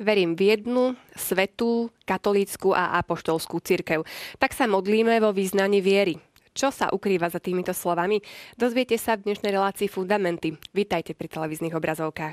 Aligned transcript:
Verím 0.00 0.32
v 0.32 0.56
jednu, 0.56 0.96
svetú, 1.12 1.92
katolícku 2.08 2.72
a 2.72 2.96
apoštolskú 3.04 3.60
cirkev. 3.60 4.08
Tak 4.40 4.56
sa 4.56 4.64
modlíme 4.64 5.20
vo 5.20 5.28
význaní 5.28 5.84
viery. 5.84 6.16
Čo 6.56 6.72
sa 6.72 6.88
ukrýva 6.88 7.28
za 7.28 7.36
týmito 7.36 7.76
slovami? 7.76 8.24
Dozviete 8.56 8.96
sa 8.96 9.20
v 9.20 9.28
dnešnej 9.28 9.52
relácii 9.52 9.92
Fundamenty. 9.92 10.56
Vítajte 10.72 11.12
pri 11.12 11.28
televíznych 11.28 11.76
obrazovkách. 11.76 12.32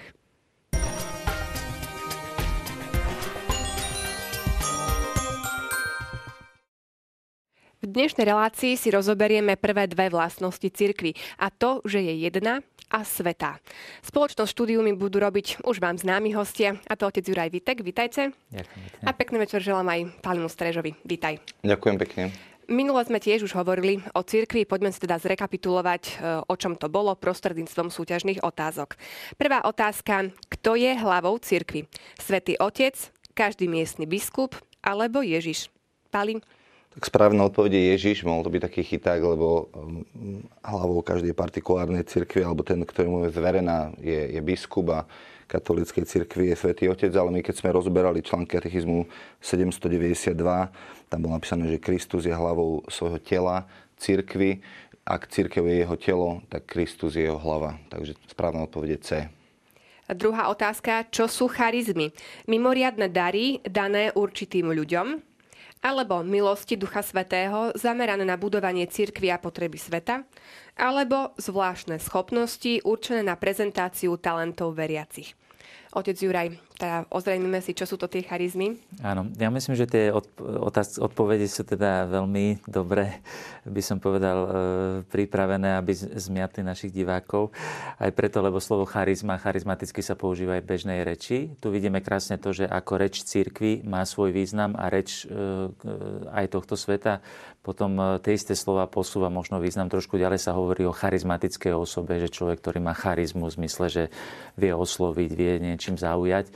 V 7.77 7.85
dnešnej 7.85 8.31
relácii 8.31 8.79
si 8.79 8.87
rozoberieme 8.95 9.59
prvé 9.59 9.91
dve 9.91 10.07
vlastnosti 10.07 10.71
cirkvy 10.71 11.19
a 11.35 11.51
to, 11.51 11.83
že 11.83 11.99
je 11.99 12.31
jedna 12.31 12.63
a 12.91 13.03
sveta. 13.03 13.59
Spoločnosť 14.03 14.51
štúdiu 14.51 14.79
mi 14.79 14.95
budú 14.95 15.19
robiť 15.19 15.63
už 15.67 15.83
vám 15.83 15.99
známi 15.99 16.31
hostia, 16.33 16.79
a 16.87 16.95
to 16.95 17.07
otec 17.07 17.23
Juraj 17.23 17.51
Vitek. 17.51 17.83
Vítajte. 17.83 18.31
Ďakujem 18.51 19.03
A 19.03 19.11
pekný 19.11 19.37
večer 19.43 19.59
želám 19.59 19.87
aj 19.91 19.99
Palinu 20.23 20.47
Strežovi. 20.47 20.95
Vítaj. 21.03 21.43
Ďakujem 21.63 21.95
pekne. 21.99 22.23
Minule 22.67 22.99
sme 23.07 23.23
tiež 23.23 23.47
už 23.47 23.55
hovorili 23.55 24.03
o 24.11 24.19
cirkvi, 24.27 24.67
poďme 24.67 24.91
si 24.91 24.99
teda 24.99 25.15
zrekapitulovať, 25.23 26.03
e, 26.03 26.11
o 26.43 26.55
čom 26.59 26.75
to 26.75 26.91
bolo 26.91 27.15
prostredníctvom 27.15 27.87
súťažných 27.87 28.43
otázok. 28.43 28.99
Prvá 29.39 29.63
otázka, 29.63 30.35
kto 30.51 30.75
je 30.75 30.91
hlavou 30.99 31.39
cirkvi? 31.39 31.87
Svetý 32.19 32.59
Otec, 32.59 33.15
každý 33.31 33.71
miestny 33.71 34.03
biskup 34.03 34.59
alebo 34.83 35.23
Ježiš? 35.23 35.71
Pali? 36.11 36.43
Správna 36.97 37.45
odpoveď 37.45 37.77
je 37.77 37.83
Ježiš, 37.93 38.25
mohol 38.25 38.41
to 38.41 38.49
byť 38.49 38.61
taký 38.65 38.81
chyták, 38.81 39.21
lebo 39.21 39.69
um, 39.69 40.01
hlavou 40.65 41.05
každej 41.05 41.37
partikulárnej 41.37 42.01
cirkvi, 42.01 42.41
alebo 42.41 42.65
ten, 42.65 42.81
ktorý 42.81 43.29
je 43.29 43.37
zverená, 43.37 43.93
je, 44.01 44.33
je 44.33 44.41
biskup 44.41 44.89
a 44.89 44.99
katolíckej 45.45 46.09
cirkvi 46.09 46.49
je 46.51 46.55
Svetý 46.57 46.89
Otec, 46.89 47.13
ale 47.13 47.29
my 47.31 47.39
keď 47.45 47.55
sme 47.61 47.69
rozoberali 47.69 48.25
články 48.25 48.57
katechizmu 48.57 49.05
792, 49.39 50.33
tam 51.07 51.19
bolo 51.21 51.37
napísané, 51.37 51.69
že 51.71 51.79
Kristus 51.79 52.25
je 52.25 52.33
hlavou 52.35 52.83
svojho 52.91 53.21
tela, 53.21 53.69
cirkvi. 54.01 54.59
Ak 55.07 55.31
cirkev 55.31 55.63
je 55.69 55.87
jeho 55.87 55.95
telo, 55.95 56.29
tak 56.51 56.67
Kristus 56.67 57.15
je 57.15 57.29
jeho 57.29 57.39
hlava. 57.39 57.79
Takže 57.87 58.19
správna 58.27 58.67
odpoveď 58.67 58.89
je 58.97 58.99
C. 58.99 59.09
Druhá 60.07 60.51
otázka, 60.51 61.07
čo 61.11 61.27
sú 61.27 61.51
charizmy? 61.51 62.15
Mimoriadne 62.47 63.11
dary 63.11 63.59
dané 63.63 64.11
určitým 64.15 64.71
ľuďom, 64.71 65.19
alebo 65.81 66.25
milosti 66.25 66.75
Ducha 66.77 67.01
Svetého 67.05 67.71
zamerané 67.77 68.25
na 68.25 68.35
budovanie 68.35 68.85
cirkvy 68.89 69.29
a 69.31 69.37
potreby 69.41 69.77
sveta, 69.77 70.25
alebo 70.77 71.33
zvláštne 71.37 71.97
schopnosti 71.97 72.81
určené 72.85 73.25
na 73.25 73.33
prezentáciu 73.33 74.17
talentov 74.17 74.77
veriacich. 74.77 75.33
Otec 75.97 76.17
Juraj, 76.19 76.53
teda 76.77 77.09
ozrejmime 77.09 77.57
si, 77.59 77.73
čo 77.73 77.89
sú 77.89 77.97
to 77.97 78.05
tie 78.05 78.21
charizmy. 78.21 78.77
Áno, 79.01 79.25
ja 79.41 79.49
myslím, 79.49 79.73
že 79.73 79.89
tie 79.89 80.13
odpovede 81.01 81.49
sú 81.49 81.65
teda 81.65 82.05
veľmi 82.05 82.61
dobre, 82.69 83.25
by 83.65 83.81
som 83.81 83.97
povedal, 83.97 84.37
e, 84.37 84.49
pripravené, 85.09 85.81
aby 85.81 85.97
zmiatli 85.97 86.61
našich 86.61 86.93
divákov. 86.93 87.49
Aj 87.97 88.13
preto, 88.13 88.45
lebo 88.45 88.61
slovo 88.61 88.85
charizma, 88.85 89.41
charizmaticky 89.41 90.05
sa 90.05 90.13
používa 90.13 90.61
aj 90.61 90.63
v 90.63 90.69
bežnej 90.69 90.99
reči. 91.01 91.49
Tu 91.57 91.67
vidíme 91.73 91.97
krásne 92.05 92.37
to, 92.37 92.53
že 92.53 92.69
ako 92.69 93.01
reč 93.01 93.25
církvy 93.25 93.81
má 93.81 94.05
svoj 94.05 94.29
význam 94.29 94.77
a 94.77 94.93
reč 94.93 95.25
e, 95.25 95.33
aj 96.29 96.45
tohto 96.53 96.77
sveta 96.77 97.25
potom 97.67 97.99
e, 97.99 98.23
tie 98.23 98.39
isté 98.39 98.55
slova 98.55 98.87
posúva 98.87 99.27
možno 99.27 99.59
význam 99.59 99.91
trošku 99.91 100.15
ďalej 100.15 100.39
sa 100.39 100.55
hovorí 100.55 100.87
o 100.87 100.95
charizmatickej 100.95 101.75
osobe, 101.75 102.15
že 102.23 102.31
človek, 102.31 102.63
ktorý 102.63 102.79
má 102.79 102.95
charizmu 102.95 103.51
v 103.51 103.55
zmysle, 103.59 103.85
že 103.91 104.03
vie 104.55 104.71
osloviť, 104.71 105.29
vie 105.35 105.59
niečím 105.59 105.99
zaujať. 105.99 106.47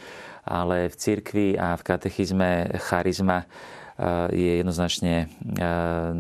Ale 0.48 0.88
v 0.88 0.96
cirkvi 0.96 1.48
a 1.60 1.76
v 1.76 1.84
katechizme 1.84 2.80
charizma 2.80 3.44
e, 3.44 3.46
je 4.32 4.52
jednoznačne 4.64 5.16
e, 5.20 5.26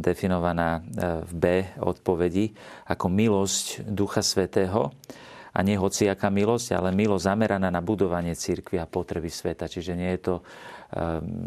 definovaná 0.04 0.84
v 1.24 1.32
B 1.32 1.46
odpovedi 1.80 2.52
ako 2.92 3.08
milosť 3.08 3.88
Ducha 3.88 4.20
Svetého 4.20 4.92
a 5.52 5.60
nie 5.64 5.76
hociaká 5.76 6.32
milosť, 6.32 6.76
ale 6.76 6.96
milosť 6.96 7.28
zameraná 7.28 7.68
na 7.72 7.84
budovanie 7.84 8.36
cirkvi 8.36 8.80
a 8.80 8.88
potreby 8.88 9.28
sveta. 9.28 9.68
Čiže 9.68 10.00
nie 10.00 10.12
je 10.16 10.22
to 10.24 10.36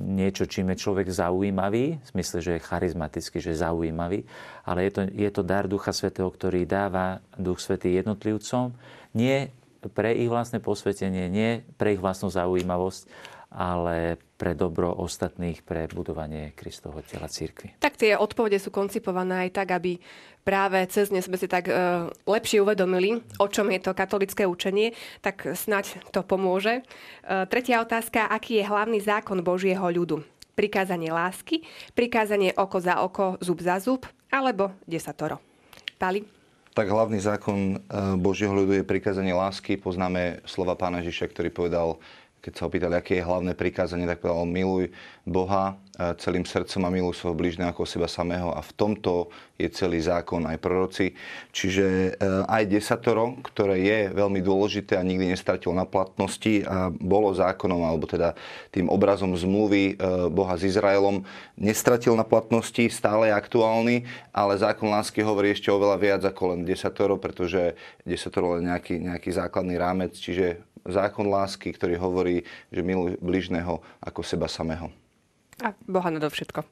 niečo, 0.08 0.48
čím 0.48 0.72
je 0.72 0.80
človek 0.80 1.12
zaujímavý, 1.12 2.00
v 2.00 2.06
smysle, 2.08 2.38
že 2.40 2.52
je 2.56 2.66
charizmatický, 2.66 3.44
že 3.44 3.52
je 3.52 3.62
zaujímavý, 3.64 4.24
ale 4.64 4.88
je 4.88 4.90
to, 4.96 5.00
je 5.12 5.30
to 5.30 5.42
dar 5.44 5.68
Ducha 5.68 5.92
Svetého, 5.92 6.32
ktorý 6.32 6.64
dáva 6.64 7.20
Duch 7.36 7.60
Svetý 7.60 7.92
jednotlivcom, 7.92 8.72
nie 9.12 9.52
pre 9.92 10.16
ich 10.16 10.32
vlastné 10.32 10.64
posvetenie, 10.64 11.28
nie 11.28 11.60
pre 11.76 11.92
ich 11.92 12.00
vlastnú 12.00 12.32
zaujímavosť, 12.32 13.04
ale 13.54 14.18
pre 14.34 14.58
dobro 14.58 14.90
ostatných, 14.90 15.62
pre 15.62 15.86
budovanie 15.86 16.50
Kristovho 16.58 17.06
tela 17.06 17.30
církvy. 17.30 17.78
Tak 17.78 17.94
tie 17.94 18.18
odpovede 18.18 18.58
sú 18.58 18.74
koncipované 18.74 19.46
aj 19.46 19.50
tak, 19.54 19.68
aby 19.78 20.02
práve 20.42 20.82
cez 20.90 21.14
ne 21.14 21.22
sme 21.22 21.38
si 21.38 21.46
tak 21.46 21.70
uh, 21.70 22.10
lepšie 22.26 22.60
uvedomili, 22.60 23.22
o 23.38 23.46
čom 23.46 23.70
je 23.70 23.80
to 23.80 23.94
katolické 23.94 24.44
učenie, 24.44 24.92
tak 25.22 25.54
snať 25.54 26.10
to 26.10 26.26
pomôže. 26.26 26.82
Uh, 27.22 27.46
tretia 27.46 27.78
otázka, 27.78 28.26
aký 28.26 28.58
je 28.58 28.68
hlavný 28.68 28.98
zákon 28.98 29.38
Božieho 29.40 29.86
ľudu? 29.86 30.26
Prikázanie 30.58 31.14
lásky, 31.14 31.66
prikázanie 31.94 32.54
oko 32.54 32.78
za 32.78 33.02
oko, 33.02 33.38
zub 33.38 33.58
za 33.62 33.78
zub, 33.78 34.06
alebo 34.30 34.74
desatoro. 34.86 35.38
Pali? 35.94 36.26
Tak 36.74 36.90
hlavný 36.90 37.22
zákon 37.22 37.58
e, 37.58 37.76
Božieho 38.18 38.50
ľudu 38.50 38.82
je 38.82 38.84
prikázanie 38.86 39.30
lásky. 39.30 39.78
Poznáme 39.78 40.42
slova 40.42 40.74
pána 40.74 41.06
Žiža, 41.06 41.30
ktorý 41.30 41.54
povedal, 41.54 42.02
keď 42.44 42.52
sa 42.60 42.68
opýtali, 42.68 42.92
aké 42.92 43.16
je 43.16 43.24
hlavné 43.24 43.56
prikázanie, 43.56 44.04
tak 44.04 44.20
povedal, 44.20 44.44
miluj 44.44 44.92
Boha 45.24 45.80
e, 45.96 46.12
celým 46.20 46.44
srdcom 46.44 46.84
a 46.84 46.92
miluj 46.92 47.16
svojho 47.16 47.40
blížneho 47.40 47.72
ako 47.72 47.88
seba 47.88 48.04
samého. 48.04 48.52
A 48.52 48.60
v 48.60 48.72
tomto 48.76 49.32
je 49.56 49.64
celý 49.72 50.04
zákon 50.04 50.44
aj 50.44 50.60
proroci. 50.60 51.16
Čiže 51.56 51.86
e, 51.86 52.10
aj 52.44 52.68
desatoro, 52.68 53.40
ktoré 53.40 53.80
je 53.80 53.98
veľmi 54.12 54.44
dôležité 54.44 55.00
a 55.00 55.06
nikdy 55.06 55.32
nestratilo 55.32 55.72
na 55.72 55.88
platnosti 55.88 56.60
a 56.68 56.92
bolo 56.92 57.32
zákonom, 57.32 57.80
alebo 57.80 58.04
teda 58.04 58.36
tým 58.68 58.92
obrazom 58.92 59.32
zmluvy 59.32 59.96
e, 59.96 60.28
Boha 60.28 60.60
s 60.60 60.68
Izraelom, 60.68 61.24
nestratil 61.56 62.12
na 62.12 62.28
platnosti, 62.28 62.84
stále 62.92 63.32
je 63.32 63.40
aktuálny, 63.40 63.96
ale 64.36 64.60
zákon 64.60 64.92
lásky 64.92 65.24
hovorí 65.24 65.56
ešte 65.56 65.72
oveľa 65.72 65.96
viac 65.96 66.22
ako 66.28 66.52
len 66.52 66.60
desatoro, 66.68 67.16
pretože 67.16 67.72
desatoro 68.04 68.60
je 68.60 68.68
nejaký, 68.68 69.00
nejaký 69.00 69.32
základný 69.32 69.80
rámec, 69.80 70.12
čiže 70.12 70.73
zákon 70.84 71.26
lásky, 71.26 71.72
ktorý 71.72 71.96
hovorí, 71.96 72.44
že 72.68 72.84
miluj 72.84 73.16
bližného 73.18 73.80
ako 74.04 74.20
seba 74.20 74.46
samého. 74.46 74.92
A 75.64 75.72
Boha 75.84 76.12
nadovšetko. 76.12 76.64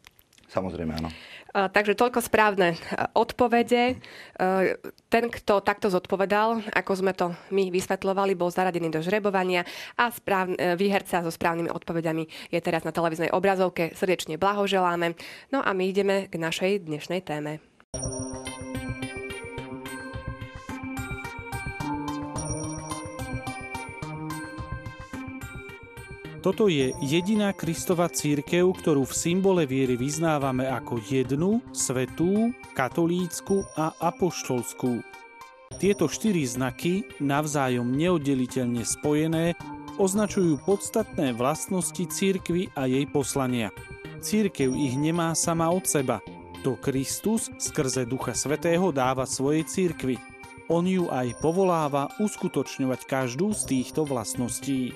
Samozrejme, 0.53 0.93
áno. 1.01 1.09
Takže 1.53 1.97
toľko 1.97 2.21
správne 2.21 2.77
odpovede. 3.17 3.97
Ten, 5.09 5.25
kto 5.33 5.65
takto 5.65 5.89
zodpovedal, 5.89 6.61
ako 6.77 6.93
sme 6.93 7.13
to 7.17 7.33
my 7.53 7.73
vysvetľovali, 7.73 8.37
bol 8.37 8.53
zaradený 8.53 8.93
do 8.93 9.01
žrebovania 9.01 9.65
a 9.97 10.13
správ, 10.13 10.53
výherca 10.77 11.25
so 11.25 11.33
správnymi 11.33 11.73
odpovediami 11.73 12.53
je 12.53 12.61
teraz 12.61 12.85
na 12.85 12.93
televíznej 12.93 13.33
obrazovke. 13.33 13.97
Srdečne 13.97 14.37
blahoželáme. 14.37 15.17
No 15.53 15.65
a 15.65 15.73
my 15.73 15.89
ideme 15.89 16.29
k 16.29 16.37
našej 16.37 16.85
dnešnej 16.85 17.25
téme. 17.25 17.61
Toto 26.43 26.67
je 26.67 26.91
jediná 26.99 27.55
Kristova 27.55 28.11
církev, 28.11 28.75
ktorú 28.75 29.07
v 29.07 29.15
symbole 29.15 29.63
viery 29.63 29.95
vyznávame 29.95 30.67
ako 30.67 30.99
jednu, 30.99 31.63
svetú, 31.71 32.51
katolícku 32.75 33.63
a 33.79 33.95
apoštolskú. 34.03 35.07
Tieto 35.79 36.11
štyri 36.11 36.43
znaky, 36.43 37.07
navzájom 37.23 37.95
neoddeliteľne 37.95 38.83
spojené, 38.83 39.55
označujú 40.03 40.59
podstatné 40.67 41.31
vlastnosti 41.31 42.03
církvy 42.11 42.75
a 42.75 42.91
jej 42.91 43.07
poslania. 43.07 43.71
Církev 44.19 44.75
ich 44.75 44.99
nemá 44.99 45.39
sama 45.39 45.71
od 45.71 45.87
seba. 45.87 46.19
To 46.67 46.75
Kristus 46.75 47.55
skrze 47.55 48.03
Ducha 48.03 48.35
Svetého 48.35 48.91
dáva 48.91 49.31
svojej 49.31 49.63
církvi. 49.63 50.19
On 50.67 50.83
ju 50.83 51.07
aj 51.07 51.39
povoláva 51.39 52.11
uskutočňovať 52.19 53.07
každú 53.07 53.55
z 53.55 53.63
týchto 53.79 54.03
vlastností. 54.03 54.95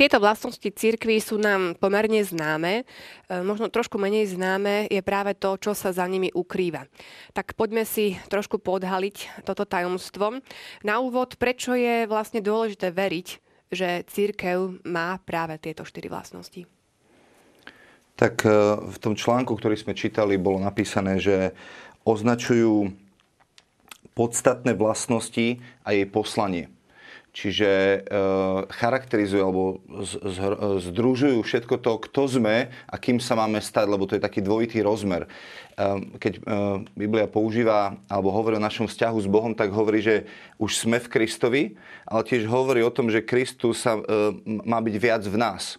Tieto 0.00 0.16
vlastnosti 0.16 0.64
cirkví 0.64 1.20
sú 1.20 1.36
nám 1.36 1.76
pomerne 1.76 2.24
známe. 2.24 2.88
E, 3.28 3.44
možno 3.44 3.68
trošku 3.68 4.00
menej 4.00 4.32
známe 4.32 4.88
je 4.88 5.04
práve 5.04 5.36
to, 5.36 5.60
čo 5.60 5.76
sa 5.76 5.92
za 5.92 6.08
nimi 6.08 6.32
ukrýva. 6.32 6.88
Tak 7.36 7.52
poďme 7.52 7.84
si 7.84 8.16
trošku 8.32 8.64
podhaliť 8.64 9.44
toto 9.44 9.68
tajomstvo. 9.68 10.40
Na 10.80 11.04
úvod, 11.04 11.36
prečo 11.36 11.76
je 11.76 12.08
vlastne 12.08 12.40
dôležité 12.40 12.88
veriť, 12.88 13.28
že 13.68 14.08
církev 14.08 14.80
má 14.88 15.20
práve 15.20 15.60
tieto 15.60 15.84
štyri 15.84 16.08
vlastnosti? 16.08 16.64
Tak 18.16 18.48
e, 18.48 18.80
v 18.80 18.96
tom 19.04 19.12
článku, 19.12 19.52
ktorý 19.52 19.76
sme 19.76 19.92
čítali, 19.92 20.40
bolo 20.40 20.64
napísané, 20.64 21.20
že 21.20 21.52
označujú 22.08 22.88
podstatné 24.16 24.72
vlastnosti 24.72 25.60
a 25.84 25.92
jej 25.92 26.08
poslanie. 26.08 26.72
Čiže 27.30 27.70
e, 27.70 27.98
charakterizujú 28.74 29.42
alebo 29.42 29.78
z, 30.02 30.18
z, 30.18 30.38
združujú 30.90 31.38
všetko 31.46 31.78
to, 31.78 31.92
kto 32.10 32.22
sme 32.26 32.74
a 32.90 32.94
kým 32.98 33.22
sa 33.22 33.38
máme 33.38 33.62
stať, 33.62 33.86
lebo 33.86 34.02
to 34.10 34.18
je 34.18 34.26
taký 34.26 34.42
dvojitý 34.42 34.82
rozmer. 34.82 35.30
E, 35.78 36.10
keď 36.18 36.32
e, 36.36 36.40
Biblia 36.98 37.30
používa 37.30 37.94
alebo 38.10 38.34
hovorí 38.34 38.58
o 38.58 38.66
našom 38.66 38.90
vzťahu 38.90 39.18
s 39.22 39.28
Bohom, 39.30 39.54
tak 39.54 39.70
hovorí, 39.70 40.02
že 40.02 40.26
už 40.58 40.74
sme 40.74 40.98
v 40.98 41.06
Kristovi, 41.06 41.62
ale 42.02 42.26
tiež 42.26 42.50
hovorí 42.50 42.82
o 42.82 42.90
tom, 42.90 43.06
že 43.06 43.22
Kristus 43.22 43.86
sa, 43.86 43.94
e, 43.94 44.02
má 44.66 44.82
byť 44.82 44.94
viac 44.98 45.22
v 45.22 45.38
nás. 45.38 45.78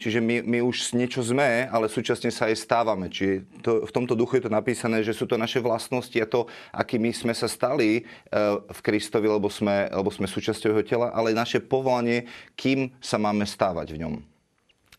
Čiže 0.00 0.24
my, 0.24 0.40
my 0.48 0.58
už 0.64 0.96
niečo 0.96 1.20
sme, 1.20 1.68
ale 1.68 1.92
súčasne 1.92 2.32
sa 2.32 2.48
aj 2.48 2.56
stávame. 2.56 3.12
Čiže 3.12 3.60
to, 3.60 3.84
v 3.84 3.92
tomto 3.92 4.16
duchu 4.16 4.40
je 4.40 4.48
to 4.48 4.52
napísané, 4.52 5.04
že 5.04 5.12
sú 5.12 5.28
to 5.28 5.36
naše 5.36 5.60
vlastnosti 5.60 6.16
a 6.16 6.24
to, 6.24 6.48
akými 6.72 7.12
sme 7.12 7.36
sa 7.36 7.44
stali 7.44 8.08
uh, 8.32 8.64
v 8.64 8.80
Kristovi, 8.80 9.28
lebo 9.28 9.52
sme, 9.52 9.92
lebo 9.92 10.08
sme 10.08 10.24
súčasťou 10.24 10.72
jeho 10.72 10.84
tela, 10.88 11.12
ale 11.12 11.36
naše 11.36 11.60
povolanie, 11.60 12.24
kým 12.56 12.96
sa 12.96 13.20
máme 13.20 13.44
stávať 13.44 13.92
v 13.92 14.08
ňom. 14.08 14.14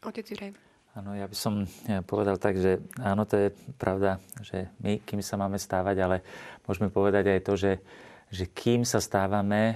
Otec 0.06 0.22
Juraj. 0.30 0.54
Áno, 0.92 1.16
ja 1.16 1.26
by 1.26 1.38
som 1.40 1.66
povedal 2.04 2.36
tak, 2.36 2.60
že 2.60 2.84
áno, 3.00 3.24
to 3.24 3.40
je 3.40 3.48
pravda, 3.80 4.20
že 4.44 4.70
my, 4.84 5.00
kým 5.02 5.24
sa 5.24 5.40
máme 5.40 5.56
stávať, 5.56 5.98
ale 6.04 6.18
môžeme 6.68 6.92
povedať 6.92 7.32
aj 7.32 7.40
to, 7.48 7.54
že 7.56 7.72
že 8.32 8.48
kým 8.48 8.88
sa 8.88 9.04
stávame 9.04 9.76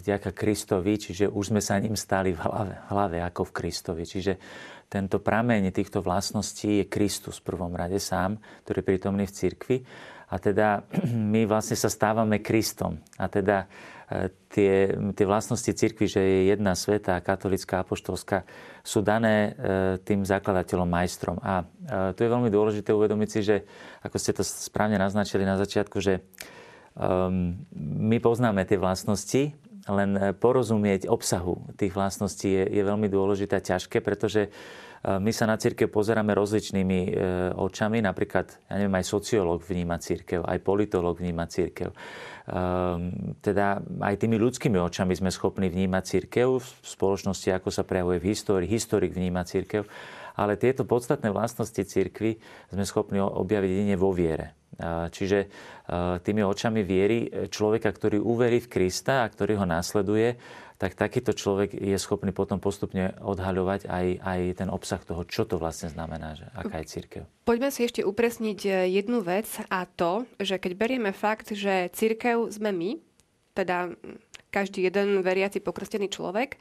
vďaka 0.00 0.32
Kristovi, 0.32 0.96
čiže 0.96 1.28
už 1.28 1.52
sme 1.52 1.60
sa 1.60 1.76
ním 1.76 1.92
stali 1.92 2.32
v 2.32 2.40
hlave, 2.40 2.74
hlave 2.88 3.18
ako 3.20 3.52
v 3.52 3.54
Kristovi. 3.60 4.08
Čiže 4.08 4.40
tento 4.88 5.20
prameň 5.20 5.68
týchto 5.68 6.00
vlastností 6.00 6.80
je 6.80 6.86
Kristus 6.88 7.44
v 7.44 7.52
prvom 7.52 7.76
rade 7.76 8.00
sám, 8.00 8.40
ktorý 8.64 8.80
je 8.80 8.88
prítomný 8.88 9.24
v 9.28 9.36
cirkvi. 9.36 9.76
A 10.32 10.40
teda 10.40 10.88
my 11.36 11.44
vlastne 11.44 11.76
sa 11.76 11.92
stávame 11.92 12.40
Kristom. 12.40 12.96
A 13.20 13.28
teda 13.28 13.68
e, 14.08 14.32
tie, 14.48 14.96
tie 15.12 15.26
vlastnosti 15.28 15.68
cirkvi, 15.68 16.08
že 16.08 16.24
je 16.24 16.40
jedna 16.48 16.72
sveta, 16.72 17.20
katolická, 17.20 17.84
apoštolská, 17.84 18.48
sú 18.80 19.04
dané 19.04 19.36
e, 19.36 20.00
tým 20.00 20.24
zakladateľom, 20.24 20.88
majstrom. 20.88 21.36
A 21.44 21.68
tu 22.16 22.24
je 22.24 22.32
veľmi 22.32 22.48
dôležité 22.48 22.88
uvedomiť 22.96 23.28
si, 23.28 23.40
že 23.44 23.68
ako 24.00 24.16
ste 24.16 24.32
to 24.32 24.40
správne 24.40 24.96
naznačili 24.96 25.44
na 25.44 25.60
začiatku, 25.60 26.00
že 26.00 26.24
Um, 26.92 27.64
my 27.78 28.20
poznáme 28.20 28.68
tie 28.68 28.76
vlastnosti, 28.76 29.56
len 29.90 30.10
eh, 30.14 30.30
porozumieť 30.30 31.10
obsahu 31.10 31.74
tých 31.74 31.94
vlastností 31.94 32.54
je, 32.54 32.64
je 32.70 32.82
veľmi 32.86 33.10
dôležité 33.10 33.58
a 33.58 33.64
ťažké, 33.64 33.98
pretože 33.98 34.46
eh, 34.46 35.18
my 35.18 35.32
sa 35.34 35.50
na 35.50 35.58
církev 35.58 35.90
pozeráme 35.90 36.30
rozličnými 36.30 37.00
e, 37.02 37.10
očami, 37.58 37.98
napríklad, 37.98 38.54
ja 38.70 38.74
neviem, 38.78 39.02
aj 39.02 39.10
sociológ 39.10 39.66
vníma 39.66 39.98
církev, 39.98 40.46
aj 40.46 40.58
politológ 40.62 41.18
vníma 41.18 41.50
církev. 41.50 41.90
Um, 42.42 43.38
teda 43.38 43.78
aj 44.02 44.18
tými 44.18 44.34
ľudskými 44.34 44.74
očami 44.74 45.14
sme 45.14 45.30
schopní 45.30 45.70
vnímať 45.70 46.02
církev 46.02 46.58
v 46.58 46.66
spoločnosti, 46.82 47.54
ako 47.54 47.70
sa 47.70 47.86
prejavuje 47.86 48.18
v 48.18 48.34
histórii, 48.34 48.66
historik 48.66 49.14
vníma 49.14 49.46
církev, 49.46 49.86
ale 50.34 50.58
tieto 50.58 50.82
podstatné 50.82 51.30
vlastnosti 51.30 51.78
církvy 51.78 52.42
sme 52.74 52.82
schopní 52.82 53.22
objaviť 53.22 53.70
jedine 53.70 53.94
vo 53.94 54.10
viere. 54.10 54.58
Čiže 54.80 55.38
tými 56.24 56.42
očami 56.42 56.80
viery 56.80 57.28
človeka, 57.52 57.92
ktorý 57.92 58.24
uverí 58.24 58.58
v 58.64 58.70
Krista 58.72 59.22
a 59.22 59.30
ktorý 59.30 59.60
ho 59.60 59.66
následuje, 59.68 60.40
tak 60.82 60.98
takýto 60.98 61.30
človek 61.30 61.78
je 61.78 61.94
schopný 61.94 62.34
potom 62.34 62.58
postupne 62.58 63.14
odhaľovať 63.22 63.86
aj, 63.86 64.06
aj 64.18 64.40
ten 64.58 64.66
obsah 64.66 64.98
toho, 64.98 65.22
čo 65.22 65.46
to 65.46 65.54
vlastne 65.54 65.94
znamená, 65.94 66.34
že 66.34 66.50
aká 66.58 66.82
je 66.82 66.90
církev. 66.90 67.22
Poďme 67.46 67.70
si 67.70 67.86
ešte 67.86 68.02
upresniť 68.02 68.60
e, 68.66 68.70
jednu 68.90 69.22
vec 69.22 69.46
a 69.70 69.86
to, 69.86 70.26
že 70.42 70.58
keď 70.58 70.72
berieme 70.74 71.14
fakt, 71.14 71.54
že 71.54 71.86
církev 71.94 72.50
sme 72.50 72.74
my, 72.74 72.90
teda 73.54 73.94
každý 74.50 74.90
jeden 74.90 75.22
veriaci 75.22 75.62
pokrstený 75.62 76.10
človek, 76.10 76.58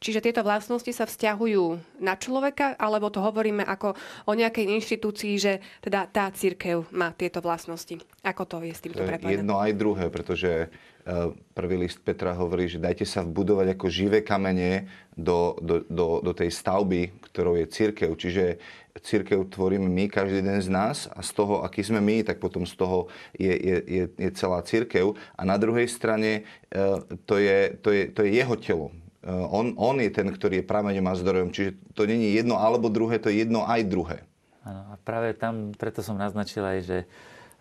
čiže 0.00 0.24
tieto 0.24 0.40
vlastnosti 0.40 0.88
sa 0.88 1.04
vzťahujú 1.04 1.64
na 2.00 2.16
človeka, 2.16 2.72
alebo 2.80 3.12
to 3.12 3.20
hovoríme 3.20 3.60
ako 3.60 3.92
o 4.24 4.32
nejakej 4.32 4.72
inštitúcii, 4.80 5.34
že 5.36 5.52
teda 5.84 6.08
tá 6.08 6.32
církev 6.32 6.88
má 6.96 7.12
tieto 7.12 7.44
vlastnosti. 7.44 8.00
Ako 8.24 8.48
to 8.48 8.64
je 8.64 8.72
s 8.72 8.80
týmto 8.80 9.04
prepojené? 9.04 9.44
Jedno 9.44 9.60
aj 9.60 9.76
druhé, 9.76 10.08
pretože 10.08 10.72
ehm, 11.04 11.36
prvý 11.52 11.76
list 11.76 12.00
Petra 12.00 12.32
hovorí, 12.32 12.72
že 12.72 12.80
dajte 12.80 13.04
sa 13.04 13.20
vbudovať 13.20 13.76
ako 13.76 13.86
živé 13.92 14.24
kamene 14.24 14.88
do, 15.12 15.60
do, 15.60 15.84
do, 15.84 16.24
do 16.24 16.32
tej 16.32 16.48
stavby, 16.48 17.20
ktorou 17.28 17.60
je 17.60 17.68
církev. 17.68 18.08
Čiže 18.16 18.56
církev 19.04 19.44
tvoríme 19.52 19.92
my, 19.92 20.08
každý 20.08 20.40
jeden 20.40 20.60
z 20.64 20.72
nás 20.72 21.04
a 21.12 21.20
z 21.20 21.36
toho, 21.36 21.60
aký 21.68 21.84
sme 21.84 22.00
my, 22.00 22.24
tak 22.24 22.40
potom 22.40 22.64
z 22.64 22.72
toho 22.80 23.12
je, 23.36 23.52
je, 23.52 23.76
je, 23.84 24.04
je 24.08 24.30
celá 24.32 24.64
církev. 24.64 25.12
A 25.36 25.44
na 25.44 25.60
druhej 25.60 25.84
strane 25.84 26.48
ehm, 26.72 27.04
to 27.28 27.36
je, 27.36 27.76
to 27.84 27.92
je, 27.92 28.08
to 28.08 28.24
je 28.24 28.32
jeho 28.32 28.56
telo 28.56 28.88
Eh, 28.88 29.07
on, 29.26 29.74
on 29.74 29.98
je 29.98 30.10
ten, 30.14 30.30
ktorý 30.30 30.62
je 30.62 30.70
prameňom 30.70 31.06
a 31.10 31.18
zdrojom. 31.18 31.50
Čiže 31.50 31.70
to 31.98 32.06
není 32.06 32.38
jedno 32.38 32.58
alebo 32.58 32.86
druhé, 32.86 33.18
to 33.18 33.30
je 33.32 33.42
jedno 33.42 33.66
aj 33.66 33.82
druhé. 33.90 34.18
Ano, 34.62 34.92
a 34.92 34.94
práve 35.00 35.34
tam, 35.34 35.74
preto 35.74 36.04
som 36.04 36.14
naznačil 36.14 36.62
aj, 36.62 36.78
že, 36.86 36.98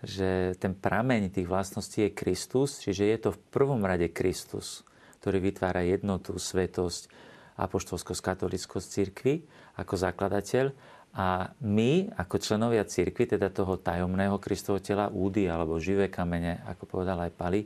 že 0.06 0.30
ten 0.62 0.78
prameň 0.78 1.34
tých 1.34 1.50
vlastností 1.50 2.06
je 2.10 2.12
Kristus, 2.14 2.84
čiže 2.84 3.04
je 3.10 3.18
to 3.18 3.30
v 3.34 3.42
prvom 3.50 3.82
rade 3.82 4.12
Kristus, 4.14 4.86
ktorý 5.24 5.42
vytvára 5.42 5.82
jednotu, 5.82 6.38
svetosť, 6.38 7.10
apoštolskosť, 7.58 8.22
katolickosť 8.22 8.86
církvy 8.86 9.34
ako 9.82 9.94
zakladateľ. 9.98 10.70
A 11.18 11.50
my, 11.66 12.14
ako 12.14 12.38
členovia 12.38 12.86
církvy, 12.86 13.26
teda 13.26 13.50
toho 13.50 13.82
tajomného 13.82 14.38
Kristovho 14.38 14.78
tela, 14.78 15.10
údy 15.10 15.50
alebo 15.50 15.82
živé 15.82 16.14
kamene, 16.14 16.62
ako 16.70 16.86
povedal 16.86 17.18
aj 17.26 17.34
Pali, 17.34 17.66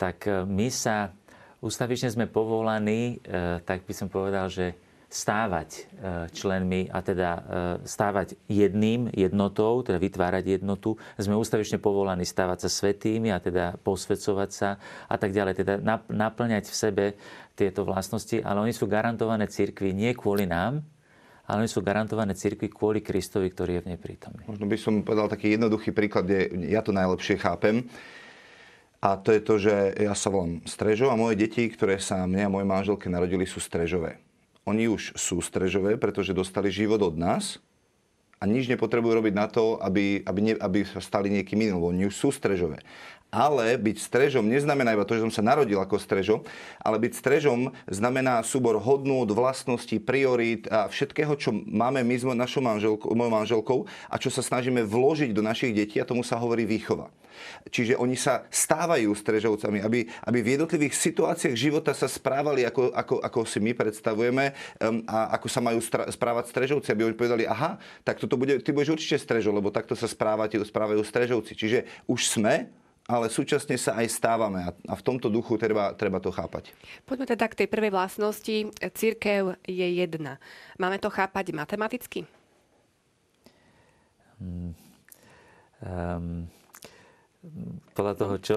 tak 0.00 0.24
eh, 0.24 0.46
my 0.48 0.72
sa 0.72 1.12
Ústavične 1.58 2.14
sme 2.14 2.30
povolaní, 2.30 3.18
e, 3.18 3.58
tak 3.66 3.82
by 3.82 3.94
som 3.94 4.06
povedal, 4.06 4.46
že 4.46 4.78
stávať 5.08 5.70
e, 5.74 5.80
členmi 6.30 6.86
a 6.92 7.00
teda 7.00 7.30
e, 7.34 7.40
stávať 7.88 8.36
jedným 8.46 9.08
jednotou, 9.10 9.80
teda 9.80 9.96
vytvárať 9.96 10.60
jednotu. 10.60 11.00
Sme 11.16 11.34
ústavične 11.34 11.80
povolaní 11.80 12.28
stávať 12.28 12.68
sa 12.68 12.70
svetými 12.70 13.32
a 13.32 13.40
teda 13.40 13.80
posvedcovať 13.80 14.50
sa 14.52 14.76
a 15.08 15.16
tak 15.18 15.32
ďalej. 15.32 15.54
Teda 15.64 15.74
naplňať 16.06 16.68
v 16.70 16.76
sebe 16.76 17.04
tieto 17.56 17.82
vlastnosti, 17.82 18.38
ale 18.38 18.68
oni 18.68 18.76
sú 18.76 18.86
garantované 18.86 19.50
cirkvi 19.50 19.90
nie 19.90 20.14
kvôli 20.14 20.46
nám, 20.46 20.84
ale 21.48 21.64
oni 21.64 21.70
sú 21.72 21.80
garantované 21.80 22.36
cirkvi 22.36 22.68
kvôli 22.68 23.00
Kristovi, 23.00 23.48
ktorý 23.48 23.80
je 23.80 23.82
v 23.82 23.88
nej 23.90 23.98
prítomný. 23.98 24.44
Možno 24.44 24.68
by 24.68 24.76
som 24.76 25.00
povedal 25.00 25.32
taký 25.32 25.56
jednoduchý 25.56 25.96
príklad, 25.96 26.28
kde 26.28 26.68
ja 26.68 26.84
to 26.84 26.92
najlepšie 26.92 27.40
chápem. 27.40 27.88
A 28.98 29.14
to 29.14 29.30
je 29.30 29.40
to, 29.40 29.54
že 29.62 29.74
ja 29.94 30.10
sa 30.18 30.26
volám 30.26 30.58
Strežo 30.66 31.06
a 31.06 31.14
moje 31.14 31.38
deti, 31.38 31.70
ktoré 31.70 32.02
sa 32.02 32.26
mne 32.26 32.50
a 32.50 32.52
mojej 32.52 32.66
manželke 32.66 33.06
narodili, 33.06 33.46
sú 33.46 33.62
Strežové. 33.62 34.18
Oni 34.66 34.90
už 34.90 35.14
sú 35.14 35.38
Strežové, 35.38 35.94
pretože 35.94 36.34
dostali 36.34 36.74
život 36.74 36.98
od 37.00 37.14
nás 37.14 37.62
a 38.38 38.46
nič 38.46 38.66
nepotrebujú 38.66 39.22
robiť 39.22 39.34
na 39.34 39.46
to, 39.46 39.78
aby, 39.78 40.22
aby, 40.26 40.40
ne, 40.42 40.54
aby 40.58 40.82
sa 40.82 40.98
stali 40.98 41.30
niekým 41.30 41.62
iným, 41.62 41.78
lebo 41.78 41.90
oni 41.94 42.10
už 42.10 42.14
sú 42.14 42.28
Strežové. 42.34 42.82
Ale 43.28 43.76
byť 43.76 43.96
strežom 44.00 44.48
neznamená 44.48 44.96
iba 44.96 45.04
to, 45.04 45.12
že 45.12 45.24
som 45.28 45.32
sa 45.32 45.44
narodil 45.44 45.76
ako 45.76 46.00
strežo, 46.00 46.40
ale 46.80 46.96
byť 46.96 47.12
strežom 47.12 47.68
znamená 47.84 48.40
súbor 48.40 48.80
hodnôt, 48.80 49.28
vlastností, 49.28 50.00
priorít 50.00 50.64
a 50.72 50.88
všetkého, 50.88 51.36
čo 51.36 51.52
máme 51.52 52.00
my 52.00 52.16
s 52.16 52.24
našou 52.24 52.64
manželkou, 52.64 53.12
mojou 53.12 53.32
manželkou 53.36 53.78
a 54.08 54.16
čo 54.16 54.32
sa 54.32 54.40
snažíme 54.40 54.80
vložiť 54.80 55.36
do 55.36 55.44
našich 55.44 55.76
detí 55.76 56.00
a 56.00 56.08
tomu 56.08 56.24
sa 56.24 56.40
hovorí 56.40 56.64
výchova. 56.64 57.12
Čiže 57.68 58.00
oni 58.00 58.16
sa 58.16 58.48
stávajú 58.50 59.12
strežovcami, 59.14 59.84
aby, 59.84 60.08
aby 60.26 60.38
v 60.42 60.52
jednotlivých 60.58 60.94
situáciách 60.96 61.54
života 61.54 61.92
sa 61.92 62.10
správali, 62.10 62.64
ako, 62.66 62.90
ako, 62.90 63.14
ako 63.22 63.38
si 63.46 63.60
my 63.62 63.76
predstavujeme 63.76 64.56
a 65.06 65.38
ako 65.38 65.46
sa 65.46 65.60
majú 65.62 65.78
stra, 65.78 66.08
správať 66.10 66.50
strežovci, 66.50 66.88
aby 66.90 67.06
oni 67.06 67.16
povedali, 67.16 67.44
aha, 67.46 67.78
tak 68.02 68.18
toto 68.18 68.34
bude, 68.34 68.58
ty 68.58 68.72
budeš 68.74 68.98
určite 68.98 69.20
strežo, 69.20 69.54
lebo 69.54 69.70
takto 69.70 69.94
sa 69.94 70.10
správate, 70.10 70.58
správajú 70.58 71.04
strežovci. 71.04 71.52
Čiže 71.54 71.78
už 72.10 72.26
sme 72.26 72.72
ale 73.08 73.32
súčasne 73.32 73.80
sa 73.80 73.96
aj 73.96 74.06
stávame 74.12 74.68
a 74.68 74.92
v 74.92 75.02
tomto 75.02 75.32
duchu 75.32 75.56
treba, 75.56 75.96
treba 75.96 76.20
to 76.20 76.28
chápať. 76.28 76.76
Poďme 77.08 77.24
teda 77.24 77.48
k 77.48 77.64
tej 77.64 77.68
prvej 77.72 77.88
vlastnosti. 77.88 78.56
Církev 78.76 79.56
je 79.64 79.88
jedna. 79.96 80.36
Máme 80.76 81.00
to 81.00 81.08
chápať 81.08 81.56
matematicky? 81.56 82.28
Um, 84.38 84.76
podľa 87.96 88.14
toho, 88.20 88.34
čo, 88.44 88.56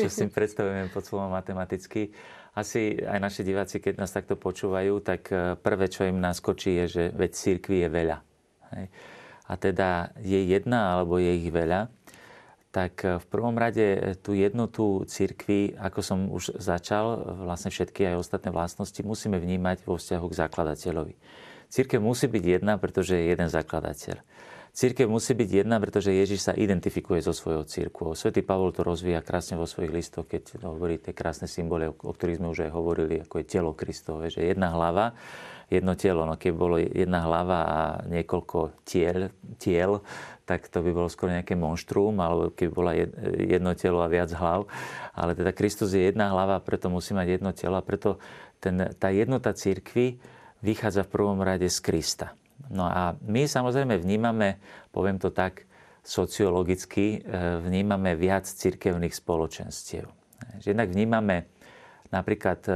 čo 0.00 0.08
si 0.08 0.24
predstavujeme 0.34 0.88
pod 0.88 1.04
slovom 1.04 1.36
matematicky, 1.36 2.08
asi 2.56 2.96
aj 3.04 3.20
naši 3.20 3.44
diváci, 3.44 3.84
keď 3.84 4.00
nás 4.00 4.16
takto 4.16 4.34
počúvajú, 4.34 5.04
tak 5.04 5.28
eh, 5.28 5.60
prvé, 5.60 5.92
čo 5.92 6.08
im 6.08 6.18
naskočí, 6.18 6.72
je, 6.82 6.84
že 6.88 7.04
veď 7.12 7.30
církvy 7.36 7.84
je 7.84 7.88
veľa. 7.92 8.18
Hej. 8.74 8.86
A 9.50 9.52
teda 9.58 10.14
je 10.24 10.40
jedna, 10.46 10.94
alebo 10.96 11.18
je 11.20 11.36
ich 11.36 11.50
veľa 11.50 11.99
tak 12.70 13.02
eh, 13.04 13.18
v 13.18 13.26
prvom 13.26 13.58
rade 13.58 13.82
eh, 13.82 14.14
tú 14.14 14.32
jednotu 14.32 15.02
církvy, 15.06 15.76
ako 15.76 16.00
som 16.00 16.18
už 16.30 16.56
začal, 16.58 17.06
eh, 17.14 17.20
vlastne 17.44 17.70
všetky 17.74 18.14
aj 18.14 18.22
ostatné 18.22 18.50
vlastnosti 18.54 18.98
musíme 19.02 19.36
vnímať 19.36 19.84
vo 19.84 19.98
vzťahu 19.98 20.26
k 20.30 20.38
zakladateľovi. 20.38 21.14
Církev 21.70 22.02
musí 22.02 22.26
byť 22.26 22.44
jedna, 22.58 22.82
pretože 22.82 23.14
je 23.14 23.30
jeden 23.30 23.46
zakladateľ. 23.46 24.18
Církev 24.70 25.10
musí 25.10 25.34
byť 25.34 25.50
jedna, 25.66 25.82
pretože 25.82 26.14
Ježiš 26.14 26.46
sa 26.46 26.52
identifikuje 26.54 27.18
so 27.18 27.34
svojou 27.34 27.66
církvou. 27.66 28.14
Svetý 28.14 28.46
Pavol 28.46 28.70
to 28.70 28.86
rozvíja 28.86 29.18
krásne 29.18 29.58
vo 29.58 29.66
svojich 29.66 29.90
listoch, 29.90 30.30
keď 30.30 30.62
hovorí 30.62 31.02
tie 31.02 31.10
krásne 31.10 31.50
symboly, 31.50 31.90
o 31.90 32.12
ktorých 32.14 32.38
sme 32.38 32.54
už 32.54 32.70
aj 32.70 32.72
hovorili, 32.74 33.18
ako 33.18 33.42
je 33.42 33.50
telo 33.50 33.74
Kristové, 33.74 34.30
že 34.30 34.46
jedna 34.46 34.70
hlava, 34.70 35.18
jedno 35.66 35.98
telo. 35.98 36.22
No 36.22 36.38
keby 36.38 36.54
bolo 36.54 36.76
jedna 36.78 37.26
hlava 37.26 37.58
a 37.66 37.80
niekoľko 38.06 38.86
tiel, 38.86 39.34
tiel 39.58 40.06
tak 40.50 40.66
to 40.66 40.82
by 40.82 40.90
bolo 40.90 41.06
skôr 41.06 41.30
nejaké 41.30 41.54
monštrum, 41.54 42.18
alebo 42.18 42.50
keby 42.50 42.70
bola 42.74 42.90
jedno 43.38 43.70
telo 43.78 44.02
a 44.02 44.10
viac 44.10 44.34
hlav. 44.34 44.66
Ale 45.14 45.38
teda 45.38 45.54
Kristus 45.54 45.94
je 45.94 46.10
jedna 46.10 46.34
hlava, 46.34 46.58
preto 46.58 46.90
musí 46.90 47.14
mať 47.14 47.38
jedno 47.38 47.54
telo 47.54 47.78
a 47.78 47.86
preto 47.86 48.18
ten, 48.58 48.90
tá 48.98 49.14
jednota 49.14 49.54
církvy 49.54 50.18
vychádza 50.58 51.06
v 51.06 51.12
prvom 51.14 51.38
rade 51.38 51.70
z 51.70 51.78
Krista. 51.78 52.34
No 52.66 52.82
a 52.82 53.14
my 53.22 53.46
samozrejme 53.46 53.94
vnímame, 54.02 54.58
poviem 54.90 55.22
to 55.22 55.30
tak, 55.30 55.70
sociologicky, 56.02 57.22
e, 57.22 57.62
vnímame 57.62 58.18
viac 58.18 58.50
cirkevných 58.50 59.14
spoločenstiev. 59.14 60.10
Jednak 60.66 60.90
vnímame 60.90 61.46
napríklad 62.10 62.60
e, 62.66 62.72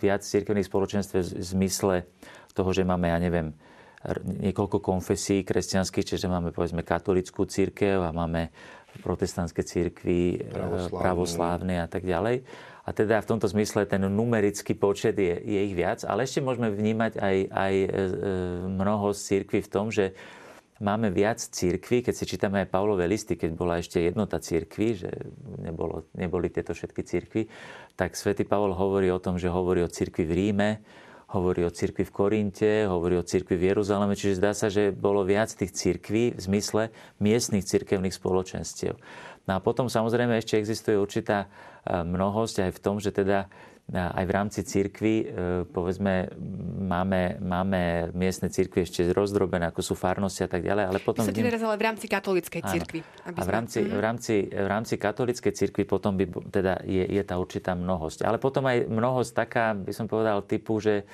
viac 0.00 0.24
cirkevných 0.24 0.64
spoločenstiev 0.64 1.20
v 1.20 1.44
zmysle 1.44 2.08
toho, 2.56 2.70
že 2.72 2.86
máme, 2.86 3.12
ja 3.12 3.20
neviem, 3.20 3.52
niekoľko 4.22 4.78
konfesí 4.78 5.42
kresťanských, 5.42 6.06
čiže 6.14 6.30
máme 6.30 6.54
povedzme 6.54 6.86
katolickú 6.86 7.50
církev 7.50 7.98
a 7.98 8.14
máme 8.14 8.54
protestantské 9.02 9.66
církvy, 9.66 10.38
e, 10.38 10.88
pravoslávne 10.90 11.82
a 11.82 11.88
tak 11.90 12.06
ďalej. 12.06 12.46
A 12.88 12.90
teda 12.96 13.20
v 13.20 13.28
tomto 13.28 13.44
zmysle 13.52 13.84
ten 13.84 14.00
numerický 14.00 14.72
počet 14.72 15.18
je, 15.20 15.36
je 15.44 15.60
ich 15.60 15.76
viac, 15.76 16.08
ale 16.08 16.24
ešte 16.24 16.40
môžeme 16.40 16.72
vnímať 16.72 17.20
aj, 17.20 17.36
aj 17.52 17.74
e, 17.84 17.88
mnoho 18.64 19.12
z 19.12 19.20
církví 19.20 19.60
v 19.60 19.72
tom, 19.72 19.92
že 19.92 20.16
máme 20.80 21.10
viac 21.12 21.42
církví, 21.42 22.00
keď 22.00 22.14
si 22.16 22.24
čítame 22.24 22.64
aj 22.64 22.72
Pavlové 22.72 23.04
listy, 23.10 23.36
keď 23.36 23.50
bola 23.52 23.82
ešte 23.82 24.00
jednota 24.00 24.40
církví, 24.40 25.04
že 25.04 25.10
nebolo, 25.60 26.08
neboli 26.16 26.48
tieto 26.48 26.72
všetky 26.72 27.02
církvy, 27.02 27.42
tak 27.98 28.14
svätý 28.14 28.46
Pavol 28.46 28.72
hovorí 28.72 29.10
o 29.10 29.20
tom, 29.20 29.36
že 29.36 29.50
hovorí 29.50 29.82
o 29.84 29.90
církvi 29.90 30.24
v 30.24 30.32
Ríme, 30.32 30.70
hovorí 31.28 31.60
o 31.64 31.72
cirkvi 31.72 32.08
v 32.08 32.14
Korinte, 32.14 32.72
hovorí 32.88 33.20
o 33.20 33.24
cirkvi 33.26 33.60
v 33.60 33.66
Jeruzaleme, 33.74 34.16
čiže 34.16 34.40
zdá 34.40 34.56
sa, 34.56 34.72
že 34.72 34.96
bolo 34.96 35.28
viac 35.28 35.52
tých 35.52 35.76
cirkví 35.76 36.32
v 36.32 36.40
zmysle 36.40 36.88
miestnych 37.20 37.68
cirkevných 37.68 38.16
spoločenstiev. 38.16 38.96
No 39.44 39.52
a 39.56 39.58
potom 39.60 39.92
samozrejme 39.92 40.40
ešte 40.40 40.56
existuje 40.56 40.96
určitá 40.96 41.48
e, 41.84 42.00
mnohosť 42.00 42.68
aj 42.68 42.70
v 42.72 42.80
tom, 42.80 42.96
že 43.00 43.12
teda 43.12 43.48
aj 43.88 44.24
v 44.28 44.32
rámci 44.32 44.60
církvy, 44.68 45.14
e, 45.16 45.24
povedzme, 45.72 46.28
máme, 46.76 47.40
máme 47.40 48.12
miestne 48.12 48.52
církvy 48.52 48.84
ešte 48.84 49.00
rozdrobené, 49.16 49.72
ako 49.72 49.80
sú 49.80 49.94
farnosti 49.96 50.44
a 50.44 50.50
tak 50.50 50.60
ďalej, 50.60 50.84
ale 50.92 50.98
potom... 51.00 51.24
Vy 51.24 51.32
teraz 51.32 51.64
ale 51.64 51.80
v 51.80 51.84
rámci 51.88 52.04
katolíckej 52.04 52.68
církvy. 52.68 53.00
A 53.24 53.40
v 53.40 53.48
rámci, 53.48 53.80
v, 53.80 54.00
rámci, 54.00 54.34
v 54.52 54.68
rámci 54.68 54.94
katolíckej 55.00 55.52
církvy 55.56 55.88
potom 55.88 56.20
by, 56.20 56.28
teda 56.52 56.84
je, 56.84 57.00
je 57.00 57.22
tá 57.24 57.40
určitá 57.40 57.72
mnohosť. 57.72 58.28
Ale 58.28 58.36
potom 58.36 58.68
aj 58.68 58.92
mnohosť 58.92 59.30
taká, 59.32 59.72
by 59.72 59.92
som 59.96 60.04
povedal, 60.04 60.44
typu, 60.44 60.76
že 60.84 61.08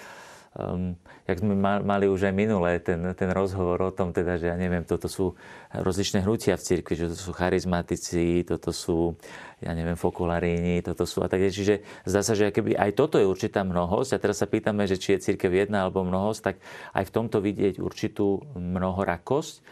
um, 0.59 0.99
jak 1.25 1.38
sme 1.40 1.54
mali 1.62 2.07
už 2.11 2.28
aj 2.31 2.35
minulé 2.35 2.78
ten, 2.83 3.00
ten 3.16 3.31
rozhovor 3.33 3.81
o 3.81 3.95
tom, 3.95 4.12
teda, 4.12 4.37
že 4.37 4.52
ja 4.52 4.57
neviem, 4.59 4.85
toto 4.85 5.09
sú 5.09 5.35
rozličné 5.73 6.23
hnutia 6.23 6.59
v 6.59 6.66
cirkvi, 6.66 6.95
že 6.95 7.09
toto 7.11 7.23
sú 7.23 7.33
charizmatici, 7.33 8.45
toto 8.45 8.71
sú, 8.71 9.16
ja 9.64 9.73
neviem, 9.73 9.97
fokularíni, 9.97 10.85
toto 10.85 11.09
sú 11.09 11.25
a 11.25 11.28
tak 11.33 11.40
Čiže 11.40 12.04
zdá 12.04 12.21
sa, 12.21 12.37
že 12.37 12.52
keby 12.52 12.76
aj 12.76 12.90
toto 12.92 13.16
je 13.16 13.25
určitá 13.25 13.64
mnohosť 13.64 14.11
a 14.12 14.23
teraz 14.23 14.44
sa 14.44 14.47
pýtame, 14.47 14.85
že 14.85 15.00
či 15.00 15.16
je 15.16 15.33
církev 15.33 15.49
jedna 15.49 15.88
alebo 15.88 16.04
mnohosť, 16.04 16.40
tak 16.44 16.56
aj 16.92 17.04
v 17.09 17.14
tomto 17.14 17.40
vidieť 17.40 17.80
určitú 17.80 18.44
mnohorakosť. 18.52 19.64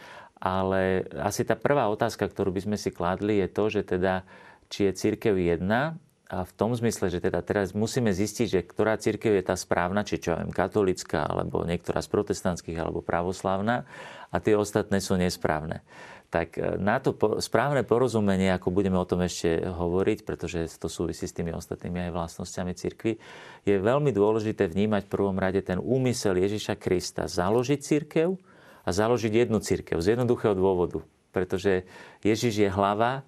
Ale 0.43 1.07
asi 1.23 1.47
tá 1.47 1.55
prvá 1.55 1.87
otázka, 1.87 2.27
ktorú 2.27 2.51
by 2.51 2.61
sme 2.67 2.77
si 2.81 2.91
kladli, 2.91 3.39
je 3.39 3.47
to, 3.47 3.63
že 3.71 3.81
teda, 3.95 4.27
či 4.67 4.91
je 4.91 4.91
církev 4.91 5.39
jedna 5.39 5.95
a 6.27 6.43
v 6.43 6.51
tom 6.57 6.73
zmysle, 6.73 7.13
že 7.13 7.21
teda 7.21 7.45
teraz 7.45 7.71
musíme 7.77 8.09
zistiť, 8.09 8.47
že 8.49 8.59
ktorá 8.65 8.97
církev 8.97 9.37
je 9.37 9.43
tá 9.45 9.53
správna, 9.53 10.01
či 10.01 10.17
čo 10.17 10.33
viem, 10.33 10.49
katolická, 10.49 11.29
alebo 11.29 11.61
niektorá 11.63 12.01
z 12.01 12.09
protestantských, 12.09 12.75
alebo 12.75 13.05
pravoslávna 13.05 13.85
a 14.33 14.35
tie 14.41 14.57
ostatné 14.57 14.97
sú 14.97 15.13
nesprávne. 15.15 15.85
Tak 16.33 16.57
e, 16.57 16.81
na 16.81 16.97
to 16.97 17.13
správne 17.37 17.85
porozumenie, 17.85 18.49
ako 18.49 18.73
budeme 18.73 18.97
o 18.97 19.05
tom 19.05 19.21
ešte 19.21 19.61
hovoriť, 19.61 20.25
pretože 20.25 20.65
to 20.81 20.89
súvisí 20.89 21.29
s 21.29 21.37
tými 21.37 21.53
ostatnými 21.53 22.09
aj 22.09 22.11
vlastnosťami 22.17 22.73
cirkvy, 22.73 23.21
je 23.61 23.75
veľmi 23.77 24.09
dôležité 24.09 24.65
vnímať 24.65 25.05
v 25.05 25.13
prvom 25.13 25.37
rade 25.37 25.61
ten 25.61 25.77
úmysel 25.77 26.41
Ježiša 26.41 26.81
Krista 26.81 27.29
založiť 27.29 27.79
církev 27.79 28.33
a 28.81 28.89
založiť 28.89 29.31
jednu 29.45 29.61
církev 29.61 30.01
z 30.01 30.17
jednoduchého 30.17 30.57
dôvodu. 30.57 31.05
Pretože 31.29 31.85
Ježiš 32.25 32.65
je 32.65 32.69
hlava 32.73 33.21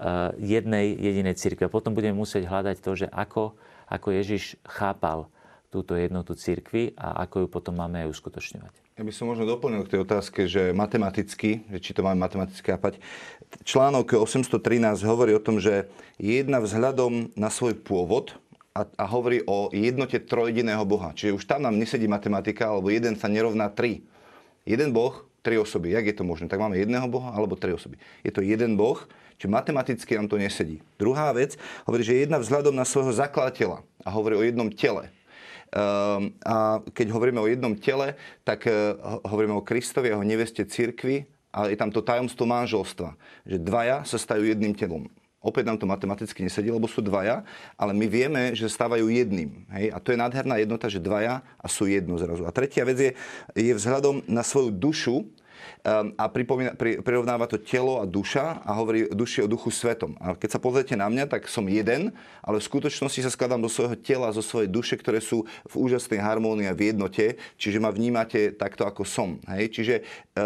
Eh, 0.00 0.32
jednej 0.40 0.96
jedinej 0.96 1.36
cirkvi. 1.36 1.68
A 1.68 1.74
potom 1.76 1.92
budeme 1.92 2.16
musieť 2.16 2.48
hľadať 2.48 2.80
to, 2.80 3.04
že 3.04 3.06
ako, 3.12 3.52
ako 3.84 4.08
Ježiš 4.16 4.56
chápal 4.64 5.28
túto 5.70 5.94
jednotu 5.94 6.34
cirkvi 6.34 6.98
a 6.98 7.22
ako 7.24 7.46
ju 7.46 7.48
potom 7.48 7.78
máme 7.78 8.02
aj 8.04 8.10
uskutočňovať. 8.10 8.74
Ja 8.98 9.06
by 9.06 9.12
som 9.14 9.30
možno 9.30 9.46
doplnil 9.46 9.86
k 9.86 9.96
tej 9.96 10.00
otázke, 10.02 10.50
že 10.50 10.74
matematicky, 10.74 11.64
že 11.70 11.78
či 11.78 11.94
to 11.94 12.02
máme 12.02 12.18
matematicky 12.20 12.74
chápať. 12.74 12.98
Článok 13.62 14.18
813 14.18 14.60
hovorí 15.06 15.32
o 15.32 15.40
tom, 15.40 15.62
že 15.62 15.88
jedna 16.18 16.58
vzhľadom 16.58 17.32
na 17.38 17.48
svoj 17.48 17.78
pôvod 17.78 18.34
a, 18.74 18.84
a 18.84 19.04
hovorí 19.06 19.46
o 19.46 19.70
jednote 19.70 20.18
trojediného 20.18 20.82
Boha. 20.84 21.14
Čiže 21.14 21.38
už 21.38 21.46
tam 21.46 21.64
nám 21.64 21.78
nesedí 21.78 22.10
matematika, 22.10 22.68
alebo 22.68 22.90
jeden 22.90 23.14
sa 23.14 23.30
nerovná 23.30 23.70
tri. 23.70 24.02
Jeden 24.66 24.90
Boh, 24.90 25.22
tri 25.40 25.56
osoby. 25.56 25.94
Jak 25.94 26.04
je 26.04 26.14
to 26.20 26.26
možné? 26.26 26.50
Tak 26.50 26.60
máme 26.60 26.76
jedného 26.76 27.08
Boha 27.08 27.32
alebo 27.32 27.56
tri 27.56 27.72
osoby. 27.72 27.96
Je 28.26 28.34
to 28.34 28.44
jeden 28.44 28.74
Boh, 28.76 29.00
Čiže 29.40 29.56
matematicky 29.56 30.20
nám 30.20 30.28
to 30.28 30.36
nesedí. 30.36 30.84
Druhá 31.00 31.32
vec 31.32 31.56
hovorí, 31.88 32.04
že 32.04 32.12
jedna 32.12 32.36
vzhľadom 32.36 32.76
na 32.76 32.84
svojho 32.84 33.16
zakladateľa 33.16 33.80
a 34.04 34.08
hovorí 34.12 34.36
o 34.36 34.44
jednom 34.44 34.68
tele. 34.68 35.08
Um, 35.70 36.34
a 36.42 36.82
keď 36.90 37.14
hovoríme 37.14 37.38
o 37.38 37.46
jednom 37.46 37.78
tele, 37.78 38.18
tak 38.42 38.66
uh, 38.66 39.22
hovoríme 39.22 39.54
o 39.54 39.62
Kristovi 39.62 40.10
a 40.10 40.18
o 40.18 40.26
neveste 40.26 40.66
cirkvi, 40.66 41.30
ale 41.54 41.74
je 41.74 41.78
tam 41.78 41.94
to 41.94 42.02
tajomstvo 42.02 42.42
manželstva, 42.42 43.14
že 43.46 43.58
dvaja 43.58 44.02
sa 44.02 44.18
stajú 44.18 44.50
jedným 44.50 44.74
telom. 44.74 45.06
Opäť 45.40 45.72
nám 45.72 45.80
to 45.80 45.88
matematicky 45.88 46.44
nesedí, 46.44 46.68
lebo 46.68 46.84
sú 46.84 47.00
dvaja, 47.00 47.46
ale 47.80 47.96
my 47.96 48.06
vieme, 48.10 48.42
že 48.52 48.68
stávajú 48.68 49.08
jedným. 49.08 49.64
Hej? 49.72 49.88
A 49.88 49.96
to 49.96 50.12
je 50.12 50.20
nádherná 50.20 50.60
jednota, 50.60 50.90
že 50.92 51.00
dvaja 51.00 51.40
a 51.56 51.66
sú 51.70 51.88
jedno 51.88 52.20
zrazu. 52.20 52.44
A 52.44 52.52
tretia 52.52 52.84
vec 52.84 52.98
je, 53.00 53.10
je 53.56 53.72
vzhľadom 53.72 54.20
na 54.28 54.44
svoju 54.44 54.68
dušu, 54.68 55.24
Ehm, 55.80 56.12
a 56.20 56.28
pri, 56.28 56.44
prirovnáva 57.00 57.48
to 57.48 57.56
telo 57.56 58.04
a 58.04 58.04
duša 58.04 58.60
a 58.60 58.70
hovorí 58.76 59.08
duši 59.08 59.44
o 59.44 59.48
duchu 59.48 59.72
svetom. 59.72 60.12
A 60.20 60.36
keď 60.36 60.56
sa 60.56 60.60
pozriete 60.60 60.92
na 60.92 61.08
mňa, 61.08 61.24
tak 61.24 61.48
som 61.48 61.64
jeden, 61.64 62.12
ale 62.44 62.60
v 62.60 62.68
skutočnosti 62.68 63.24
sa 63.24 63.32
skladám 63.32 63.64
do 63.64 63.70
svojho 63.72 63.96
tela, 63.96 64.28
zo 64.36 64.44
svojej 64.44 64.68
duše, 64.68 65.00
ktoré 65.00 65.24
sú 65.24 65.48
v 65.64 65.74
úžasnej 65.74 66.20
harmónii 66.20 66.68
a 66.68 66.76
v 66.76 66.92
jednote, 66.92 67.40
čiže 67.56 67.80
ma 67.80 67.88
vnímate 67.88 68.52
takto, 68.52 68.84
ako 68.84 69.08
som. 69.08 69.40
Hej? 69.48 69.72
Čiže 69.72 69.94
e, 69.96 70.42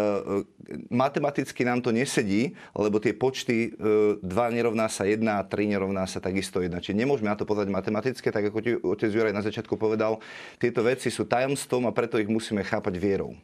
matematicky 0.87 1.67
nám 1.67 1.83
to 1.83 1.91
nesedí, 1.91 2.55
lebo 2.71 3.03
tie 3.03 3.11
počty 3.11 3.75
e, 3.75 4.23
2 4.23 4.55
nerovná 4.55 4.87
sa 4.87 5.03
1 5.03 5.19
a 5.27 5.43
3 5.43 5.51
nerovná 5.75 6.07
sa 6.07 6.23
takisto 6.23 6.63
1. 6.63 6.71
Čiže 6.79 6.95
nemôžeme 6.95 7.27
na 7.27 7.35
to 7.35 7.43
pozrieť 7.43 7.75
matematické, 7.75 8.31
tak 8.31 8.47
ako 8.47 8.87
otec 8.87 9.11
Juraj 9.11 9.35
na 9.35 9.43
začiatku 9.43 9.75
povedal, 9.75 10.23
tieto 10.63 10.79
veci 10.79 11.11
sú 11.11 11.27
tajomstvom 11.27 11.91
a 11.91 11.95
preto 11.95 12.15
ich 12.15 12.31
musíme 12.31 12.63
chápať 12.63 12.95
vierou. 12.95 13.35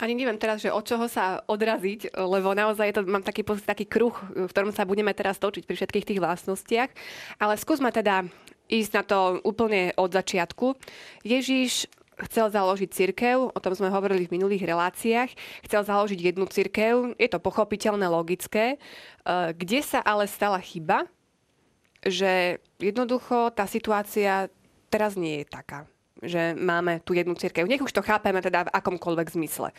Ani 0.00 0.16
neviem 0.16 0.40
teraz, 0.40 0.64
že 0.64 0.72
od 0.72 0.82
čoho 0.84 1.06
sa 1.06 1.44
odraziť, 1.44 2.16
lebo 2.16 2.56
naozaj 2.56 2.86
je 2.90 2.96
to, 2.96 3.02
mám 3.06 3.22
taký, 3.22 3.44
taký 3.44 3.84
kruh, 3.84 4.14
v 4.32 4.50
ktorom 4.50 4.72
sa 4.72 4.88
budeme 4.88 5.12
teraz 5.12 5.36
točiť 5.38 5.68
pri 5.68 5.76
všetkých 5.78 6.08
tých 6.08 6.22
vlastnostiach. 6.22 6.90
Ale 7.38 7.54
skúsme 7.60 7.92
teda 7.92 8.26
ísť 8.72 8.92
na 8.96 9.02
to 9.04 9.18
úplne 9.44 9.92
od 10.00 10.10
začiatku. 10.10 10.74
Ježiš 11.22 11.86
chcel 12.28 12.48
založiť 12.52 12.90
cirkev, 12.92 13.50
o 13.50 13.58
tom 13.62 13.74
sme 13.74 13.92
hovorili 13.92 14.28
v 14.28 14.38
minulých 14.38 14.64
reláciách, 14.64 15.30
chcel 15.66 15.82
založiť 15.82 16.18
jednu 16.20 16.46
cirkev, 16.48 17.16
je 17.16 17.28
to 17.28 17.42
pochopiteľné, 17.42 18.06
logické. 18.06 18.76
E, 18.76 18.78
kde 19.56 19.80
sa 19.82 20.00
ale 20.04 20.28
stala 20.28 20.60
chyba, 20.62 21.08
že 22.02 22.58
jednoducho 22.78 23.54
tá 23.54 23.66
situácia 23.66 24.50
teraz 24.90 25.14
nie 25.14 25.42
je 25.42 25.46
taká 25.48 25.86
že 26.22 26.54
máme 26.54 27.02
tu 27.02 27.12
jednu 27.12 27.34
církev. 27.34 27.66
Nech 27.66 27.82
už 27.82 27.92
to 27.92 28.02
chápeme 28.02 28.38
teda 28.38 28.70
v 28.70 28.74
akomkoľvek 28.74 29.28
zmysle. 29.34 29.74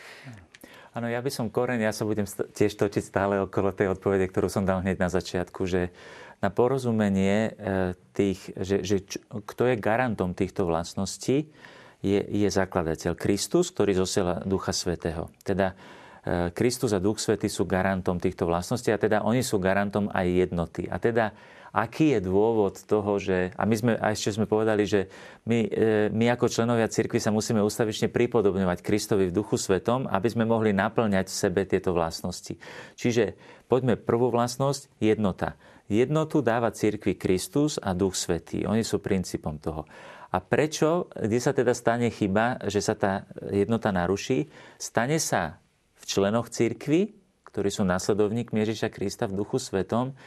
Áno, 0.93 1.09
ja 1.09 1.17
by 1.23 1.31
som 1.33 1.49
koreň, 1.49 1.89
ja 1.89 1.93
sa 1.95 2.05
budem 2.05 2.27
tiež 2.27 2.77
točiť 2.77 3.01
stále 3.01 3.41
okolo 3.41 3.73
tej 3.73 3.97
odpovede, 3.97 4.29
ktorú 4.29 4.45
som 4.45 4.61
dal 4.61 4.85
hneď 4.85 5.01
na 5.01 5.09
začiatku, 5.09 5.65
že 5.65 5.89
na 6.37 6.53
porozumenie 6.53 7.49
e, 7.49 7.51
tých, 8.13 8.53
že, 8.53 8.85
že 8.85 8.97
č, 9.01 9.17
kto 9.25 9.73
je 9.73 9.81
garantom 9.81 10.37
týchto 10.37 10.69
vlastností, 10.69 11.49
je, 12.03 12.19
je 12.19 12.49
zakladateľ 12.51 13.15
Kristus, 13.15 13.71
ktorý 13.71 13.95
zosiela 13.95 14.43
Ducha 14.43 14.75
Svetého. 14.75 15.31
Teda 15.41 15.73
Kristus 16.55 16.95
a 16.95 17.03
Duch 17.03 17.19
Svety 17.19 17.51
sú 17.51 17.67
garantom 17.67 18.15
týchto 18.15 18.47
vlastností 18.47 18.95
a 18.95 18.99
teda 18.99 19.27
oni 19.27 19.43
sú 19.43 19.59
garantom 19.59 20.07
aj 20.07 20.47
jednoty. 20.47 20.87
A 20.87 20.95
teda 20.95 21.35
aký 21.73 22.13
je 22.15 22.19
dôvod 22.21 22.77
toho, 22.85 23.17
že... 23.17 23.49
A 23.57 23.65
my 23.65 23.75
sme, 23.75 23.91
a 23.97 24.13
ešte 24.13 24.37
sme 24.37 24.45
povedali, 24.45 24.85
že 24.85 25.09
my, 25.49 25.59
e, 25.65 26.07
my 26.13 26.29
ako 26.37 26.45
členovia 26.45 26.85
cirkvi 26.85 27.17
sa 27.17 27.33
musíme 27.33 27.65
ustavične 27.65 28.13
pripodobňovať 28.13 28.85
Kristovi 28.85 29.33
v 29.33 29.35
duchu 29.35 29.57
svetom, 29.57 30.05
aby 30.05 30.29
sme 30.29 30.45
mohli 30.45 30.69
naplňať 30.69 31.33
v 31.33 31.39
sebe 31.49 31.61
tieto 31.65 31.89
vlastnosti. 31.97 32.61
Čiže 32.93 33.33
poďme 33.65 33.97
prvú 33.97 34.29
vlastnosť, 34.29 35.01
jednota. 35.01 35.57
Jednotu 35.89 36.45
dáva 36.45 36.69
cirkvi 36.69 37.17
Kristus 37.17 37.81
a 37.81 37.97
Duch 37.97 38.13
Svetý. 38.13 38.69
Oni 38.69 38.85
sú 38.85 39.01
princípom 39.01 39.57
toho. 39.57 39.89
A 40.33 40.41
prečo, 40.41 41.09
kde 41.13 41.37
sa 41.41 41.53
teda 41.53 41.73
stane 41.73 42.09
chyba, 42.13 42.61
že 42.69 42.81
sa 42.81 42.93
tá 42.93 43.25
jednota 43.49 43.89
naruší? 43.89 44.49
Stane 44.77 45.17
sa 45.17 45.61
v 45.97 46.03
členoch 46.05 46.49
cirkvi, 46.49 47.13
ktorí 47.49 47.69
sú 47.69 47.85
následovníkmi 47.85 48.61
Ježiša 48.65 48.89
Krista 48.89 49.29
v 49.29 49.37
duchu 49.37 49.61
svetom, 49.61 50.17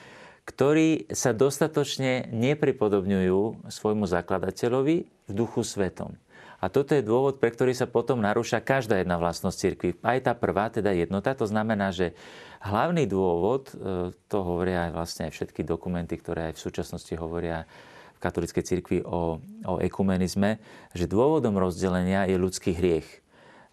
ktorí 0.46 1.10
sa 1.10 1.34
dostatočne 1.34 2.30
nepripodobňujú 2.30 3.66
svojmu 3.66 4.06
zakladateľovi 4.06 4.96
v 5.04 5.32
duchu 5.34 5.66
svetom. 5.66 6.14
A 6.56 6.72
toto 6.72 6.96
je 6.96 7.04
dôvod, 7.04 7.36
pre 7.36 7.52
ktorý 7.52 7.76
sa 7.76 7.84
potom 7.84 8.22
narúša 8.22 8.64
každá 8.64 8.96
jedna 8.96 9.20
vlastnosť 9.20 9.58
cirkvi. 9.60 9.90
Aj 10.00 10.16
tá 10.24 10.32
prvá, 10.32 10.72
teda 10.72 10.94
jednota, 10.96 11.36
to 11.36 11.44
znamená, 11.44 11.92
že 11.92 12.16
hlavný 12.64 13.04
dôvod, 13.04 13.74
e, 13.76 14.16
to 14.30 14.38
hovoria 14.40 14.88
aj 14.88 14.92
vlastne 14.96 15.22
aj 15.28 15.32
všetky 15.36 15.62
dokumenty, 15.66 16.16
ktoré 16.16 16.50
aj 16.50 16.54
v 16.56 16.64
súčasnosti 16.64 17.14
hovoria 17.20 17.68
v 18.16 18.18
katolíckej 18.24 18.64
cirkvi 18.64 18.98
o, 19.04 19.36
o 19.68 19.74
ekumenizme, 19.84 20.56
že 20.96 21.04
dôvodom 21.04 21.60
rozdelenia 21.60 22.24
je 22.24 22.40
ľudský 22.40 22.72
hriech. 22.72 23.25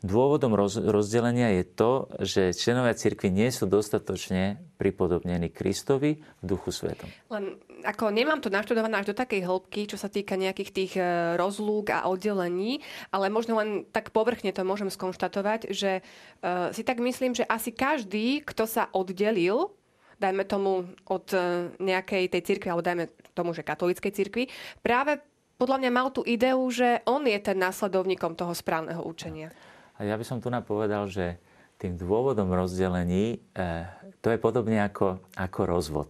Dôvodom 0.04 0.52
roz, 0.52 0.76
rozdelenia 0.76 1.56
je 1.56 1.64
to, 1.64 2.12
že 2.20 2.52
členovia 2.52 2.92
cirkvi 2.92 3.32
nie 3.32 3.48
sú 3.56 3.72
dostatočne 3.72 4.60
pripodobnení 4.76 5.48
Kristovi 5.48 6.20
v 6.20 6.44
duchu 6.44 6.76
svetom. 6.76 7.08
Len 7.32 7.56
ako 7.88 8.12
nemám 8.12 8.44
to 8.44 8.52
naštudované 8.52 9.00
až 9.00 9.16
do 9.16 9.16
takej 9.16 9.48
hĺbky, 9.48 9.88
čo 9.88 9.96
sa 9.96 10.12
týka 10.12 10.36
nejakých 10.36 10.72
tých 10.76 10.94
e, 11.00 11.40
rozlúk 11.40 11.96
a 11.96 12.12
oddelení, 12.12 12.84
ale 13.16 13.32
možno 13.32 13.56
len 13.64 13.88
tak 13.96 14.12
povrchne 14.12 14.52
to 14.52 14.68
môžem 14.68 14.92
skonštatovať, 14.92 15.72
že 15.72 16.04
uh, 16.44 16.76
si 16.76 16.84
tak 16.84 17.00
myslím, 17.00 17.32
že 17.32 17.48
asi 17.48 17.72
každý, 17.72 18.44
kto 18.44 18.68
sa 18.68 18.92
oddelil, 18.92 19.72
dajme 20.20 20.44
tomu 20.44 20.84
od 21.08 21.26
uh, 21.32 21.72
nejakej 21.80 22.28
tej 22.28 22.42
cirkvi, 22.44 22.68
alebo 22.68 22.84
dajme 22.84 23.08
tomu, 23.32 23.56
že 23.56 23.64
katolíckej 23.64 24.12
cirkvi, 24.12 24.44
práve 24.84 25.24
podľa 25.56 25.80
mňa 25.80 25.92
mal 25.96 26.12
tú 26.12 26.28
ideu, 26.28 26.60
že 26.68 27.00
on 27.08 27.24
je 27.24 27.40
ten 27.40 27.56
následovníkom 27.56 28.36
toho 28.36 28.52
správneho 28.52 29.00
učenia. 29.00 29.56
A 29.98 30.06
ja 30.08 30.18
by 30.18 30.26
som 30.26 30.42
tu 30.42 30.50
napovedal, 30.50 31.06
že 31.10 31.38
tým 31.78 32.00
dôvodom 32.00 32.50
rozdelení, 32.54 33.44
eh, 33.54 33.86
to 34.24 34.32
je 34.32 34.40
podobne 34.40 34.80
ako, 34.82 35.20
ako 35.36 35.60
rozvod. 35.68 36.10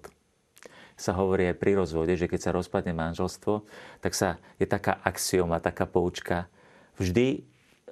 Sa 0.93 1.17
hovorí 1.17 1.49
aj 1.49 1.57
pri 1.57 1.73
rozvode, 1.73 2.13
že 2.13 2.29
keď 2.29 2.39
sa 2.39 2.55
rozpadne 2.55 2.93
manželstvo, 2.93 3.65
tak 3.99 4.13
sa, 4.13 4.37
je 4.61 4.69
taká 4.69 5.01
axioma, 5.01 5.57
taká 5.57 5.89
poučka. 5.89 6.45
Vždy 7.01 7.41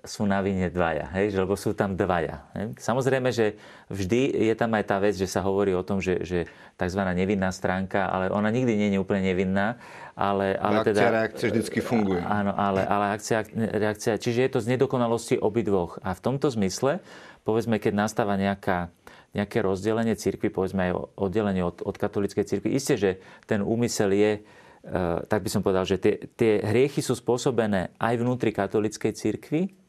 sú 0.01 0.25
na 0.25 0.41
vine 0.41 0.65
dvaja, 0.73 1.13
hej? 1.13 1.37
lebo 1.37 1.53
sú 1.53 1.77
tam 1.77 1.93
dvaja. 1.93 2.41
Hej? 2.57 2.73
Samozrejme, 2.81 3.29
že 3.29 3.53
vždy 3.85 4.33
je 4.49 4.53
tam 4.57 4.73
aj 4.73 4.83
tá 4.89 4.97
vec, 4.97 5.13
že 5.13 5.29
sa 5.29 5.45
hovorí 5.45 5.77
o 5.77 5.85
tom, 5.85 6.01
že, 6.01 6.25
že 6.25 6.49
tzv. 6.73 7.01
nevinná 7.13 7.53
stránka, 7.53 8.09
ale 8.09 8.33
ona 8.33 8.49
nikdy 8.49 8.73
nie 8.73 8.89
je 8.89 8.97
úplne 8.97 9.21
nevinná. 9.21 9.77
Ale, 10.17 10.57
ale 10.57 10.81
reakcia, 10.81 10.89
teda, 10.91 11.01
reakcia 11.09 11.47
vždycky 11.53 11.79
funguje. 11.85 12.21
Áno, 12.21 12.51
ale, 12.57 12.81
ale 12.83 13.13
akcia, 13.13 13.45
reakcia, 13.53 14.17
čiže 14.17 14.39
je 14.45 14.51
to 14.51 14.59
z 14.59 14.73
nedokonalosti 14.73 15.37
obidvoch. 15.37 16.01
A 16.01 16.17
v 16.17 16.21
tomto 16.21 16.49
zmysle, 16.49 16.99
povedzme, 17.45 17.77
keď 17.77 17.93
nastáva 17.93 18.35
nejaká, 18.41 18.89
nejaké 19.37 19.61
rozdelenie 19.61 20.17
cirkvi, 20.17 20.49
povedzme 20.49 20.91
aj 20.91 20.93
oddelenie 21.15 21.61
od, 21.61 21.85
od 21.85 21.95
katolíckej 21.95 22.43
cirkvi, 22.43 22.73
isté, 22.73 22.97
že 22.97 23.11
ten 23.45 23.61
úmysel 23.61 24.11
je, 24.17 24.31
eh, 24.41 25.17
tak 25.29 25.45
by 25.45 25.49
som 25.49 25.61
povedal, 25.61 25.85
že 25.85 26.01
tie, 26.01 26.17
tie 26.33 26.59
hriechy 26.59 27.05
sú 27.05 27.13
spôsobené 27.13 27.93
aj 28.01 28.13
vnútri 28.17 28.49
katolíckej 28.49 29.13
cirkvi, 29.13 29.80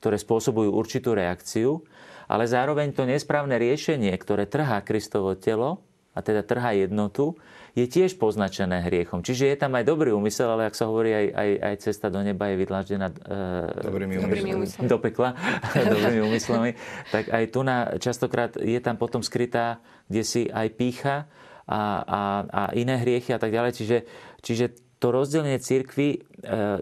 ktoré 0.00 0.16
spôsobujú 0.16 0.72
určitú 0.72 1.12
reakciu, 1.12 1.84
ale 2.26 2.48
zároveň 2.48 2.96
to 2.96 3.04
nesprávne 3.04 3.60
riešenie, 3.60 4.10
ktoré 4.16 4.48
trhá 4.48 4.80
Kristovo 4.80 5.36
telo, 5.36 5.84
a 6.10 6.26
teda 6.26 6.42
trhá 6.42 6.74
jednotu, 6.74 7.38
je 7.70 7.86
tiež 7.86 8.18
poznačené 8.18 8.82
hriechom. 8.82 9.22
Čiže 9.22 9.46
je 9.46 9.56
tam 9.56 9.78
aj 9.78 9.86
dobrý 9.86 10.10
úmysel, 10.10 10.50
ale 10.50 10.66
ak 10.66 10.74
sa 10.74 10.90
hovorí, 10.90 11.14
aj, 11.14 11.26
aj, 11.30 11.50
aj 11.62 11.74
cesta 11.86 12.10
do 12.10 12.18
neba 12.18 12.50
je 12.50 12.56
vydlaždená 12.58 13.14
e, 13.14 13.86
dobrými 13.86 14.18
úmyslami. 14.18 14.90
do 14.90 14.98
pekla, 14.98 15.38
dobrými 15.94 16.20
úmyslami, 16.26 16.74
tak 17.14 17.30
aj 17.30 17.44
tu 17.54 17.62
na, 17.62 17.94
častokrát 18.02 18.58
je 18.58 18.80
tam 18.82 18.98
potom 18.98 19.22
skrytá 19.22 19.78
kde 20.10 20.22
si 20.26 20.42
aj 20.50 20.68
pícha 20.74 21.30
a, 21.70 21.80
a, 22.02 22.20
a 22.50 22.62
iné 22.74 22.98
hriechy 22.98 23.30
a 23.30 23.38
tak 23.38 23.54
ďalej. 23.54 23.78
Čiže, 23.78 23.98
čiže 24.42 24.64
to 25.00 25.08
rozdelenie 25.08 25.56
cirkvy 25.56 26.08
e, 26.12 26.18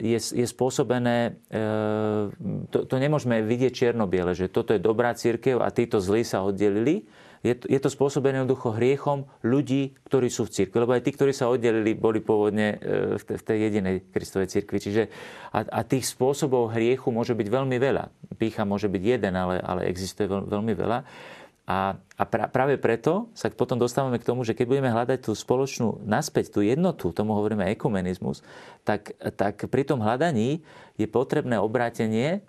je, 0.02 0.18
je 0.18 0.46
spôsobené, 0.50 1.38
e, 1.54 1.60
to, 2.74 2.78
to 2.82 2.94
nemôžeme 2.98 3.38
vidieť 3.46 3.72
čierno-biele, 3.72 4.34
že 4.34 4.50
toto 4.50 4.74
je 4.74 4.82
dobrá 4.82 5.14
církev 5.14 5.62
a 5.62 5.70
títo 5.70 6.02
zlí 6.02 6.26
sa 6.26 6.42
oddelili. 6.42 7.06
Je 7.46 7.54
to, 7.54 7.70
je 7.70 7.78
to 7.78 7.86
spôsobené 7.86 8.42
jednoducho 8.42 8.74
hriechom 8.74 9.30
ľudí, 9.46 9.94
ktorí 10.10 10.26
sú 10.26 10.50
v 10.50 10.58
cirkvi. 10.58 10.82
Lebo 10.82 10.98
aj 10.98 11.06
tí, 11.06 11.14
ktorí 11.14 11.30
sa 11.30 11.46
oddelili, 11.46 11.94
boli 11.94 12.18
pôvodne 12.18 12.82
e, 12.82 13.14
v, 13.14 13.22
tej 13.22 13.70
jedinej 13.70 14.10
Kristovej 14.10 14.50
cirkvi. 14.50 14.82
Čiže 14.82 15.02
a, 15.54 15.62
a 15.62 15.80
tých 15.86 16.02
spôsobov 16.10 16.74
hriechu 16.74 17.14
môže 17.14 17.38
byť 17.38 17.46
veľmi 17.46 17.78
veľa. 17.78 18.10
Pícha 18.34 18.66
môže 18.66 18.90
byť 18.90 19.02
jeden, 19.06 19.38
ale, 19.38 19.62
ale 19.62 19.86
existuje 19.86 20.26
veľ, 20.26 20.50
veľmi 20.50 20.74
veľa. 20.74 20.98
A, 21.68 22.00
a 22.00 22.24
pra, 22.24 22.48
práve 22.48 22.80
preto 22.80 23.28
sa 23.36 23.52
potom 23.52 23.76
dostávame 23.76 24.16
k 24.16 24.24
tomu, 24.24 24.40
že 24.40 24.56
keď 24.56 24.66
budeme 24.72 24.88
hľadať 24.88 25.28
tú 25.28 25.36
spoločnú, 25.36 26.00
naspäť 26.08 26.56
tú 26.56 26.64
jednotu, 26.64 27.12
tomu 27.12 27.36
hovoríme 27.36 27.68
ekumenizmus, 27.76 28.40
tak, 28.88 29.12
tak 29.36 29.68
pri 29.68 29.84
tom 29.84 30.00
hľadaní 30.00 30.64
je 30.96 31.04
potrebné 31.04 31.60
obrátenie 31.60 32.40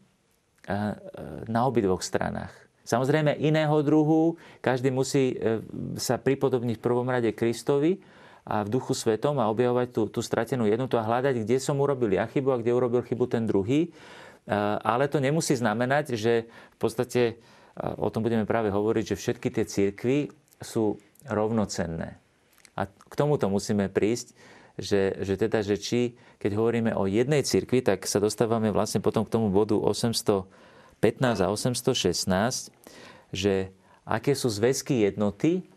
na 1.52 1.68
obidvoch 1.68 2.00
stranách. 2.00 2.56
Samozrejme 2.88 3.38
iného 3.44 3.76
druhu, 3.84 4.40
každý 4.66 4.90
musí 4.90 5.38
e, 5.38 5.62
sa 6.00 6.18
pripodobniť 6.18 6.78
v 6.80 6.86
prvom 6.86 7.06
rade 7.06 7.30
Kristovi 7.38 8.02
a 8.48 8.66
v 8.66 8.72
duchu 8.72 8.98
svetom 8.98 9.38
a 9.38 9.50
objavovať 9.52 9.88
tú, 9.94 10.02
tú 10.10 10.26
stratenú 10.26 10.66
jednotu 10.66 10.98
a 10.98 11.06
hľadať, 11.06 11.46
kde 11.46 11.58
som 11.62 11.78
urobil 11.78 12.10
ja 12.18 12.26
chybu 12.26 12.50
a 12.50 12.60
kde 12.62 12.74
urobil 12.74 13.06
chybu 13.06 13.30
ten 13.30 13.46
druhý. 13.46 13.94
Ale 14.82 15.06
to 15.06 15.22
nemusí 15.22 15.54
znamenať, 15.54 16.18
že 16.18 16.50
v 16.50 16.78
podstate 16.82 17.38
o 17.80 18.08
tom 18.12 18.22
budeme 18.22 18.44
práve 18.44 18.70
hovoriť, 18.70 19.16
že 19.16 19.20
všetky 19.20 19.48
tie 19.56 19.66
církvy 19.66 20.18
sú 20.60 21.00
rovnocenné. 21.28 22.20
A 22.76 22.88
k 22.88 23.14
tomuto 23.16 23.48
musíme 23.52 23.92
prísť, 23.92 24.36
že, 24.80 25.20
že 25.20 25.36
teda, 25.36 25.60
že 25.60 25.76
či, 25.76 26.16
keď 26.40 26.56
hovoríme 26.56 26.92
o 26.96 27.04
jednej 27.04 27.44
cirkvi, 27.44 27.84
tak 27.84 28.08
sa 28.08 28.24
dostávame 28.24 28.72
vlastne 28.72 29.04
potom 29.04 29.28
k 29.28 29.34
tomu 29.36 29.52
bodu 29.52 29.76
815 29.76 30.48
a 31.44 31.48
816, 31.52 32.72
že 33.36 33.76
aké 34.08 34.32
sú 34.34 34.48
zväzky 34.48 35.04
jednoty, 35.04 35.68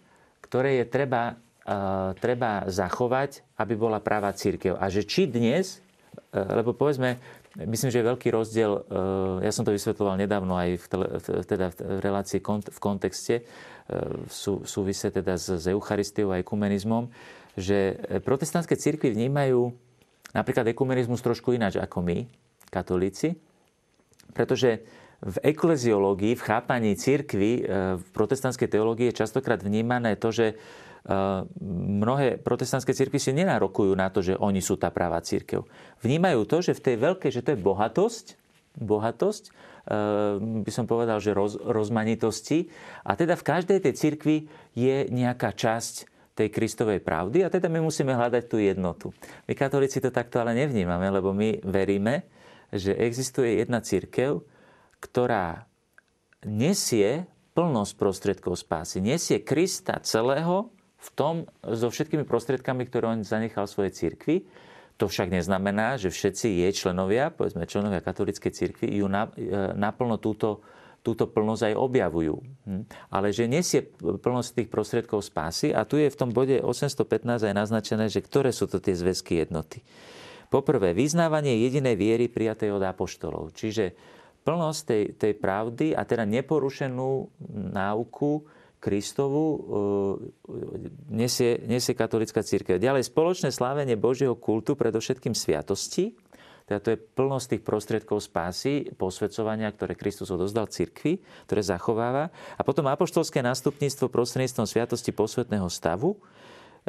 ktoré 0.46 0.78
je 0.82 0.86
treba, 0.86 1.34
uh, 1.66 2.14
treba 2.22 2.70
zachovať, 2.70 3.42
aby 3.58 3.74
bola 3.74 3.98
práva 3.98 4.30
církev. 4.30 4.78
A 4.78 4.86
že 4.86 5.02
či 5.02 5.26
dnes, 5.26 5.82
uh, 6.30 6.62
lebo 6.62 6.70
povedzme, 6.70 7.18
Myslím, 7.52 7.92
že 7.92 8.00
je 8.00 8.08
veľký 8.08 8.28
rozdiel, 8.32 8.72
eh, 8.80 9.44
ja 9.44 9.52
som 9.52 9.68
to 9.68 9.76
vysvetloval 9.76 10.16
nedávno 10.16 10.56
aj 10.56 10.70
v, 10.80 10.86
tele, 10.88 11.06
teda 11.44 11.66
v 11.76 12.00
relácii 12.00 12.40
v 12.44 12.78
kontexte, 12.80 13.34
eh, 13.40 13.44
sú, 14.32 14.64
súvise 14.64 15.12
teda 15.12 15.36
s, 15.36 15.60
s 15.60 15.68
Eucharistiou 15.68 16.32
a 16.32 16.40
ekumenizmom, 16.40 17.12
že 17.52 18.00
protestantské 18.24 18.80
církvy 18.80 19.12
vnímajú 19.12 19.76
napríklad 20.32 20.64
ekumenizmus 20.72 21.20
trošku 21.20 21.52
ináč 21.52 21.76
ako 21.76 22.00
my, 22.00 22.24
katolíci, 22.72 23.36
pretože 24.32 24.80
v 25.22 25.36
ekleziológii, 25.54 26.34
v 26.34 26.42
chápaní 26.42 26.96
církvy, 26.98 27.50
eh, 27.62 27.64
v 28.00 28.06
protestantskej 28.10 28.66
teológii 28.66 29.12
je 29.12 29.20
častokrát 29.22 29.62
vnímané 29.62 30.18
to, 30.18 30.34
že 30.34 30.58
mnohé 31.98 32.38
protestantské 32.38 32.94
církvy 32.94 33.18
si 33.18 33.34
nenárokujú 33.34 33.90
na 33.98 34.06
to, 34.14 34.22
že 34.22 34.38
oni 34.38 34.62
sú 34.62 34.78
tá 34.78 34.94
práva 34.94 35.18
církev. 35.18 35.66
Vnímajú 35.98 36.46
to, 36.46 36.62
že 36.62 36.78
v 36.78 36.84
tej 36.84 36.96
veľkej, 37.02 37.30
že 37.34 37.42
to 37.42 37.52
je 37.54 37.58
bohatosť, 37.58 38.26
bohatosť, 38.78 39.44
by 40.38 40.70
som 40.70 40.86
povedal, 40.86 41.18
že 41.18 41.34
roz, 41.34 41.58
rozmanitosti. 41.58 42.70
A 43.02 43.18
teda 43.18 43.34
v 43.34 43.46
každej 43.46 43.78
tej 43.82 43.94
cirkvi 43.98 44.36
je 44.78 45.10
nejaká 45.10 45.50
časť 45.50 46.06
tej 46.32 46.48
Kristovej 46.48 47.04
pravdy 47.04 47.44
a 47.44 47.52
teda 47.52 47.68
my 47.68 47.84
musíme 47.84 48.16
hľadať 48.16 48.44
tú 48.48 48.56
jednotu. 48.56 49.12
My 49.44 49.52
katolíci 49.52 50.00
to 50.00 50.08
takto 50.08 50.40
ale 50.40 50.56
nevnímame, 50.56 51.04
lebo 51.12 51.36
my 51.36 51.60
veríme, 51.66 52.24
že 52.72 52.96
existuje 52.96 53.60
jedna 53.60 53.84
církev, 53.84 54.40
ktorá 55.02 55.68
nesie 56.48 57.28
plnosť 57.52 57.92
prostriedkov 58.00 58.56
spásy, 58.56 59.04
nesie 59.04 59.44
Krista 59.44 60.00
celého 60.00 60.72
v 61.02 61.08
tom 61.18 61.34
so 61.66 61.90
všetkými 61.90 62.22
prostriedkami, 62.22 62.86
ktoré 62.86 63.10
on 63.10 63.26
zanechal 63.26 63.66
svojej 63.66 63.90
cirkvi. 63.90 64.46
To 65.02 65.10
však 65.10 65.34
neznamená, 65.34 65.98
že 65.98 66.14
všetci 66.14 66.62
jej 66.62 66.72
členovia, 66.72 67.34
povedzme 67.34 67.66
členovia 67.66 67.98
katolíckej 67.98 68.52
cirkvi, 68.54 68.86
ju 69.02 69.10
e, 69.10 69.14
naplno 69.74 70.22
túto, 70.22 70.62
túto 71.02 71.26
plnosť 71.26 71.72
aj 71.72 71.74
objavujú. 71.74 72.36
Hm. 72.70 72.82
Ale 73.10 73.34
že 73.34 73.50
nesie 73.50 73.82
plnosť 73.98 74.62
tých 74.62 74.68
prostriedkov 74.70 75.26
spásy 75.26 75.74
a 75.74 75.82
tu 75.82 75.98
je 75.98 76.06
v 76.06 76.14
tom 76.14 76.30
bode 76.30 76.62
815 76.62 77.50
aj 77.50 77.54
naznačené, 77.56 78.06
že 78.06 78.22
ktoré 78.22 78.54
sú 78.54 78.70
to 78.70 78.78
tie 78.78 78.94
zväzky 78.94 79.42
jednoty. 79.42 79.82
Poprvé, 80.52 80.94
vyznávanie 80.94 81.64
jedinej 81.66 81.96
viery 81.96 82.28
prijatej 82.28 82.76
od 82.76 82.84
apoštolov. 82.84 83.56
Čiže 83.56 83.96
plnosť 84.44 84.80
tej, 84.84 85.02
tej 85.18 85.32
pravdy 85.34 85.96
a 85.96 86.04
teda 86.04 86.28
neporušenú 86.28 87.26
náuku 87.72 88.61
Kristovu 88.82 89.44
e, 89.46 89.60
nesie, 91.14 91.62
nesie 91.70 91.94
katolická 91.94 92.42
církev. 92.42 92.82
Ďalej, 92.82 93.06
spoločné 93.06 93.54
slávenie 93.54 93.94
Božieho 93.94 94.34
kultu, 94.34 94.74
predovšetkým 94.74 95.38
sviatosti, 95.38 96.18
teda 96.66 96.78
to 96.78 96.88
je 96.94 96.98
plnosť 96.98 97.46
tých 97.52 97.62
prostriedkov 97.62 98.18
spásy, 98.22 98.94
posvedcovania, 98.94 99.70
ktoré 99.74 99.98
Kristus 99.98 100.30
odozdal 100.30 100.70
cirkvi, 100.70 101.18
ktoré 101.46 101.62
zachováva. 101.62 102.30
A 102.54 102.62
potom 102.62 102.86
apoštolské 102.86 103.42
nástupníctvo 103.42 104.06
prostredníctvom 104.10 104.66
sviatosti 104.66 105.10
posvetného 105.10 105.66
stavu, 105.66 106.18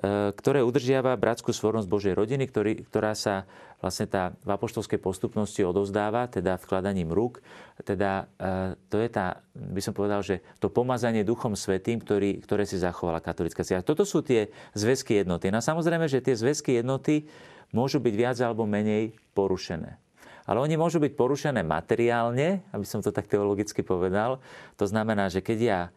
ktoré 0.02 0.66
udržiava 0.66 1.14
bratskú 1.14 1.54
svornosť 1.54 1.86
Božej 1.86 2.14
rodiny, 2.18 2.50
ktorý, 2.50 2.82
ktorá 2.90 3.14
sa 3.14 3.46
vlastne 3.78 4.08
tá 4.08 4.32
v 4.42 4.50
apoštolskej 4.56 4.98
postupnosti 4.98 5.60
odovzdáva, 5.62 6.32
teda 6.32 6.56
vkladaním 6.56 7.12
rúk. 7.12 7.44
Teda 7.84 8.32
e, 8.40 8.80
to 8.88 8.98
je 8.98 9.12
tá, 9.12 9.44
by 9.54 9.82
som 9.84 9.92
povedal, 9.92 10.24
že 10.24 10.40
to 10.64 10.72
pomazanie 10.72 11.28
Duchom 11.28 11.54
Svetým, 11.54 12.00
ktorý, 12.00 12.40
ktoré 12.42 12.64
si 12.64 12.80
zachovala 12.80 13.20
katolická 13.20 13.62
cirkev. 13.62 13.84
Toto 13.84 14.08
sú 14.08 14.24
tie 14.24 14.50
zväzky 14.72 15.22
jednoty. 15.22 15.52
No 15.52 15.60
samozrejme, 15.60 16.08
že 16.08 16.24
tie 16.24 16.34
zväzky 16.34 16.80
jednoty 16.80 17.28
môžu 17.76 18.00
byť 18.00 18.14
viac 18.16 18.38
alebo 18.40 18.64
menej 18.64 19.14
porušené. 19.36 20.00
Ale 20.48 20.64
oni 20.64 20.80
môžu 20.80 21.04
byť 21.04 21.14
porušené 21.14 21.62
materiálne, 21.62 22.64
aby 22.72 22.86
som 22.88 23.04
to 23.04 23.12
tak 23.12 23.28
teologicky 23.28 23.84
povedal. 23.84 24.40
To 24.80 24.88
znamená, 24.88 25.28
že 25.28 25.44
keď 25.44 25.60
ja 25.60 25.80
e, 25.86 25.92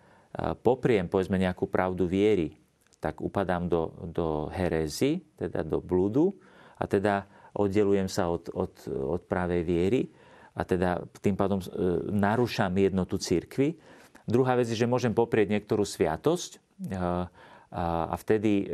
popriem, 0.58 1.06
povedzme, 1.06 1.38
nejakú 1.38 1.70
pravdu 1.70 2.04
viery, 2.10 2.58
tak 3.06 3.22
upadám 3.22 3.70
do, 3.70 3.94
do 4.10 4.50
herezy, 4.50 5.22
teda 5.38 5.62
do 5.62 5.78
blúdu 5.78 6.34
a 6.74 6.90
teda 6.90 7.22
oddelujem 7.54 8.10
sa 8.10 8.26
od, 8.26 8.50
od, 8.50 8.74
od 8.90 9.22
pravej 9.30 9.62
viery 9.62 10.10
a 10.58 10.66
teda 10.66 11.06
tým 11.22 11.38
pádom 11.38 11.62
e, 11.62 11.66
narúšam 12.10 12.74
jednotu 12.74 13.22
církvy. 13.22 13.78
Druhá 14.26 14.58
vec 14.58 14.66
je, 14.66 14.74
že 14.74 14.90
môžem 14.90 15.14
poprieť 15.14 15.54
niektorú 15.54 15.86
sviatosť, 15.86 16.50
e, 16.58 16.98
a, 17.66 18.14
a 18.14 18.16
vtedy 18.16 18.62
e, 18.62 18.66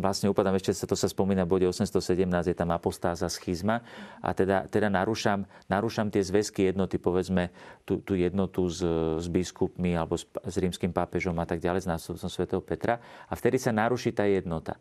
vlastne 0.00 0.32
upadám, 0.32 0.56
ešte 0.56 0.72
sa 0.72 0.88
to 0.88 0.96
sa 0.96 1.12
spomína 1.12 1.44
v 1.44 1.60
bode 1.60 1.66
817, 1.68 2.24
je 2.48 2.56
tam 2.56 2.72
apostáza, 2.72 3.28
schizma 3.28 3.84
a 4.24 4.32
teda, 4.32 4.64
teda 4.64 4.88
narúšam, 4.88 5.44
narúšam 5.68 6.08
tie 6.08 6.24
zväzky 6.24 6.72
jednoty, 6.72 6.96
povedzme 6.96 7.52
tú, 7.84 8.00
tú 8.00 8.16
jednotu 8.16 8.64
s, 8.64 8.80
s 9.20 9.26
biskupmi 9.28 9.92
alebo 9.92 10.16
s, 10.16 10.24
s 10.24 10.56
rímským 10.56 10.88
pápežom 10.88 11.36
a 11.36 11.44
tak 11.44 11.60
ďalej, 11.60 11.84
s 11.84 11.90
nástupcom 11.90 12.30
svätého 12.32 12.62
Petra 12.64 12.96
a 13.28 13.32
vtedy 13.36 13.60
sa 13.60 13.76
naruší 13.76 14.16
tá 14.16 14.24
jednota. 14.24 14.80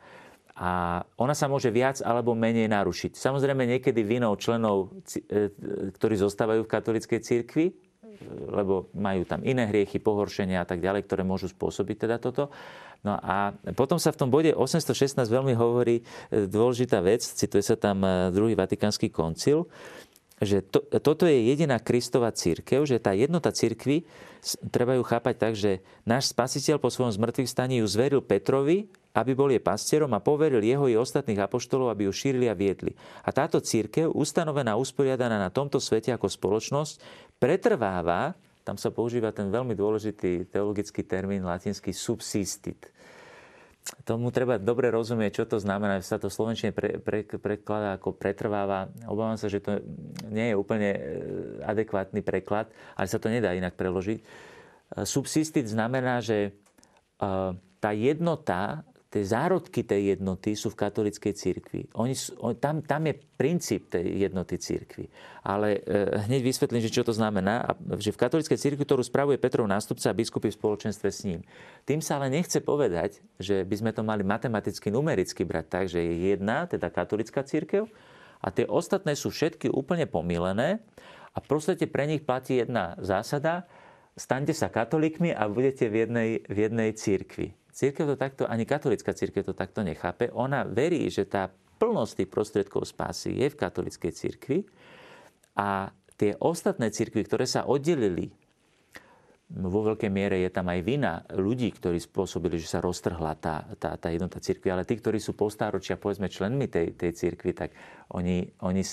A 0.59 1.03
ona 1.15 1.31
sa 1.31 1.47
môže 1.47 1.71
viac 1.71 2.03
alebo 2.03 2.35
menej 2.35 2.67
narušiť. 2.67 3.15
Samozrejme 3.15 3.63
niekedy 3.63 4.03
vinou 4.03 4.35
členov, 4.35 4.91
e, 5.07 5.51
ktorí 5.95 6.15
zostávajú 6.19 6.63
v 6.63 6.71
katolíckej 6.71 7.19
cirkvi, 7.23 7.88
lebo 8.27 8.91
majú 8.95 9.23
tam 9.23 9.41
iné 9.47 9.67
hriechy, 9.69 9.99
pohoršenia 9.99 10.63
a 10.63 10.67
tak 10.67 10.83
ďalej, 10.83 11.07
ktoré 11.07 11.23
môžu 11.23 11.47
spôsobiť 11.51 12.07
teda 12.07 12.17
toto. 12.19 12.51
No 12.99 13.15
a 13.15 13.55
potom 13.79 13.95
sa 13.95 14.11
v 14.11 14.19
tom 14.19 14.29
bode 14.29 14.51
816 14.51 15.23
veľmi 15.23 15.55
hovorí 15.55 16.03
e, 16.03 16.43
dôležitá 16.51 16.99
vec, 16.99 17.23
cituje 17.23 17.63
sa 17.63 17.79
tam 17.79 18.03
e, 18.03 18.27
druhý 18.35 18.59
vatikánsky 18.59 19.07
koncil, 19.07 19.71
že 20.39 20.63
to, 20.63 20.79
toto 20.99 21.27
je 21.27 21.51
jediná 21.51 21.79
Kristova 21.79 22.31
církev, 22.31 22.87
že 22.87 22.99
tá 22.99 23.11
jednota 23.11 23.51
církvy, 23.51 24.07
treba 24.71 24.95
ju 24.95 25.03
chápať 25.03 25.35
tak, 25.35 25.53
že 25.55 25.83
náš 26.07 26.31
spasiteľ 26.31 26.79
po 26.79 26.87
svojom 26.87 27.11
zmrtvých 27.11 27.51
staní 27.51 27.83
ju 27.83 27.87
zveril 27.87 28.23
Petrovi, 28.23 28.87
aby 29.11 29.31
bol 29.35 29.51
jej 29.51 29.59
pastierom 29.59 30.15
a 30.15 30.23
poveril 30.23 30.63
jeho 30.63 30.87
i 30.87 30.95
ostatných 30.95 31.43
apoštolov, 31.43 31.91
aby 31.91 32.07
ju 32.07 32.13
šírili 32.15 32.47
a 32.47 32.55
viedli. 32.55 32.95
A 33.25 33.35
táto 33.35 33.59
církev, 33.59 34.13
ustanovená, 34.15 34.79
usporiadaná 34.79 35.35
na 35.35 35.51
tomto 35.51 35.81
svete 35.83 36.15
ako 36.15 36.31
spoločnosť, 36.31 37.01
pretrváva, 37.41 38.37
tam 38.63 38.77
sa 38.77 38.93
používa 38.93 39.33
ten 39.33 39.49
veľmi 39.49 39.73
dôležitý 39.73 40.47
teologický 40.53 41.01
termín 41.03 41.41
latinský 41.43 41.91
subsistit 41.91 42.93
tomu 44.05 44.29
treba 44.29 44.57
dobre 44.57 44.89
rozumieť, 44.89 45.41
čo 45.41 45.45
to 45.45 45.57
znamená, 45.57 46.01
že 46.01 46.09
sa 46.09 46.17
to 46.21 46.29
slovenčine 46.29 46.73
pre, 46.73 46.97
pre, 47.01 47.25
prekladá 47.25 47.97
ako 47.97 48.13
pretrváva. 48.17 48.89
Obávam 49.05 49.37
sa, 49.37 49.49
že 49.49 49.61
to 49.61 49.81
nie 50.29 50.53
je 50.53 50.55
úplne 50.57 50.89
e, 50.93 51.01
adekvátny 51.65 52.21
preklad, 52.21 52.69
ale 52.97 53.07
sa 53.09 53.21
to 53.21 53.29
nedá 53.29 53.53
inak 53.53 53.77
preložiť. 53.77 54.19
E, 54.19 54.23
subsistit 55.05 55.69
znamená, 55.69 56.21
že 56.21 56.49
e, 56.49 56.51
tá 57.79 57.91
jednota 57.95 58.83
tie 59.09 59.25
zárodky 59.25 59.81
tej 59.81 60.15
jednoty 60.15 60.53
sú 60.53 60.69
v 60.69 60.85
katolickej 60.85 61.33
cirkvi. 61.33 61.81
Oni 61.97 62.13
sú, 62.13 62.37
tam, 62.61 62.85
tam 62.85 63.09
je 63.09 63.17
princíp 63.17 63.89
tej 63.89 64.05
jednoty 64.29 64.61
cirkvi. 64.61 65.09
Ale 65.41 65.81
e, 65.81 66.29
hneď 66.29 66.45
vysvetlím, 66.45 66.85
že 66.85 66.93
čo 66.93 67.01
to 67.01 67.09
znamená. 67.09 67.73
Že 67.97 68.13
v 68.13 68.21
katolickej 68.21 68.57
cirkvi, 68.61 68.85
ktorú 68.85 69.01
spravuje 69.01 69.41
Petrov 69.41 69.65
nástupca 69.65 70.13
a 70.13 70.17
biskupy 70.17 70.53
v 70.53 70.59
spoločenstve 70.61 71.09
s 71.09 71.25
ním. 71.25 71.41
Tým 71.89 72.05
sa 72.05 72.21
ale 72.21 72.29
nechce 72.29 72.61
povedať, 72.61 73.25
že 73.41 73.65
by 73.65 73.75
sme 73.81 73.91
to 73.97 74.05
mali 74.05 74.21
matematicky, 74.21 74.93
numericky 74.93 75.41
brať 75.41 75.65
tak, 75.65 75.85
že 75.89 76.05
je 76.05 76.37
jedna, 76.37 76.69
teda 76.69 76.93
katolická 76.93 77.41
cirkev, 77.41 77.89
a 78.39 78.55
tie 78.55 78.63
ostatné 78.63 79.19
sú 79.19 79.35
všetky 79.35 79.67
úplne 79.67 80.07
pomilené 80.07 80.79
a 81.35 81.37
v 81.43 81.47
pre 81.91 82.05
nich 82.07 82.23
platí 82.23 82.55
jedna 82.55 82.95
zásada, 83.03 83.67
staňte 84.15 84.55
sa 84.55 84.71
katolíkmi 84.71 85.35
a 85.35 85.47
budete 85.51 85.91
v 85.91 86.07
jednej, 86.07 86.29
v 86.47 86.57
jednej 86.67 86.89
církvi. 86.95 87.58
Církev 87.69 88.05
to 88.09 88.15
takto, 88.17 88.43
ani 88.49 88.65
katolická 88.65 89.13
církev 89.13 89.45
to 89.45 89.53
takto 89.53 89.85
nechápe. 89.85 90.33
Ona 90.33 90.65
verí, 90.65 91.07
že 91.07 91.29
tá 91.29 91.53
plnosť 91.79 92.23
tých 92.23 92.29
prostriedkov 92.29 92.83
spásy 92.89 93.39
je 93.39 93.47
v 93.47 93.59
katolickej 93.59 94.11
církvi 94.11 94.57
a 95.55 95.95
tie 96.19 96.35
ostatné 96.43 96.91
církvy, 96.91 97.23
ktoré 97.23 97.47
sa 97.47 97.63
oddelili, 97.63 98.35
vo 99.49 99.81
veľkej 99.81 100.13
miere 100.13 100.45
je 100.45 100.51
tam 100.53 100.69
aj 100.69 100.79
vina 100.85 101.25
ľudí, 101.33 101.73
ktorí 101.73 101.97
spôsobili, 101.97 102.61
že 102.61 102.69
sa 102.69 102.85
roztrhla 102.85 103.33
tá, 103.41 103.65
tá, 103.81 103.97
tá 103.97 104.13
jednota 104.13 104.37
církvy, 104.37 104.69
ale 104.69 104.85
tí, 104.85 104.93
ktorí 104.93 105.17
sú 105.17 105.33
postáročia, 105.33 105.97
povedzme, 105.97 106.29
členmi 106.29 106.69
tej, 106.69 106.93
tej 106.93 107.11
církvy, 107.17 107.57
tak 107.57 107.73
oni, 108.13 108.45
oni, 108.61 108.83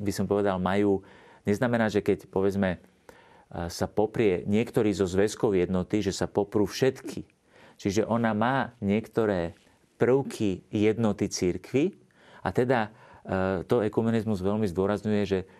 by 0.00 0.12
som 0.16 0.24
povedal, 0.24 0.56
majú... 0.56 1.04
Neznamená, 1.44 1.92
že 1.92 2.00
keď, 2.00 2.28
povedzme, 2.32 2.80
sa 3.52 3.86
poprie 3.88 4.48
niektorý 4.48 4.96
zo 4.96 5.04
zväzkov 5.04 5.52
jednoty, 5.52 6.00
že 6.00 6.16
sa 6.16 6.24
poprú 6.24 6.64
všetky 6.64 7.39
Čiže 7.80 8.04
ona 8.04 8.36
má 8.36 8.76
niektoré 8.84 9.56
prvky 9.96 10.68
jednoty 10.68 11.32
církvy 11.32 11.96
a 12.44 12.52
teda 12.52 12.88
e, 12.88 12.90
to 13.64 13.80
ekumenizmus 13.80 14.44
veľmi 14.44 14.68
zdôrazňuje, 14.68 15.22
že 15.24 15.40
e, 15.40 15.46
e, 15.48 15.52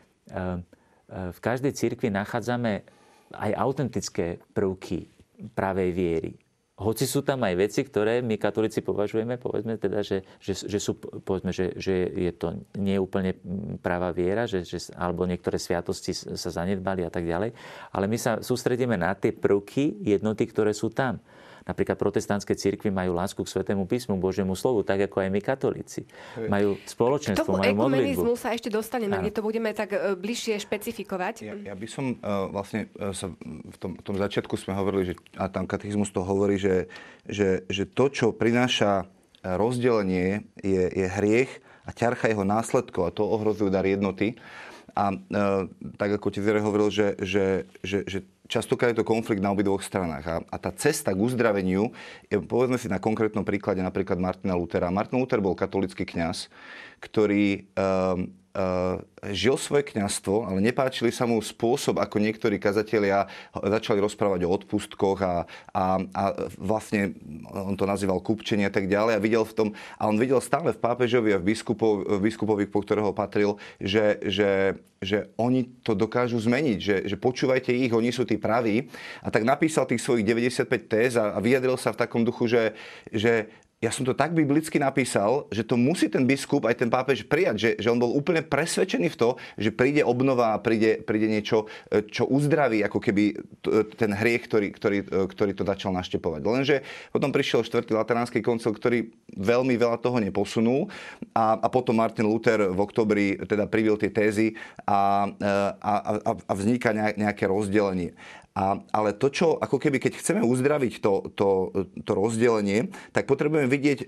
v 1.33 1.39
každej 1.41 1.73
církvi 1.73 2.13
nachádzame 2.13 2.85
aj 3.33 3.51
autentické 3.57 4.37
prvky 4.53 5.09
pravej 5.57 5.91
viery. 5.97 6.33
Hoci 6.81 7.05
sú 7.05 7.21
tam 7.21 7.45
aj 7.45 7.61
veci, 7.61 7.85
ktoré 7.85 8.25
my 8.25 8.41
katolíci 8.41 8.81
považujeme, 8.81 9.37
povedzme 9.37 9.77
teda, 9.77 10.01
že, 10.01 10.25
že, 10.41 10.57
že, 10.65 10.81
sú, 10.81 10.97
povedzme, 10.97 11.53
že, 11.53 11.77
že 11.77 12.09
je 12.09 12.33
to 12.33 12.57
neúplne 12.81 13.37
práva 13.85 14.17
viera, 14.17 14.49
že, 14.49 14.65
že, 14.65 14.89
alebo 14.97 15.29
niektoré 15.29 15.61
sviatosti 15.61 16.17
sa 16.17 16.49
zanedbali 16.49 17.05
a 17.05 17.13
tak 17.13 17.29
ďalej. 17.29 17.53
Ale 17.93 18.09
my 18.09 18.17
sa 18.17 18.41
sústredíme 18.41 18.97
na 18.97 19.13
tie 19.13 19.29
prvky 19.29 20.01
jednoty, 20.01 20.49
ktoré 20.49 20.73
sú 20.73 20.89
tam. 20.89 21.21
Napríklad 21.69 21.97
protestantské 22.01 22.57
cirkvy 22.57 22.89
majú 22.89 23.13
lásku 23.17 23.41
k 23.41 23.49
Svetému 23.49 23.85
písmu, 23.85 24.17
Božiemu 24.17 24.57
slovu, 24.57 24.85
tak 24.85 25.01
ako 25.05 25.27
aj 25.27 25.29
my 25.29 25.41
katolíci. 25.41 26.09
Majú 26.37 26.81
spoločenstvo, 26.85 27.61
majú 27.61 27.89
modlitbu. 27.89 28.33
sa 28.37 28.57
ešte 28.57 28.73
dostaneme, 28.73 29.21
kde 29.21 29.33
to 29.33 29.43
budeme 29.45 29.71
tak 29.77 29.93
e, 29.93 30.17
bližšie 30.17 30.57
špecifikovať. 30.61 31.35
Ja, 31.45 31.55
ja 31.73 31.75
by 31.77 31.87
som 31.89 32.17
uh, 32.21 32.49
vlastne 32.49 32.89
uh, 32.97 33.13
sa 33.13 33.33
v 33.41 33.77
tom, 33.77 33.97
v 33.97 34.03
tom 34.03 34.17
začiatku 34.17 34.55
sme 34.57 34.73
hovorili, 34.73 35.13
že, 35.13 35.15
a 35.37 35.49
tam 35.53 35.69
katechizmus 35.69 36.13
to 36.13 36.25
hovorí, 36.25 36.57
že, 36.57 36.89
že, 37.29 37.65
že 37.69 37.85
to, 37.85 38.09
čo 38.09 38.27
prináša 38.33 39.09
rozdelenie, 39.41 40.45
je, 40.61 40.85
je 40.93 41.07
hriech 41.09 41.51
a 41.89 41.91
ťarcha 41.97 42.29
jeho 42.29 42.45
následkov 42.45 43.09
a 43.09 43.15
to 43.15 43.25
ohrozujú 43.25 43.73
dar 43.73 43.89
jednoty. 43.89 44.37
A 44.93 45.15
uh, 45.15 45.71
tak 45.97 46.19
ako 46.19 46.35
ti 46.35 46.43
hovoril, 46.43 46.91
že, 46.91 47.15
že, 47.23 47.71
že, 47.81 48.05
že 48.05 48.19
častokrát 48.51 48.91
je 48.91 49.01
to 49.01 49.07
konflikt 49.07 49.39
na 49.39 49.55
obidvoch 49.55 49.81
stranách. 49.81 50.25
A, 50.27 50.37
a 50.43 50.57
tá 50.59 50.75
cesta 50.75 51.15
k 51.15 51.23
uzdraveniu, 51.23 51.95
je, 52.27 52.43
povedzme 52.43 52.75
si 52.75 52.91
na 52.91 52.99
konkrétnom 52.99 53.47
príklade 53.47 53.79
napríklad 53.79 54.19
Martina 54.19 54.59
Lutera. 54.59 54.91
Martin 54.91 55.23
Luther 55.23 55.39
bol 55.39 55.55
katolický 55.55 56.03
kňaz, 56.03 56.51
ktorý 56.99 57.71
um, 57.79 58.35
žil 59.31 59.55
svoje 59.55 59.95
kňastvo, 59.95 60.49
ale 60.51 60.59
nepáčili 60.59 61.15
sa 61.15 61.23
mu 61.23 61.39
spôsob, 61.39 62.03
ako 62.03 62.19
niektorí 62.19 62.59
kazatelia 62.59 63.31
začali 63.55 64.03
rozprávať 64.03 64.43
o 64.43 64.51
odpustkoch 64.51 65.19
a, 65.23 65.35
a, 65.71 65.85
a 66.03 66.23
vlastne 66.59 67.15
on 67.55 67.79
to 67.79 67.87
nazýval 67.87 68.19
kupčenie 68.19 68.67
a 68.67 68.75
tak 68.75 68.91
ďalej 68.91 69.15
a 69.15 69.23
videl 69.23 69.47
v 69.47 69.55
tom, 69.55 69.69
a 69.95 70.11
on 70.11 70.19
videl 70.19 70.43
stále 70.43 70.75
v 70.75 70.83
pápežovi 70.83 71.37
a 71.37 71.39
v, 71.39 71.47
biskupov, 71.47 72.19
biskupovi, 72.19 72.67
po 72.67 72.83
ktorého 72.83 73.15
patril, 73.15 73.55
že, 73.79 74.19
že, 74.27 74.75
že 74.99 75.31
oni 75.39 75.71
to 75.87 75.95
dokážu 75.95 76.43
zmeniť, 76.43 76.79
že, 76.83 76.97
že 77.07 77.17
počúvajte 77.21 77.71
ich, 77.71 77.95
oni 77.95 78.11
sú 78.11 78.27
tí 78.27 78.35
praví. 78.35 78.91
A 79.23 79.31
tak 79.31 79.47
napísal 79.47 79.87
tých 79.87 80.03
svojich 80.03 80.27
95 80.27 80.67
téz 80.91 81.15
a, 81.15 81.37
a 81.37 81.39
vyjadril 81.39 81.79
sa 81.79 81.95
v 81.95 82.01
takom 82.03 82.27
duchu, 82.27 82.51
že, 82.51 82.75
že 83.15 83.47
ja 83.81 83.89
som 83.89 84.05
to 84.05 84.13
tak 84.13 84.37
biblicky 84.37 84.77
napísal, 84.77 85.49
že 85.49 85.65
to 85.65 85.81
musí 85.81 86.13
ten 86.13 86.29
biskup, 86.29 86.69
aj 86.69 86.85
ten 86.85 86.93
pápež 86.93 87.25
prijať, 87.25 87.57
že, 87.57 87.71
že 87.81 87.89
on 87.89 87.97
bol 87.97 88.13
úplne 88.13 88.45
presvedčený 88.45 89.09
v 89.09 89.17
to, 89.17 89.29
že 89.57 89.73
príde 89.73 90.05
obnova 90.05 90.53
a 90.53 90.61
príde, 90.61 91.01
príde 91.01 91.33
niečo, 91.33 91.65
e, 91.89 92.05
čo 92.05 92.29
uzdraví 92.29 92.85
ako 92.85 93.01
keby 93.01 93.25
e, 93.33 93.35
ten 93.97 94.13
hriech, 94.13 94.45
ktorý, 94.45 94.69
ktorý, 94.77 94.99
e, 95.01 95.25
ktorý 95.33 95.53
to 95.57 95.65
začal 95.65 95.97
naštepovať. 95.97 96.41
Lenže 96.45 96.77
potom 97.09 97.33
prišiel 97.33 97.65
štvrtý 97.65 97.97
lateránsky 97.97 98.45
koncil, 98.45 98.77
ktorý 98.77 99.17
veľmi 99.33 99.73
veľa 99.81 99.97
toho 99.97 100.21
neposunul 100.21 100.93
a, 101.33 101.57
a 101.57 101.67
potom 101.73 101.97
Martin 101.97 102.29
Luther 102.29 102.61
v 102.69 102.81
oktobri 102.85 103.41
teda 103.49 103.65
privil 103.65 103.97
tie 103.97 104.13
tézy 104.13 104.61
a, 104.85 105.25
a, 105.81 105.93
a, 106.21 106.33
a 106.37 106.53
vzniká 106.53 106.93
nejaké 106.93 107.49
rozdelenie. 107.49 108.13
A, 108.51 108.83
ale 108.91 109.15
to, 109.15 109.31
čo 109.31 109.55
ako 109.63 109.79
keby, 109.79 110.03
keď 110.03 110.19
chceme 110.19 110.43
uzdraviť 110.43 110.99
to, 110.99 111.31
to, 111.39 111.49
to 112.03 112.13
rozdelenie, 112.13 112.91
tak 113.15 113.31
potrebujeme 113.31 113.71
vidieť 113.71 113.99
e, 114.03 114.07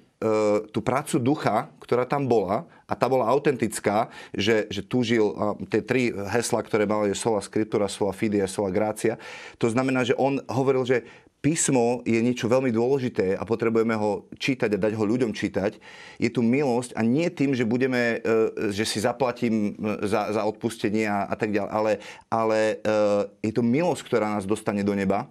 tú 0.75 0.83
prácu 0.83 1.23
ducha, 1.23 1.71
ktorá 1.79 2.03
tam 2.11 2.27
bola 2.27 2.67
a 2.91 2.99
tá 2.99 3.07
bola 3.07 3.31
autentická, 3.31 4.11
že, 4.35 4.67
že 4.67 4.83
túžil 4.83 5.31
a 5.39 5.55
tie 5.71 5.81
tri 5.81 6.11
hesla, 6.11 6.59
ktoré 6.61 6.91
mali 6.91 7.15
sola 7.15 7.39
scriptura, 7.39 7.87
sola 7.87 8.11
fide 8.11 8.43
a 8.43 8.51
sola 8.51 8.75
gracia. 8.75 9.15
To 9.63 9.71
znamená, 9.71 10.03
že 10.03 10.19
on 10.19 10.43
hovoril, 10.51 10.83
že 10.85 11.07
písmo 11.43 12.07
je 12.07 12.23
niečo 12.23 12.47
veľmi 12.47 12.71
dôležité 12.71 13.35
a 13.35 13.43
potrebujeme 13.43 13.99
ho 13.99 14.31
čítať 14.39 14.79
a 14.79 14.83
dať 14.89 14.95
ho 14.95 15.05
ľuďom 15.05 15.35
čítať. 15.35 15.83
Je 16.23 16.31
tu 16.31 16.41
milosť 16.41 16.95
a 16.95 17.03
nie 17.03 17.27
tým, 17.35 17.51
že 17.53 17.67
budeme, 17.67 18.23
e, 18.23 18.71
že 18.71 18.87
si 18.87 19.03
zaplatím 19.03 19.75
e, 19.75 20.07
za, 20.07 20.31
za 20.31 20.47
odpustenie 20.47 21.11
a, 21.11 21.27
a 21.27 21.35
tak 21.35 21.51
ďalej, 21.51 21.71
ale, 21.75 21.93
ale 22.31 22.59
e, 22.79 23.51
je 23.51 23.53
to 23.53 23.67
milosť, 23.67 24.07
ktorá 24.07 24.31
nás 24.39 24.47
dostane 24.47 24.87
do 24.87 24.95
neba 24.95 25.27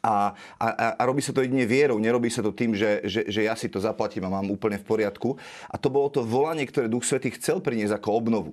a, 0.00 0.32
a, 0.56 0.66
a 0.96 1.02
robí 1.04 1.20
sa 1.20 1.32
to 1.32 1.44
jedine 1.44 1.68
vierou, 1.68 2.00
nerobí 2.00 2.32
sa 2.32 2.40
to 2.40 2.52
tým, 2.52 2.72
že, 2.72 3.04
že, 3.04 3.28
že 3.28 3.40
ja 3.44 3.54
si 3.54 3.68
to 3.68 3.80
zaplatím 3.80 4.24
a 4.28 4.34
mám 4.40 4.48
úplne 4.48 4.80
v 4.80 4.84
poriadku. 4.88 5.36
A 5.68 5.76
to 5.76 5.92
bolo 5.92 6.08
to 6.08 6.24
volanie, 6.24 6.64
ktoré 6.64 6.88
Duch 6.88 7.04
Svetý 7.04 7.32
chcel 7.36 7.60
priniesť 7.60 8.00
ako 8.00 8.08
obnovu. 8.16 8.50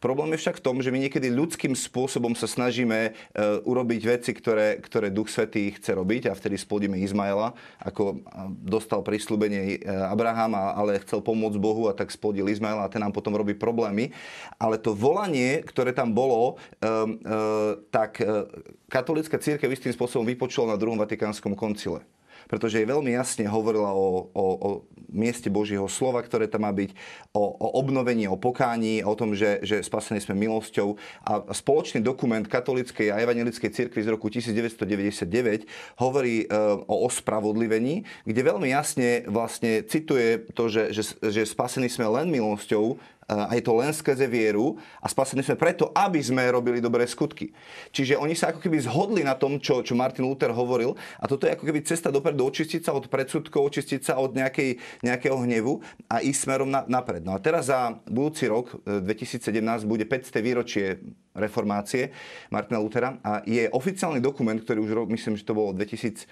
Problém 0.00 0.32
je 0.34 0.42
však 0.42 0.60
v 0.60 0.64
tom, 0.64 0.76
že 0.80 0.88
my 0.88 0.98
niekedy 1.04 1.28
ľudským 1.28 1.76
spôsobom 1.76 2.32
sa 2.32 2.48
snažíme 2.48 3.12
uh, 3.12 3.60
urobiť 3.68 4.00
veci, 4.08 4.32
ktoré, 4.32 4.80
ktoré 4.80 5.12
Duch 5.12 5.28
Svetý 5.28 5.76
chce 5.76 5.92
robiť 5.92 6.32
a 6.32 6.36
vtedy 6.36 6.56
splodíme 6.56 6.96
Izmaela, 7.00 7.52
ako 7.80 8.24
dostal 8.64 9.04
prislúbenie 9.04 9.84
Abrahama, 9.84 10.72
ale 10.74 11.02
chcel 11.04 11.20
pomôcť 11.20 11.60
Bohu 11.60 11.88
a 11.90 11.96
tak 11.96 12.08
splodil 12.08 12.48
Izmaela 12.48 12.88
a 12.88 12.92
ten 12.92 13.04
nám 13.04 13.12
potom 13.12 13.36
robí 13.36 13.52
problémy. 13.52 14.10
Ale 14.56 14.80
to 14.80 14.96
volanie, 14.96 15.60
ktoré 15.64 15.92
tam 15.92 16.16
bolo, 16.16 16.56
um, 16.80 17.20
uh, 17.26 17.76
tak 17.92 18.18
uh, 18.24 18.48
katolická 18.88 19.36
církev 19.36 19.68
istým 19.68 19.92
spôsobom 19.92 20.24
vypočula 20.24 20.74
na 20.74 20.78
druhom 20.86 21.02
Vatikánskom 21.02 21.58
koncile. 21.58 22.06
Pretože 22.46 22.78
jej 22.78 22.86
veľmi 22.86 23.10
jasne 23.10 23.50
hovorila 23.50 23.90
o, 23.90 24.30
o, 24.30 24.44
o 24.54 24.68
mieste 25.10 25.50
Božieho 25.50 25.90
slova, 25.90 26.22
ktoré 26.22 26.46
tam 26.46 26.62
má 26.62 26.70
byť, 26.70 26.94
o, 27.34 27.42
o 27.42 27.68
obnovení, 27.82 28.30
o 28.30 28.38
pokání, 28.38 29.02
o 29.02 29.14
tom, 29.18 29.34
že, 29.34 29.58
že 29.66 29.82
spasení 29.82 30.22
sme 30.22 30.38
milosťou. 30.38 30.94
A 31.26 31.42
spoločný 31.50 32.02
dokument 32.06 32.46
katolíckej 32.46 33.10
a 33.10 33.18
evangelickej 33.18 33.70
cirkvi 33.70 34.00
z 34.06 34.08
roku 34.14 34.30
1999 34.30 35.66
hovorí 35.98 36.44
e, 36.44 36.54
o 36.86 36.96
ospravodlivení, 37.10 38.06
kde 38.22 38.40
veľmi 38.46 38.70
jasne 38.70 39.26
vlastne 39.26 39.82
cituje 39.82 40.46
to, 40.54 40.70
že, 40.70 40.94
že, 40.94 41.02
že 41.18 41.42
spasení 41.42 41.90
sme 41.90 42.06
len 42.06 42.30
milosťou, 42.30 42.98
a 43.26 43.50
je 43.58 43.62
to 43.62 43.74
len 43.74 43.90
skrze 43.90 44.30
vieru 44.30 44.78
a 45.02 45.10
spasení 45.10 45.42
sme 45.42 45.58
preto, 45.58 45.90
aby 45.90 46.22
sme 46.22 46.46
robili 46.46 46.78
dobré 46.78 47.02
skutky. 47.10 47.50
Čiže 47.90 48.14
oni 48.22 48.38
sa 48.38 48.54
ako 48.54 48.62
keby 48.62 48.78
zhodli 48.86 49.26
na 49.26 49.34
tom, 49.34 49.58
čo, 49.58 49.82
čo 49.82 49.98
Martin 49.98 50.30
Luther 50.30 50.54
hovoril 50.54 50.94
a 51.18 51.26
toto 51.26 51.50
je 51.50 51.54
ako 51.58 51.66
keby 51.66 51.82
cesta 51.82 52.14
dopredu, 52.14 52.46
očistiť 52.46 52.86
sa 52.86 52.94
od 52.94 53.10
predsudkov, 53.10 53.66
očistiť 53.66 54.00
sa 54.06 54.22
od 54.22 54.38
nejakej, 54.38 54.78
nejakého 55.02 55.42
hnevu 55.42 55.82
a 56.06 56.22
ísť 56.22 56.38
smerom 56.46 56.70
na, 56.70 56.86
napred. 56.86 57.26
No 57.26 57.34
a 57.34 57.42
teraz 57.42 57.66
za 57.66 57.98
budúci 58.06 58.46
rok, 58.46 58.78
2017, 58.86 59.58
e, 59.58 59.88
bude 59.90 60.06
500. 60.06 60.38
výročie 60.38 61.02
reformácie 61.36 62.14
Martina 62.48 62.80
Luthera 62.80 63.18
a 63.20 63.42
je 63.44 63.68
oficiálny 63.68 64.22
dokument, 64.22 64.56
ktorý 64.56 64.78
už 64.86 64.90
myslím, 65.12 65.34
že 65.34 65.44
to 65.44 65.52
bolo 65.52 65.74
2000 65.74 66.24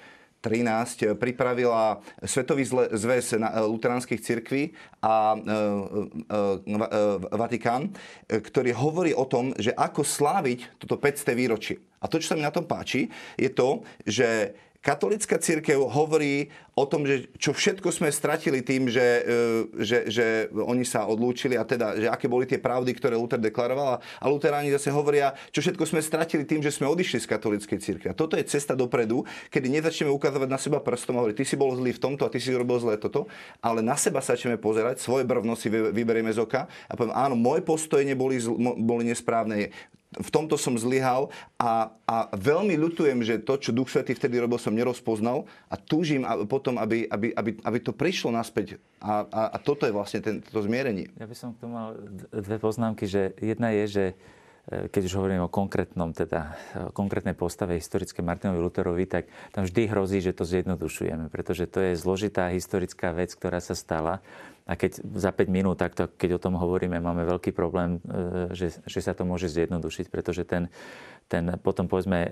2013 0.45 1.17
pripravila 1.17 1.99
Svetový 2.21 2.69
zväz 2.69 3.37
eh, 3.37 3.41
luteránskych 3.65 4.21
cirkví 4.21 4.77
a 5.01 5.33
eh, 5.33 5.43
Vatikán, 7.33 7.91
ktorý 8.29 8.77
hovorí 8.77 9.13
o 9.17 9.25
tom, 9.25 9.57
že 9.57 9.73
ako 9.73 10.05
sláviť 10.05 10.81
toto 10.81 11.01
500. 11.01 11.33
výročie. 11.33 11.77
A 12.05 12.09
to, 12.09 12.21
čo 12.21 12.33
sa 12.33 12.37
mi 12.37 12.45
na 12.45 12.53
tom 12.53 12.69
páči, 12.69 13.09
je 13.41 13.49
to, 13.49 13.81
že 14.05 14.53
katolická 14.85 15.41
církev 15.41 15.81
hovorí 15.81 16.53
o 16.75 16.85
tom, 16.91 17.07
že 17.07 17.31
čo 17.39 17.55
všetko 17.55 17.87
sme 17.95 18.11
stratili 18.11 18.59
tým, 18.61 18.91
že, 18.91 19.23
e, 19.23 19.83
že, 19.83 19.99
že 20.11 20.27
oni 20.51 20.83
sa 20.83 21.07
odlúčili 21.07 21.55
a 21.55 21.63
teda, 21.63 21.95
že 21.95 22.07
aké 22.11 22.27
boli 22.27 22.51
tie 22.51 22.59
pravdy, 22.59 22.91
ktoré 22.99 23.15
Luther 23.15 23.39
deklaroval. 23.39 24.03
A 24.03 24.25
luteráni 24.27 24.75
zase 24.75 24.91
hovoria, 24.91 25.39
čo 25.55 25.63
všetko 25.63 25.87
sme 25.87 26.03
stratili 26.03 26.43
tým, 26.43 26.61
že 26.61 26.75
sme 26.75 26.91
odišli 26.91 27.23
z 27.23 27.31
katolíckej 27.31 27.79
církve. 27.79 28.09
A 28.11 28.19
toto 28.19 28.35
je 28.35 28.43
cesta 28.43 28.75
dopredu, 28.75 29.23
kedy 29.55 29.71
nezačneme 29.71 30.11
ukazovať 30.11 30.49
na 30.51 30.59
seba 30.59 30.83
prstom 30.83 31.15
a 31.15 31.23
hovoriť, 31.23 31.39
ty 31.39 31.45
si 31.47 31.55
bol 31.55 31.71
zlý 31.79 31.95
v 31.95 32.03
tomto 32.03 32.27
a 32.27 32.33
ty 32.33 32.43
si 32.43 32.51
robil 32.51 32.83
zlé 32.83 32.99
toto, 32.99 33.31
ale 33.63 33.79
na 33.79 33.95
seba 33.95 34.19
sa 34.19 34.35
začneme 34.35 34.59
pozerať, 34.59 34.99
svoje 34.99 35.23
brvno 35.23 35.55
si 35.55 35.71
vyberieme 35.71 36.35
z 36.35 36.43
oka 36.43 36.67
a 36.67 36.93
poviem, 36.99 37.15
áno, 37.15 37.39
môj 37.39 37.63
postoj 37.63 38.03
neboli, 38.03 38.43
boli 38.83 39.07
nesprávne 39.07 39.71
v 40.21 40.31
tomto 40.31 40.55
som 40.55 40.79
zlyhal 40.79 41.31
a, 41.59 41.91
a 42.07 42.17
veľmi 42.35 42.79
ľutujem, 42.79 43.19
že 43.27 43.43
to, 43.43 43.59
čo 43.59 43.75
Duch 43.75 43.91
Svetý 43.91 44.15
vtedy 44.15 44.39
robil, 44.39 44.63
som 44.63 44.75
nerozpoznal 44.75 45.47
a 45.67 45.75
túžim 45.75 46.23
potom, 46.65 46.81
aby, 46.81 47.05
aby, 47.05 47.29
aby, 47.37 47.61
aby 47.61 47.79
to 47.85 47.93
prišlo 47.93 48.33
naspäť. 48.33 48.81
A, 49.05 49.29
a, 49.29 49.43
a 49.53 49.57
toto 49.61 49.85
je 49.85 49.93
vlastne 49.93 50.25
ten, 50.25 50.41
to 50.41 50.65
zmierenie. 50.65 51.13
Ja 51.21 51.29
by 51.29 51.37
som 51.37 51.53
k 51.53 51.61
tomu 51.61 51.77
mal 51.77 51.93
dve 52.33 52.57
poznámky, 52.57 53.05
že 53.05 53.37
jedna 53.37 53.69
je, 53.77 53.85
že 53.85 54.05
e, 54.73 54.89
keď 54.89 55.13
už 55.13 55.21
hovorím 55.21 55.45
o 55.45 55.53
konkrétnom, 55.53 56.17
teda 56.17 56.57
o 56.89 56.97
konkrétnej 56.97 57.37
postave 57.37 57.77
historické 57.77 58.25
Martinovi 58.25 58.65
Luterovi, 58.65 59.05
tak 59.05 59.29
tam 59.53 59.69
vždy 59.69 59.93
hrozí, 59.93 60.25
že 60.25 60.33
to 60.33 60.49
zjednodušujeme, 60.49 61.29
pretože 61.29 61.69
to 61.69 61.85
je 61.85 62.01
zložitá 62.01 62.49
historická 62.49 63.13
vec, 63.13 63.37
ktorá 63.37 63.61
sa 63.61 63.77
stala 63.77 64.25
a 64.65 64.81
keď 64.81 65.05
za 65.13 65.29
5 65.29 65.45
minút 65.53 65.77
takto, 65.77 66.09
keď 66.17 66.41
o 66.41 66.43
tom 66.49 66.57
hovoríme, 66.57 66.97
máme 66.97 67.29
veľký 67.29 67.53
problém, 67.53 68.01
e, 68.09 68.57
že, 68.57 68.73
že 68.89 69.01
sa 69.05 69.13
to 69.13 69.29
môže 69.29 69.53
zjednodušiť, 69.53 70.09
pretože 70.09 70.49
ten, 70.49 70.73
ten 71.25 71.57
potom 71.57 71.89
povedzme, 71.89 72.29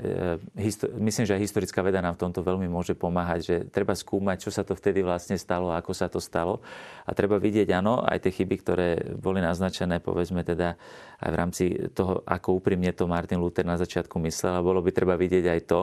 e, 0.57 0.68
myslím, 1.00 1.24
že 1.24 1.35
aj 1.35 1.42
historická 1.42 1.81
veda 1.81 2.05
nám 2.05 2.20
v 2.20 2.28
tomto 2.28 2.44
veľmi 2.44 2.68
môže 2.68 2.92
pomáhať, 2.92 3.40
že 3.40 3.57
treba 3.72 3.96
skúmať, 3.96 4.48
čo 4.48 4.50
sa 4.52 4.62
to 4.62 4.76
vtedy 4.76 5.00
vlastne 5.00 5.40
stalo, 5.40 5.72
ako 5.72 5.92
sa 5.96 6.12
to 6.12 6.20
stalo. 6.20 6.61
A 7.09 7.16
treba 7.16 7.40
vidieť, 7.40 7.68
áno, 7.72 8.05
aj 8.05 8.28
tie 8.28 8.42
chyby, 8.42 8.57
ktoré 8.61 8.88
boli 9.16 9.40
naznačené, 9.40 9.98
povedzme 9.98 10.44
teda 10.44 10.76
aj 11.22 11.31
v 11.31 11.37
rámci 11.38 11.64
toho, 11.96 12.20
ako 12.26 12.61
úprimne 12.61 12.92
to 12.92 13.09
Martin 13.09 13.40
Luther 13.40 13.64
na 13.64 13.81
začiatku 13.81 14.20
myslel. 14.28 14.61
A 14.61 14.66
bolo 14.66 14.85
by 14.85 14.90
treba 14.92 15.14
vidieť 15.16 15.44
aj 15.48 15.61
to, 15.64 15.81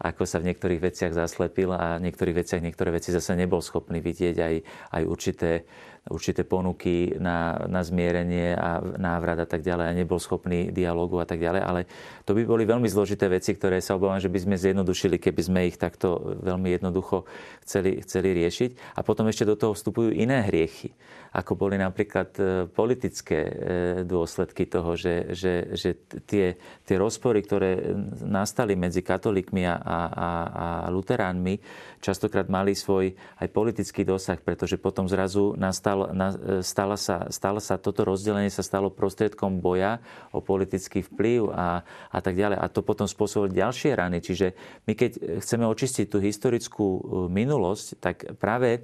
ako 0.00 0.22
sa 0.24 0.40
v 0.40 0.52
niektorých 0.52 0.80
veciach 0.80 1.12
zaslepil 1.12 1.76
a 1.76 2.00
v 2.00 2.08
niektorých 2.08 2.38
veciach 2.40 2.62
niektoré 2.62 2.94
veci 2.94 3.12
zase 3.12 3.36
nebol 3.36 3.60
schopný 3.60 4.00
vidieť 4.00 4.36
aj, 4.38 4.54
aj 4.96 5.02
určité 5.04 5.50
určité 6.06 6.46
ponuky 6.46 7.18
na, 7.18 7.66
na 7.66 7.82
zmierenie 7.82 8.54
a 8.54 8.78
návrat 8.78 9.42
a 9.42 9.48
tak 9.48 9.66
ďalej 9.66 9.86
a 9.90 9.96
nebol 9.96 10.22
schopný 10.22 10.70
dialogu 10.70 11.18
a 11.18 11.26
tak 11.26 11.42
ďalej. 11.42 11.62
Ale 11.62 11.80
to 12.22 12.34
by 12.34 12.46
boli 12.46 12.62
veľmi 12.62 12.86
zložité 12.86 13.26
veci, 13.26 13.54
ktoré 13.58 13.82
sa 13.82 13.98
obávam, 13.98 14.22
že 14.22 14.30
by 14.30 14.38
sme 14.38 14.54
zjednodušili, 14.54 15.18
keby 15.18 15.42
sme 15.42 15.60
ich 15.66 15.76
takto 15.76 16.38
veľmi 16.46 16.70
jednoducho 16.78 17.26
chceli, 17.66 18.02
chceli 18.06 18.38
riešiť. 18.38 18.98
A 18.98 19.02
potom 19.02 19.26
ešte 19.26 19.42
do 19.42 19.58
toho 19.58 19.74
vstupujú 19.74 20.14
iné 20.14 20.46
hriechy, 20.46 20.94
ako 21.36 21.52
boli 21.52 21.76
napríklad 21.76 22.30
e, 22.40 22.42
politické 22.64 23.38
e, 23.44 23.52
dôsledky 24.08 24.64
toho, 24.64 24.96
že, 24.96 25.36
že, 25.36 25.76
že 25.76 25.90
tie, 26.24 26.56
tie 26.56 26.96
rozpory, 26.96 27.44
ktoré 27.44 27.92
nastali 28.24 28.72
medzi 28.72 29.04
katolíkmi 29.04 29.68
a, 29.68 29.76
a, 29.76 29.98
a 30.16 30.66
luteránmi, 30.88 31.60
častokrát 32.00 32.48
mali 32.48 32.72
svoj 32.72 33.12
aj 33.36 33.48
politický 33.52 34.08
dosah, 34.08 34.40
pretože 34.40 34.80
potom 34.80 35.04
zrazu 35.04 35.52
nastal, 35.60 36.08
na, 36.16 36.32
stala, 36.64 36.96
sa, 36.96 37.28
stala 37.28 37.60
sa, 37.60 37.76
toto 37.76 38.08
rozdelenie 38.08 38.48
sa 38.48 38.64
stalo 38.64 38.88
prostriedkom 38.88 39.60
boja 39.60 40.00
o 40.32 40.40
politický 40.40 41.04
vplyv 41.04 41.52
a, 41.52 41.84
a 41.84 42.18
tak 42.24 42.32
ďalej. 42.32 42.56
A 42.56 42.66
to 42.72 42.80
potom 42.80 43.04
spôsobilo 43.04 43.52
ďalšie 43.52 43.92
rany. 43.92 44.24
Čiže 44.24 44.56
my 44.88 44.92
keď 44.96 45.42
chceme 45.44 45.68
očistiť 45.68 46.06
tú 46.08 46.16
historickú 46.16 46.86
e, 46.96 47.00
minulosť, 47.28 47.86
tak 48.00 48.16
práve 48.40 48.70
e, 48.72 48.80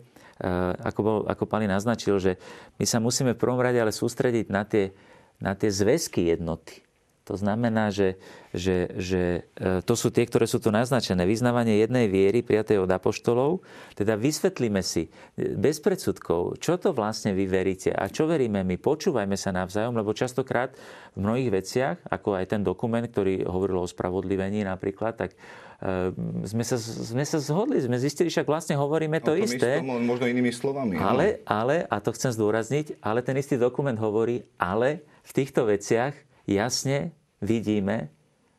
ako, 0.81 1.01
bol, 1.03 1.19
ako 1.29 1.45
pani 1.45 1.69
naznačil, 1.69 2.17
že 2.17 2.41
my 2.79 2.85
sa 2.89 3.03
musíme 3.03 3.37
v 3.37 3.41
prvom 3.43 3.61
rade 3.61 3.77
ale 3.77 3.93
sústrediť 3.93 4.47
na 4.49 4.63
tie 4.65 4.95
na 5.43 5.59
tie 5.59 5.75
zväzky 5.75 6.31
jednoty. 6.31 6.87
To 7.33 7.41
znamená, 7.41 7.89
že, 7.89 8.21
že, 8.53 8.93
že 9.01 9.49
e, 9.57 9.81
to 9.81 9.97
sú 9.97 10.13
tie, 10.13 10.29
ktoré 10.29 10.45
sú 10.45 10.61
tu 10.61 10.69
naznačené. 10.69 11.25
Vyznávanie 11.25 11.81
jednej 11.81 12.13
viery 12.13 12.45
prijatej 12.45 12.85
od 12.85 12.93
apoštolov. 12.93 13.65
Teda 13.97 14.21
vysvetlíme 14.21 14.85
si 14.85 15.09
e, 15.09 15.57
bez 15.57 15.81
predsudkov, 15.81 16.61
čo 16.61 16.77
to 16.77 16.93
vlastne 16.93 17.33
vy 17.33 17.49
veríte 17.49 17.89
a 17.89 18.13
čo 18.13 18.29
veríme 18.29 18.61
my. 18.61 18.77
Počúvajme 18.77 19.33
sa 19.41 19.49
navzájom, 19.57 19.97
lebo 19.97 20.13
častokrát 20.13 20.77
v 21.17 21.25
mnohých 21.25 21.51
veciach, 21.65 21.97
ako 22.05 22.37
aj 22.37 22.53
ten 22.53 22.61
dokument, 22.61 23.09
ktorý 23.09 23.49
hovoril 23.49 23.81
o 23.81 23.89
spravodlivení 23.89 24.69
napríklad, 24.69 25.17
tak 25.17 25.33
e, 25.81 26.13
sme 26.45 26.65
sa, 26.69 26.77
sme 26.77 27.25
sa 27.25 27.41
zhodli, 27.41 27.81
sme 27.81 27.97
zistili, 27.97 28.29
však 28.29 28.45
vlastne 28.45 28.77
hovoríme 28.77 29.25
to, 29.25 29.33
to 29.33 29.41
isté. 29.41 29.81
Istom, 29.81 30.05
možno 30.05 30.29
inými 30.29 30.53
slovami. 30.53 31.01
Ale, 31.01 31.41
ale, 31.49 31.89
a 31.89 31.97
to 32.05 32.13
chcem 32.13 32.29
zdôrazniť, 32.37 33.01
ale 33.01 33.25
ten 33.25 33.41
istý 33.41 33.57
dokument 33.57 33.97
hovorí, 33.97 34.45
ale 34.61 35.01
v 35.25 35.33
týchto 35.33 35.65
veciach 35.65 36.13
jasne 36.45 37.17
vidíme, 37.43 38.09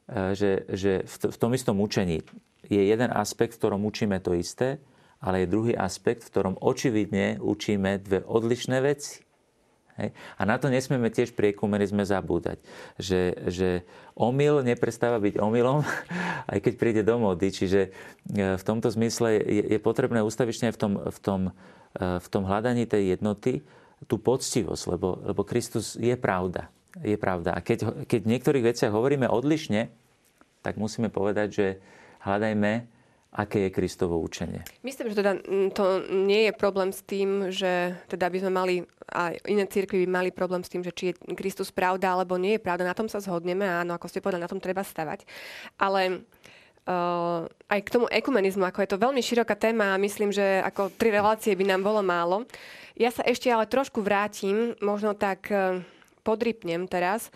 e, 0.06 0.36
že, 0.36 0.68
že 0.68 0.92
v 1.08 1.38
tom 1.40 1.56
istom 1.56 1.80
učení 1.80 2.22
je 2.68 2.82
jeden 2.84 3.12
aspekt, 3.12 3.56
v 3.56 3.60
ktorom 3.64 3.88
učíme 3.88 4.20
to 4.20 4.36
isté, 4.36 4.84
ale 5.24 5.44
je 5.44 5.52
druhý 5.52 5.74
aspekt, 5.76 6.28
v 6.28 6.32
ktorom 6.36 6.56
očividne 6.60 7.40
učíme 7.40 8.04
dve 8.04 8.28
odlišné 8.28 8.78
veci. 8.84 9.24
Hej. 9.94 10.10
A 10.36 10.42
na 10.50 10.58
to 10.58 10.74
nesmieme 10.74 11.14
tiež 11.14 11.38
pri 11.38 11.54
ekumenizme 11.54 12.02
zabúdať, 12.02 12.58
že, 12.98 13.38
že 13.46 13.70
omyl 14.18 14.66
neprestáva 14.66 15.22
byť 15.22 15.38
omylom, 15.38 15.86
aj 16.52 16.60
keď 16.60 16.74
príde 16.76 17.02
do 17.06 17.22
mody. 17.22 17.54
Čiže 17.54 17.82
e, 17.88 17.90
v 18.58 18.64
tomto 18.66 18.90
zmysle 18.90 19.38
je, 19.38 19.78
je 19.78 19.80
potrebné 19.80 20.26
ustavične 20.26 20.74
v 20.74 20.78
tom, 20.78 20.94
v, 20.98 21.20
tom, 21.22 21.42
e, 21.94 22.20
v 22.20 22.28
tom 22.28 22.44
hľadaní 22.44 22.90
tej 22.90 23.16
jednoty 23.16 23.62
tú 24.10 24.20
poctivosť, 24.20 24.84
lebo, 24.98 25.24
lebo 25.24 25.42
Kristus 25.48 25.96
je 25.96 26.18
pravda 26.18 26.74
je 27.02 27.18
pravda. 27.18 27.58
A 27.58 27.60
keď, 27.66 28.06
keď 28.06 28.20
v 28.22 28.32
niektorých 28.38 28.68
veciach 28.70 28.94
hovoríme 28.94 29.26
odlišne, 29.26 29.90
tak 30.62 30.78
musíme 30.78 31.10
povedať, 31.10 31.48
že 31.50 31.68
hľadajme, 32.22 32.72
aké 33.34 33.66
je 33.66 33.74
Kristovo 33.74 34.22
učenie. 34.22 34.62
Myslím, 34.86 35.10
že 35.10 35.18
teda 35.18 35.34
to 35.74 36.06
nie 36.14 36.48
je 36.48 36.54
problém 36.54 36.94
s 36.94 37.02
tým, 37.02 37.50
že 37.50 37.98
teda 38.06 38.30
by 38.30 38.38
sme 38.46 38.52
mali, 38.54 38.76
a 39.10 39.34
iné 39.50 39.66
církvy 39.66 40.06
by 40.06 40.10
mali 40.10 40.30
problém 40.30 40.62
s 40.62 40.70
tým, 40.70 40.86
že 40.86 40.94
či 40.94 41.12
je 41.12 41.34
Kristus 41.34 41.74
pravda 41.74 42.14
alebo 42.14 42.38
nie 42.38 42.56
je 42.56 42.62
pravda. 42.62 42.86
Na 42.86 42.94
tom 42.94 43.10
sa 43.10 43.18
zhodneme 43.18 43.66
áno, 43.66 43.98
ako 43.98 44.06
ste 44.06 44.22
povedali, 44.22 44.46
na 44.46 44.52
tom 44.54 44.62
treba 44.62 44.86
stavať. 44.86 45.26
Ale 45.82 46.22
uh, 46.86 47.50
aj 47.74 47.80
k 47.82 47.90
tomu 47.90 48.06
ekumenizmu, 48.06 48.70
ako 48.70 48.86
je 48.86 48.90
to 48.94 49.02
veľmi 49.02 49.22
široká 49.26 49.58
téma 49.58 49.98
a 49.98 50.02
myslím, 50.02 50.30
že 50.30 50.62
ako 50.62 50.94
tri 50.94 51.10
relácie 51.10 51.58
by 51.58 51.66
nám 51.74 51.82
bolo 51.82 52.06
málo. 52.06 52.46
Ja 52.94 53.10
sa 53.10 53.26
ešte 53.26 53.50
ale 53.50 53.66
trošku 53.66 54.06
vrátim, 54.06 54.78
možno 54.78 55.18
tak 55.18 55.50
uh, 55.50 55.82
podrypnem 56.24 56.88
teraz. 56.88 57.30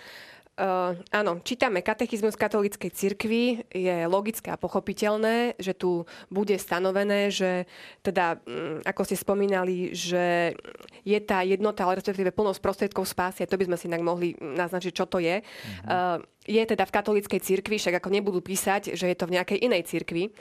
Uh, 0.58 0.98
áno, 1.14 1.38
čítame 1.46 1.86
katechizmus 1.86 2.34
katolíckej 2.34 2.90
cirkvi, 2.90 3.62
je 3.70 4.10
logické 4.10 4.50
a 4.50 4.58
pochopiteľné, 4.58 5.54
že 5.62 5.78
tu 5.78 6.10
bude 6.34 6.58
stanovené, 6.58 7.30
že 7.30 7.70
teda, 8.02 8.42
um, 8.42 8.82
ako 8.82 9.06
ste 9.06 9.22
spomínali, 9.22 9.94
že 9.94 10.58
je 11.06 11.20
tá 11.22 11.46
jednota, 11.46 11.86
ale 11.86 12.02
respektíve 12.02 12.34
plnosť 12.34 12.58
prostriedkov 12.58 13.06
spásy, 13.06 13.46
to 13.46 13.54
by 13.54 13.70
sme 13.70 13.78
si 13.78 13.86
inak 13.86 14.02
mohli 14.02 14.34
naznačiť, 14.34 14.98
čo 14.98 15.06
to 15.06 15.22
je. 15.22 15.46
Mm-hmm. 15.46 15.86
Uh, 15.86 16.26
je 16.50 16.64
teda 16.66 16.90
v 16.90 16.96
katolíckej 17.06 17.38
cirkvi, 17.46 17.78
však 17.78 18.02
ako 18.02 18.10
nebudú 18.10 18.42
písať, 18.42 18.98
že 18.98 19.14
je 19.14 19.18
to 19.20 19.30
v 19.30 19.38
nejakej 19.38 19.62
inej 19.62 19.86
cirkvi. 19.86 20.34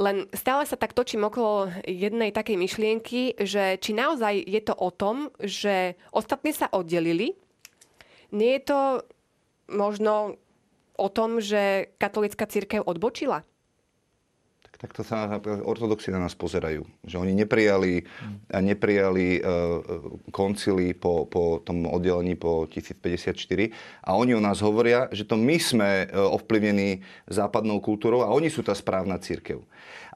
Len 0.00 0.24
stále 0.32 0.64
sa 0.64 0.80
tak 0.80 0.96
točím 0.96 1.28
okolo 1.28 1.68
jednej 1.84 2.32
takej 2.32 2.56
myšlienky, 2.56 3.36
že 3.36 3.76
či 3.76 3.92
naozaj 3.92 4.40
je 4.40 4.60
to 4.64 4.72
o 4.72 4.88
tom, 4.88 5.28
že 5.36 6.00
ostatní 6.16 6.56
sa 6.56 6.72
oddelili, 6.72 7.36
nie 8.30 8.58
je 8.58 8.62
to 8.66 8.80
možno 9.70 10.40
o 11.00 11.08
tom, 11.08 11.40
že 11.40 11.94
katolická 11.96 12.44
církev 12.44 12.84
odbočila? 12.84 13.46
Tak 14.80 14.96
to 14.96 15.04
sa 15.04 15.36
ortodoxi 15.44 16.08
na 16.08 16.24
nás 16.24 16.32
pozerajú. 16.32 16.88
Že 17.04 17.20
oni 17.20 17.36
neprijali, 17.36 18.00
neprijali 18.48 19.36
uh, 19.36 19.44
koncily 20.32 20.96
po, 20.96 21.28
po 21.28 21.60
tom 21.60 21.84
oddelení 21.84 22.32
po 22.32 22.64
1054 22.64 23.36
a 24.00 24.16
oni 24.16 24.32
o 24.32 24.40
nás 24.40 24.64
hovoria, 24.64 25.12
že 25.12 25.28
to 25.28 25.36
my 25.36 25.60
sme 25.60 26.08
uh, 26.08 26.32
ovplyvnení 26.32 27.04
západnou 27.28 27.84
kultúrou 27.84 28.24
a 28.24 28.32
oni 28.32 28.48
sú 28.48 28.64
tá 28.64 28.72
správna 28.72 29.20
církev. 29.20 29.60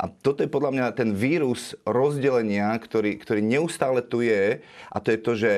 A 0.01 0.09
toto 0.09 0.41
je 0.41 0.49
podľa 0.49 0.73
mňa 0.73 0.87
ten 0.97 1.13
vírus 1.13 1.77
rozdelenia, 1.85 2.73
ktorý, 2.81 3.21
ktorý 3.21 3.45
neustále 3.45 4.01
tu 4.01 4.25
je 4.25 4.65
a 4.89 4.97
to 4.97 5.13
je 5.13 5.19
to, 5.21 5.33
že 5.37 5.53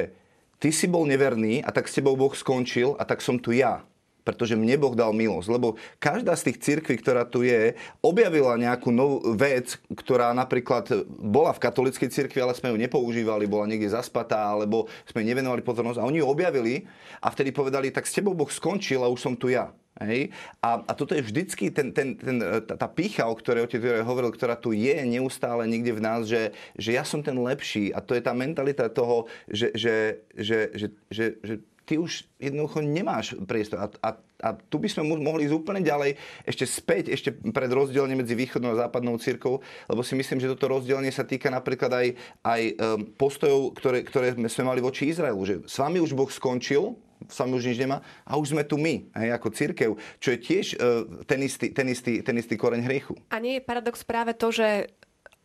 ty 0.60 0.72
si 0.74 0.86
bol 0.90 1.04
neverný 1.04 1.62
a 1.62 1.70
tak 1.70 1.88
s 1.88 1.96
tebou 1.96 2.16
Boh 2.16 2.32
skončil 2.32 2.96
a 2.96 3.04
tak 3.08 3.20
som 3.20 3.40
tu 3.40 3.54
ja 3.54 3.84
pretože 4.26 4.58
mne 4.58 4.74
Boh 4.74 4.98
dal 4.98 5.14
milosť. 5.14 5.46
Lebo 5.46 5.78
každá 6.02 6.34
z 6.34 6.50
tých 6.50 6.58
cirkví, 6.58 6.98
ktorá 6.98 7.22
tu 7.22 7.46
je, 7.46 7.78
objavila 8.02 8.58
nejakú 8.58 8.90
novú 8.90 9.22
vec, 9.38 9.78
ktorá 9.94 10.34
napríklad 10.34 11.06
bola 11.06 11.54
v 11.54 11.62
katolíckej 11.62 12.10
cirkvi, 12.10 12.42
ale 12.42 12.58
sme 12.58 12.74
ju 12.74 12.76
nepoužívali, 12.82 13.46
bola 13.46 13.70
niekde 13.70 13.94
zaspatá, 13.94 14.50
alebo 14.50 14.90
sme 15.06 15.22
nevenovali 15.22 15.62
pozornosť. 15.62 16.02
A 16.02 16.08
oni 16.10 16.18
ju 16.18 16.26
objavili 16.26 16.90
a 17.22 17.30
vtedy 17.30 17.54
povedali, 17.54 17.94
tak 17.94 18.10
s 18.10 18.18
tebou 18.18 18.34
Boh 18.34 18.50
skončil 18.50 19.06
a 19.06 19.12
už 19.14 19.22
som 19.22 19.38
tu 19.38 19.54
ja. 19.54 19.70
Hej? 20.02 20.34
A, 20.60 20.84
a 20.84 20.92
toto 20.92 21.16
je 21.16 21.24
vždycky 21.24 21.72
ten, 21.72 21.92
ten, 21.92 22.16
ten, 22.16 22.36
tá, 22.68 22.74
tá 22.76 22.88
pícha, 22.88 23.24
o 23.24 23.34
ktorej 23.36 23.68
otec 23.68 23.82
hovoril, 24.04 24.32
ktorá 24.34 24.56
tu 24.58 24.76
je 24.76 24.96
neustále 25.08 25.64
niekde 25.64 25.96
v 25.96 26.04
nás, 26.04 26.28
že, 26.28 26.52
že 26.76 26.92
ja 26.92 27.04
som 27.04 27.24
ten 27.24 27.36
lepší. 27.36 27.92
A 27.96 28.04
to 28.04 28.12
je 28.12 28.20
tá 28.20 28.36
mentalita 28.36 28.92
toho, 28.92 29.30
že, 29.48 29.72
že, 29.72 30.20
že, 30.36 30.58
že, 30.76 30.86
že, 31.08 31.24
že 31.40 31.54
ty 31.86 32.02
už 32.02 32.26
jednoducho 32.42 32.82
nemáš 32.82 33.38
priestor. 33.46 33.78
A, 33.78 33.88
a, 34.02 34.10
a 34.18 34.48
tu 34.58 34.82
by 34.82 34.90
sme 34.90 35.06
mohli 35.22 35.46
ísť 35.46 35.54
úplne 35.54 35.80
ďalej, 35.80 36.18
ešte 36.42 36.66
späť, 36.66 37.14
ešte 37.14 37.30
pred 37.30 37.70
rozdelenie 37.70 38.18
medzi 38.18 38.34
východnou 38.34 38.74
a 38.74 38.90
západnou 38.90 39.16
církou, 39.22 39.62
lebo 39.86 40.02
si 40.02 40.18
myslím, 40.18 40.42
že 40.42 40.50
toto 40.50 40.66
rozdelenie 40.66 41.14
sa 41.14 41.22
týka 41.22 41.46
napríklad 41.46 41.88
aj, 41.94 42.06
aj 42.42 42.62
um, 42.74 42.74
postojov, 43.14 43.78
ktoré, 43.78 44.02
ktoré 44.02 44.34
sme 44.50 44.66
mali 44.66 44.82
voči 44.82 45.14
Izraelu. 45.14 45.38
Že 45.46 45.54
s 45.70 45.76
vami 45.78 46.02
už 46.02 46.12
Boh 46.18 46.28
skončil, 46.28 46.98
sami 47.28 47.56
už 47.58 47.70
nič 47.72 47.78
nemá 47.78 48.02
a 48.24 48.38
už 48.38 48.56
sme 48.56 48.62
tu 48.66 48.78
my, 48.80 49.10
hej, 49.14 49.30
ako 49.34 49.48
církev, 49.52 49.90
čo 50.18 50.28
je 50.34 50.38
tiež 50.38 50.66
uh, 50.76 51.24
ten, 51.24 51.40
istý, 51.42 51.70
ten, 51.70 51.86
istý, 51.90 52.22
ten 52.22 52.36
istý 52.38 52.54
koreň 52.58 52.82
hriechu. 52.84 53.14
A 53.30 53.42
nie 53.42 53.58
je 53.58 53.66
paradox 53.66 54.02
práve 54.02 54.34
to, 54.34 54.50
že 54.50 54.90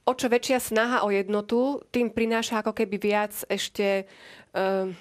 o 0.06 0.14
čo 0.18 0.28
väčšia 0.28 0.60
snaha 0.60 0.98
o 1.06 1.14
jednotu, 1.14 1.82
tým 1.94 2.10
prináša 2.10 2.66
ako 2.66 2.74
keby 2.74 2.98
viac 2.98 3.34
ešte 3.48 4.10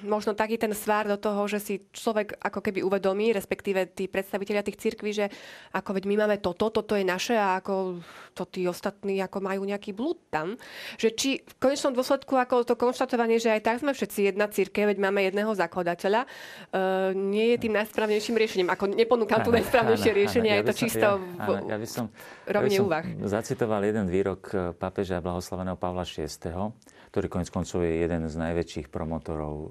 možno 0.07 0.31
taký 0.39 0.55
ten 0.55 0.71
svár 0.71 1.11
do 1.11 1.19
toho, 1.19 1.43
že 1.51 1.59
si 1.59 1.75
človek 1.91 2.39
ako 2.39 2.63
keby 2.63 2.87
uvedomí, 2.87 3.35
respektíve 3.35 3.91
tí 3.91 4.07
predstavitelia 4.07 4.63
tých 4.63 4.79
cirkví, 4.79 5.11
že 5.11 5.27
ako 5.75 5.99
veď 5.99 6.05
my 6.07 6.15
máme 6.23 6.37
toto, 6.39 6.71
toto 6.71 6.95
je 6.95 7.03
naše 7.03 7.35
a 7.35 7.59
ako 7.59 7.99
to 8.31 8.47
tí 8.47 8.71
ostatní 8.71 9.19
ako 9.19 9.43
majú 9.43 9.67
nejaký 9.67 9.91
blúd 9.91 10.23
tam. 10.31 10.55
Že 11.03 11.09
či 11.19 11.31
v 11.43 11.55
konečnom 11.59 11.91
dôsledku 11.99 12.39
ako 12.39 12.63
to 12.63 12.79
konštatovanie, 12.79 13.43
že 13.43 13.51
aj 13.51 13.63
tak 13.67 13.77
sme 13.83 13.91
všetci 13.91 14.31
jedna 14.31 14.47
církev, 14.47 14.87
veď 14.95 14.99
máme 15.03 15.27
jedného 15.27 15.51
zakladateľa, 15.51 16.31
uh, 16.31 17.11
nie 17.11 17.59
je 17.59 17.67
tým 17.67 17.75
najsprávnejším 17.75 18.39
riešením. 18.39 18.69
Ako 18.71 18.87
neponúkam 18.87 19.43
tu 19.43 19.51
najsprávnejšie 19.51 20.11
riešenie, 20.15 20.51
ja 20.55 20.59
je 20.63 20.69
to 20.71 20.75
som, 20.79 20.83
čisto 20.87 21.07
ja, 21.19 21.19
v 21.19 21.49
ja 21.67 21.79
by 21.79 21.89
som, 21.91 22.07
rovne 22.47 22.71
ja 22.71 22.71
by 22.71 22.71
som 22.71 22.87
úvah. 22.87 23.05
zacitoval 23.27 23.83
jeden 23.83 24.07
výrok 24.07 24.43
eh, 24.55 24.59
pápeža 24.79 25.19
blahoslaveného 25.19 25.75
Pavla 25.75 26.07
VI 26.07 26.71
ktorý 27.11 27.27
konec 27.27 27.51
koncov 27.51 27.83
je 27.83 28.07
jeden 28.07 28.31
z 28.31 28.35
najväčších 28.39 28.87
promotorov 28.87 29.55
e, 29.55 29.69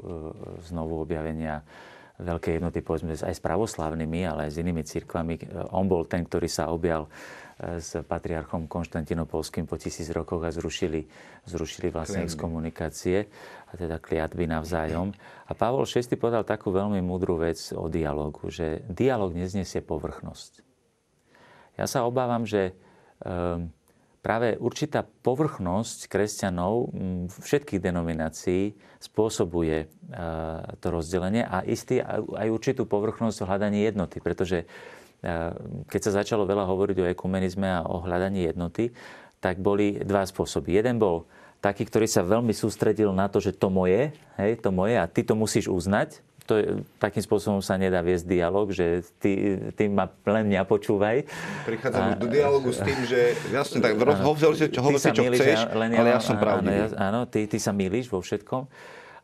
znovu 0.68 1.00
objavenia 1.00 1.64
veľkej 2.20 2.60
jednoty, 2.60 2.84
povedzme, 2.84 3.16
aj 3.16 3.32
s 3.32 3.40
pravoslavnými, 3.40 4.28
ale 4.28 4.52
aj 4.52 4.52
s 4.52 4.60
inými 4.60 4.84
cirkvami. 4.84 5.36
E, 5.40 5.44
on 5.72 5.88
bol 5.88 6.04
ten, 6.04 6.28
ktorý 6.28 6.52
sa 6.52 6.68
objal 6.68 7.08
e, 7.08 7.80
s 7.80 7.96
patriarchom 8.04 8.68
Konštantinopolským 8.68 9.64
po 9.64 9.80
tisíc 9.80 10.12
rokoch 10.12 10.44
a 10.44 10.52
zrušili, 10.52 11.08
zrušili 11.48 11.88
vlastne 11.88 12.28
exkomunikácie 12.28 13.24
a 13.72 13.74
teda 13.80 14.04
kliatby 14.04 14.44
navzájom. 14.52 15.16
A 15.48 15.52
Pavol 15.56 15.88
VI 15.88 16.04
povedal 16.20 16.44
takú 16.44 16.76
veľmi 16.76 17.00
múdru 17.00 17.40
vec 17.40 17.72
o 17.72 17.88
dialogu, 17.88 18.52
že 18.52 18.84
dialog 18.92 19.32
neznesie 19.32 19.80
povrchnosť. 19.80 20.68
Ja 21.80 21.88
sa 21.88 22.04
obávam, 22.04 22.44
že 22.44 22.76
um, 23.24 23.72
práve 24.20 24.60
určitá 24.60 25.04
povrchnosť 25.04 26.12
kresťanov 26.12 26.92
všetkých 27.40 27.80
denominácií 27.80 28.76
spôsobuje 29.00 29.78
e, 29.84 29.88
to 30.84 30.88
rozdelenie 30.92 31.48
a 31.48 31.64
istý, 31.64 32.04
aj 32.04 32.48
určitú 32.52 32.84
povrchnosť 32.84 33.38
v 33.40 33.48
hľadaní 33.48 33.80
jednoty, 33.88 34.20
pretože 34.20 34.64
e, 34.64 34.66
keď 35.88 36.02
sa 36.04 36.24
začalo 36.24 36.44
veľa 36.44 36.68
hovoriť 36.68 36.98
o 37.00 37.10
ekumenizme 37.16 37.68
a 37.68 37.88
o 37.88 38.04
hľadaní 38.04 38.44
jednoty, 38.44 38.92
tak 39.40 39.64
boli 39.64 40.04
dva 40.04 40.28
spôsoby. 40.28 40.76
Jeden 40.76 41.00
bol 41.00 41.24
taký, 41.64 41.88
ktorý 41.88 42.08
sa 42.08 42.24
veľmi 42.24 42.52
sústredil 42.52 43.16
na 43.16 43.32
to, 43.32 43.40
že 43.40 43.56
to 43.56 43.72
moje, 43.72 44.12
hej, 44.36 44.60
to 44.60 44.72
moje 44.72 45.00
a 45.00 45.08
ty 45.08 45.24
to 45.24 45.36
musíš 45.36 45.72
uznať 45.72 46.20
to 46.50 46.58
je, 46.58 46.82
takým 46.98 47.22
spôsobom 47.22 47.62
sa 47.62 47.78
nedá 47.78 48.02
viesť 48.02 48.26
dialog, 48.26 48.74
že 48.74 49.06
ty, 49.22 49.62
ty 49.78 49.86
ma 49.86 50.10
len 50.26 50.50
mňa 50.50 50.66
počúvaj. 50.66 51.30
Prichádzam 51.70 52.02
a, 52.02 52.18
do 52.18 52.26
dialogu 52.26 52.74
s 52.74 52.82
tým, 52.82 53.06
že 53.06 53.38
jasne, 53.54 53.78
tak 53.86 54.02
hovor 54.02 54.58
si, 54.58 54.66
čo, 54.66 54.82
hovor 54.82 54.98
čo 54.98 55.14
chceš, 55.14 55.70
len 55.78 55.94
ja, 55.94 56.02
ale 56.02 56.10
ja 56.18 56.18
som 56.18 56.42
pravdivý. 56.42 56.90
Áno, 56.98 56.98
áno 56.98 57.20
ty, 57.30 57.46
ty 57.46 57.62
sa 57.62 57.70
milíš 57.70 58.10
vo 58.10 58.18
všetkom. 58.18 58.66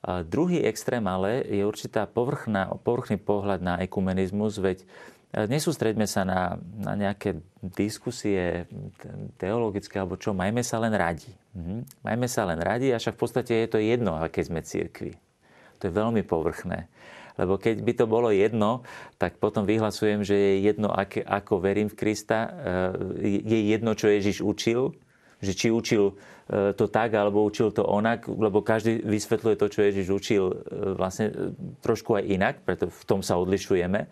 Druhý 0.06 0.62
extrém 0.70 1.02
ale 1.10 1.42
je 1.50 1.66
určitá 1.66 2.06
povrchná, 2.06 2.70
povrchný 2.86 3.18
pohľad 3.18 3.66
na 3.66 3.82
ekumenizmus, 3.82 4.62
veď 4.62 4.86
e, 5.34 5.50
nesústreďme 5.50 6.06
sa 6.06 6.22
na, 6.22 6.62
na 6.78 6.94
nejaké 6.94 7.42
diskusie 7.58 8.70
teologické 9.42 9.98
alebo 9.98 10.14
čo, 10.14 10.38
majme 10.38 10.62
sa 10.62 10.78
len 10.78 10.94
radi. 10.94 11.34
Mhm. 11.58 12.06
Majme 12.06 12.30
sa 12.30 12.46
len 12.46 12.62
radi 12.62 12.94
a 12.94 13.02
však 13.02 13.18
v 13.18 13.22
podstate 13.26 13.54
je 13.66 13.68
to 13.74 13.80
jedno, 13.82 14.14
aké 14.22 14.46
sme 14.46 14.62
církvi. 14.62 15.18
To 15.82 15.90
je 15.90 15.92
veľmi 15.92 16.22
povrchné. 16.22 16.86
Lebo 17.36 17.60
keď 17.60 17.84
by 17.84 17.94
to 18.00 18.06
bolo 18.08 18.32
jedno, 18.32 18.84
tak 19.20 19.40
potom 19.40 19.68
vyhlasujem, 19.68 20.24
že 20.24 20.36
je 20.36 20.54
jedno, 20.72 20.92
ako 21.28 21.60
verím 21.60 21.92
v 21.92 22.00
Krista, 22.00 22.48
e, 22.48 22.50
je 23.44 23.60
jedno, 23.76 23.92
čo 23.96 24.08
Ježiš 24.08 24.40
učil, 24.40 24.96
že 25.44 25.52
či 25.52 25.68
učil 25.72 26.16
to 26.78 26.86
tak, 26.86 27.18
alebo 27.18 27.42
učil 27.42 27.74
to 27.74 27.82
onak, 27.82 28.30
lebo 28.30 28.62
každý 28.62 29.02
vysvetľuje 29.02 29.56
to, 29.58 29.66
čo 29.66 29.80
Ježiš 29.82 30.08
učil 30.14 30.44
e, 30.54 30.56
vlastne 30.94 31.34
e, 31.34 31.34
trošku 31.82 32.22
aj 32.22 32.24
inak, 32.30 32.56
preto 32.62 32.86
v 32.86 33.04
tom 33.10 33.26
sa 33.26 33.42
odlišujeme. 33.42 34.06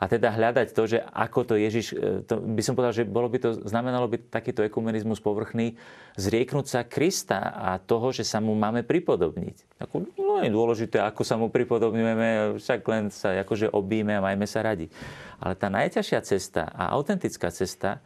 A 0.00 0.08
teda 0.08 0.32
hľadať 0.32 0.72
to, 0.72 0.82
že 0.88 0.98
ako 1.12 1.44
to 1.44 1.54
Ježiš, 1.60 1.92
to 2.24 2.40
by 2.40 2.64
som 2.64 2.72
povedal, 2.72 2.96
že 2.96 3.04
bolo 3.04 3.28
by 3.28 3.36
to, 3.36 3.68
znamenalo 3.68 4.08
by 4.08 4.16
takýto 4.32 4.64
ekumenizmus 4.64 5.20
povrchný, 5.20 5.76
zrieknúť 6.16 6.66
sa 6.72 6.80
Krista 6.88 7.52
a 7.52 7.76
toho, 7.76 8.08
že 8.08 8.24
sa 8.24 8.40
mu 8.40 8.56
máme 8.56 8.80
pripodobniť. 8.80 9.76
Ako, 9.84 10.08
no 10.16 10.40
je 10.40 10.48
dôležité, 10.48 11.04
ako 11.04 11.20
sa 11.20 11.36
mu 11.36 11.52
pripodobňujeme, 11.52 12.56
však 12.56 12.80
len 12.88 13.12
sa 13.12 13.44
akože 13.44 13.68
obíme 13.76 14.16
a 14.16 14.24
majme 14.24 14.48
sa 14.48 14.64
radi. 14.64 14.88
Ale 15.36 15.52
tá 15.60 15.68
najťažšia 15.68 16.20
cesta 16.24 16.72
a 16.72 16.96
autentická 16.96 17.52
cesta 17.52 18.00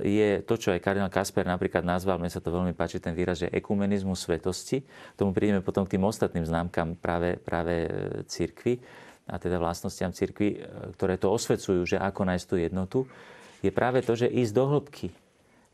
je 0.00 0.40
to, 0.48 0.54
čo 0.56 0.72
aj 0.72 0.80
kardinál 0.80 1.12
Kasper 1.12 1.44
napríklad 1.44 1.84
nazval, 1.84 2.16
mne 2.16 2.32
sa 2.32 2.40
to 2.40 2.48
veľmi 2.48 2.72
páči 2.72 2.96
ten 2.96 3.12
výraz, 3.12 3.44
že 3.44 3.52
ekumenizmus 3.52 4.24
svetosti. 4.24 4.80
Tomu 5.20 5.36
prídeme 5.36 5.60
potom 5.60 5.84
k 5.84 5.96
tým 5.96 6.04
ostatným 6.08 6.48
známkam 6.48 6.96
práve, 6.96 7.36
práve 7.36 7.84
e, 7.84 7.88
církvy 8.24 8.80
a 9.28 9.36
teda 9.36 9.60
vlastnostiam 9.60 10.16
církvy, 10.16 10.48
e, 10.48 10.58
ktoré 10.96 11.20
to 11.20 11.28
osvecujú, 11.28 11.84
že 11.84 12.00
ako 12.00 12.24
nájsť 12.24 12.46
tú 12.48 12.56
jednotu, 12.56 12.98
je 13.60 13.68
práve 13.68 14.00
to, 14.00 14.16
že 14.16 14.32
ísť 14.32 14.52
do 14.56 14.64
hĺbky. 14.64 15.08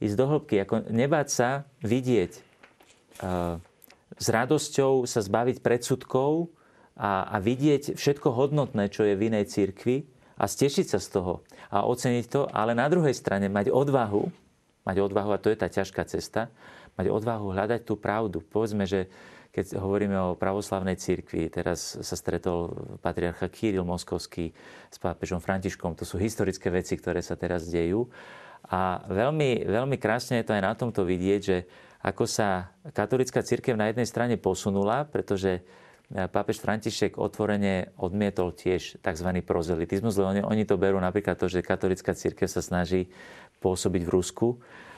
Ísť 0.02 0.16
do 0.18 0.26
hĺbky, 0.26 0.54
ako 0.66 0.74
nebáť 0.90 1.28
sa 1.30 1.48
vidieť, 1.86 2.32
s 4.18 4.26
radosťou 4.26 5.06
sa 5.06 5.20
zbaviť 5.22 5.62
predsudkov 5.62 6.50
a, 6.98 7.26
a 7.28 7.36
vidieť 7.38 7.94
všetko 7.94 8.28
hodnotné, 8.34 8.90
čo 8.90 9.06
je 9.06 9.14
v 9.14 9.30
inej 9.30 9.52
církvi 9.52 10.10
a 10.42 10.44
stešiť 10.50 10.86
sa 10.90 10.98
z 10.98 11.08
toho 11.14 11.46
a 11.70 11.86
oceniť 11.86 12.24
to, 12.26 12.50
ale 12.50 12.74
na 12.74 12.90
druhej 12.90 13.14
strane 13.14 13.46
mať 13.46 13.70
odvahu, 13.70 14.26
mať 14.82 14.96
odvahu, 14.98 15.30
a 15.30 15.38
to 15.38 15.54
je 15.54 15.58
tá 15.62 15.70
ťažká 15.70 16.02
cesta, 16.10 16.50
mať 16.98 17.06
odvahu 17.14 17.54
hľadať 17.54 17.86
tú 17.86 17.94
pravdu. 17.94 18.42
Povedzme, 18.42 18.82
že 18.82 19.06
keď 19.52 19.78
hovoríme 19.78 20.16
o 20.16 20.34
pravoslavnej 20.34 20.96
cirkvi, 20.98 21.52
teraz 21.52 21.94
sa 21.94 22.16
stretol 22.16 22.72
patriarcha 23.04 23.52
Kýril 23.52 23.84
Moskovský 23.84 24.50
s 24.88 24.96
pápežom 24.96 25.38
Františkom, 25.38 25.94
to 25.94 26.08
sú 26.08 26.16
historické 26.18 26.72
veci, 26.72 26.96
ktoré 26.96 27.20
sa 27.20 27.36
teraz 27.36 27.68
dejú. 27.68 28.08
A 28.66 29.04
veľmi, 29.06 29.68
veľmi 29.68 29.96
krásne 30.00 30.40
je 30.40 30.46
to 30.48 30.56
aj 30.56 30.62
na 30.64 30.72
tomto 30.72 31.04
vidieť, 31.04 31.40
že 31.44 31.68
ako 32.02 32.24
sa 32.26 32.72
katolická 32.96 33.44
církev 33.44 33.78
na 33.78 33.92
jednej 33.92 34.08
strane 34.08 34.34
posunula, 34.40 35.06
pretože 35.06 35.62
pápež 36.12 36.60
František 36.60 37.16
otvorene 37.16 37.96
odmietol 37.96 38.52
tiež 38.52 39.00
tzv. 39.00 39.28
prozelitizmus, 39.42 40.20
lebo 40.20 40.28
oni, 40.28 40.42
oni 40.44 40.64
to 40.68 40.76
berú 40.76 41.00
napríklad 41.00 41.40
to, 41.40 41.48
že 41.48 41.64
katolická 41.64 42.12
církev 42.12 42.48
sa 42.48 42.60
snaží 42.60 43.08
pôsobiť 43.64 44.02
v 44.04 44.12
Rusku, 44.12 44.48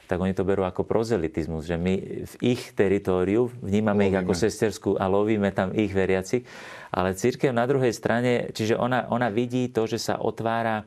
tak 0.05 0.21
oni 0.21 0.37
to 0.37 0.45
berú 0.45 0.69
ako 0.69 0.85
prozelitizmus, 0.85 1.65
že 1.65 1.81
my 1.81 1.95
v 2.29 2.35
ich 2.45 2.77
teritóriu 2.77 3.49
vnímame 3.65 4.05
lovíme. 4.05 4.12
ich 4.12 4.17
ako 4.21 4.33
sesterskú 4.37 4.91
a 5.01 5.09
lovíme 5.09 5.49
tam 5.55 5.73
ich 5.73 5.95
veriaci. 5.97 6.45
Ale 6.93 7.17
církev 7.17 7.55
na 7.57 7.65
druhej 7.65 7.95
strane, 7.95 8.53
čiže 8.53 8.77
ona, 8.77 9.09
ona 9.09 9.33
vidí 9.33 9.73
to, 9.73 9.89
že 9.89 9.97
sa 9.97 10.21
otvára, 10.21 10.85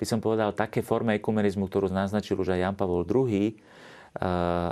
by 0.00 0.04
som 0.08 0.22
povedal, 0.22 0.56
také 0.56 0.80
forme 0.80 1.12
ekumenizmu, 1.20 1.68
ktorú 1.68 1.92
naznačil 1.92 2.40
už 2.40 2.56
aj 2.56 2.60
Jan 2.62 2.76
Pavol 2.78 3.04
II, 3.04 3.52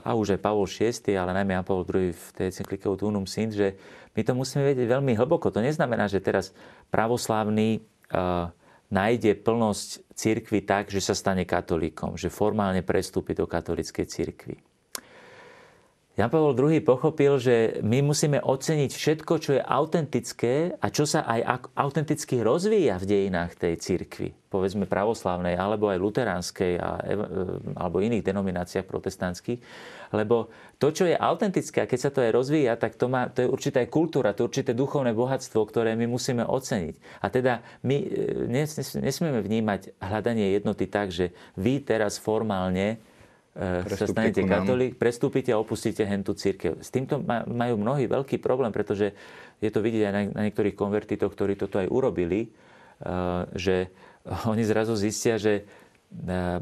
a 0.07 0.11
už 0.14 0.38
aj 0.38 0.40
Pavol 0.40 0.70
VI, 0.70 1.18
ale 1.18 1.34
najmä 1.34 1.59
Jan 1.59 1.66
Pavol 1.66 1.82
II 1.90 2.14
v 2.14 2.26
tej 2.38 2.46
encyklike 2.55 2.86
Unum 2.86 3.26
Sint, 3.26 3.59
že 3.59 3.74
my 4.12 4.22
to 4.24 4.32
musíme 4.36 4.62
vedieť 4.64 4.88
veľmi 4.88 5.16
hlboko. 5.16 5.48
To 5.48 5.64
neznamená, 5.64 6.08
že 6.08 6.20
teraz 6.20 6.52
pravoslávny 6.92 7.80
uh, 8.12 8.52
nájde 8.92 9.40
plnosť 9.40 9.88
cirkvy 10.12 10.60
tak, 10.68 10.92
že 10.92 11.00
sa 11.00 11.16
stane 11.16 11.48
katolíkom, 11.48 12.20
že 12.20 12.28
formálne 12.28 12.84
prestúpi 12.84 13.32
do 13.32 13.48
katolíckej 13.48 14.04
cirkvy. 14.04 14.71
Jan 16.12 16.28
Pavel 16.28 16.52
II 16.52 16.84
pochopil, 16.84 17.40
že 17.40 17.80
my 17.80 18.04
musíme 18.04 18.36
oceniť 18.36 18.90
všetko, 18.92 19.32
čo 19.40 19.56
je 19.56 19.62
autentické 19.64 20.76
a 20.76 20.92
čo 20.92 21.08
sa 21.08 21.24
aj 21.24 21.72
autenticky 21.72 22.44
rozvíja 22.44 23.00
v 23.00 23.08
dejinách 23.08 23.56
tej 23.56 23.80
cirkvi, 23.80 24.28
povedzme 24.52 24.84
pravoslávnej, 24.84 25.56
alebo 25.56 25.88
aj 25.88 25.96
luteránskej, 25.96 26.76
a, 26.76 27.00
alebo 27.80 28.04
iných 28.04 28.28
denomináciách 28.28 28.84
protestantských. 28.84 29.64
Lebo 30.12 30.52
to, 30.76 30.92
čo 30.92 31.08
je 31.08 31.16
autentické, 31.16 31.80
a 31.80 31.88
keď 31.88 32.00
sa 32.04 32.12
to 32.12 32.20
aj 32.20 32.36
rozvíja, 32.36 32.76
tak 32.76 33.00
to, 33.00 33.08
má, 33.08 33.32
to 33.32 33.48
je 33.48 33.48
určitá 33.48 33.80
kultúra, 33.88 34.36
to 34.36 34.44
je 34.44 34.48
určité 34.52 34.76
duchovné 34.76 35.16
bohatstvo, 35.16 35.64
ktoré 35.64 35.96
my 35.96 36.12
musíme 36.12 36.44
oceniť. 36.44 37.24
A 37.24 37.32
teda 37.32 37.64
my 37.88 37.96
e, 37.96 38.06
nesmieme 39.00 39.40
vnímať 39.40 39.96
hľadanie 39.96 40.60
jednoty 40.60 40.92
tak, 40.92 41.08
že 41.08 41.32
vy 41.56 41.80
teraz 41.80 42.20
formálne 42.20 43.00
E, 43.00 43.11
sa 43.53 44.09
stanete 44.09 44.48
katolík, 44.48 44.96
prestúpite 44.96 45.53
a 45.53 45.61
opustíte 45.61 46.09
hentú 46.09 46.32
církev. 46.32 46.80
S 46.80 46.88
týmto 46.88 47.20
majú 47.20 47.76
mnohí 47.76 48.09
veľký 48.09 48.40
problém, 48.40 48.72
pretože 48.72 49.12
je 49.61 49.68
to 49.68 49.84
vidieť 49.84 50.03
aj 50.09 50.14
na 50.32 50.42
niektorých 50.48 50.72
konvertitoch, 50.72 51.36
ktorí 51.36 51.61
toto 51.61 51.76
aj 51.76 51.92
urobili, 51.92 52.48
e, 52.48 52.48
že 53.53 53.92
oni 54.53 54.64
zrazu 54.64 54.96
zistia, 54.96 55.36
že 55.36 55.53
e, 55.61 55.62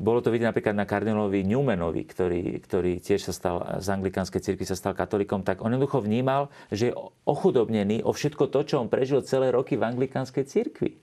bolo 0.03 0.19
to 0.19 0.35
vidieť 0.35 0.51
napríklad 0.51 0.75
na 0.75 0.83
kardinálovi 0.83 1.47
Newmanovi, 1.47 2.03
ktorý, 2.11 2.59
ktorý 2.59 2.99
tiež 2.99 3.31
sa 3.31 3.33
stal 3.39 3.57
z 3.79 3.87
anglikánskej 3.87 4.43
cirkvi 4.43 4.67
sa 4.67 4.75
stal 4.75 4.91
katolikom, 4.91 5.47
tak 5.47 5.63
on 5.63 5.71
jednoducho 5.71 6.03
vnímal, 6.03 6.51
že 6.75 6.91
je 6.91 6.99
ochudobnený 7.23 8.03
o 8.03 8.11
všetko 8.11 8.51
to, 8.51 8.67
čo 8.67 8.83
on 8.83 8.91
prežil 8.91 9.23
celé 9.23 9.55
roky 9.55 9.79
v 9.79 9.87
anglikánskej 9.87 10.43
cirkvi. 10.43 10.99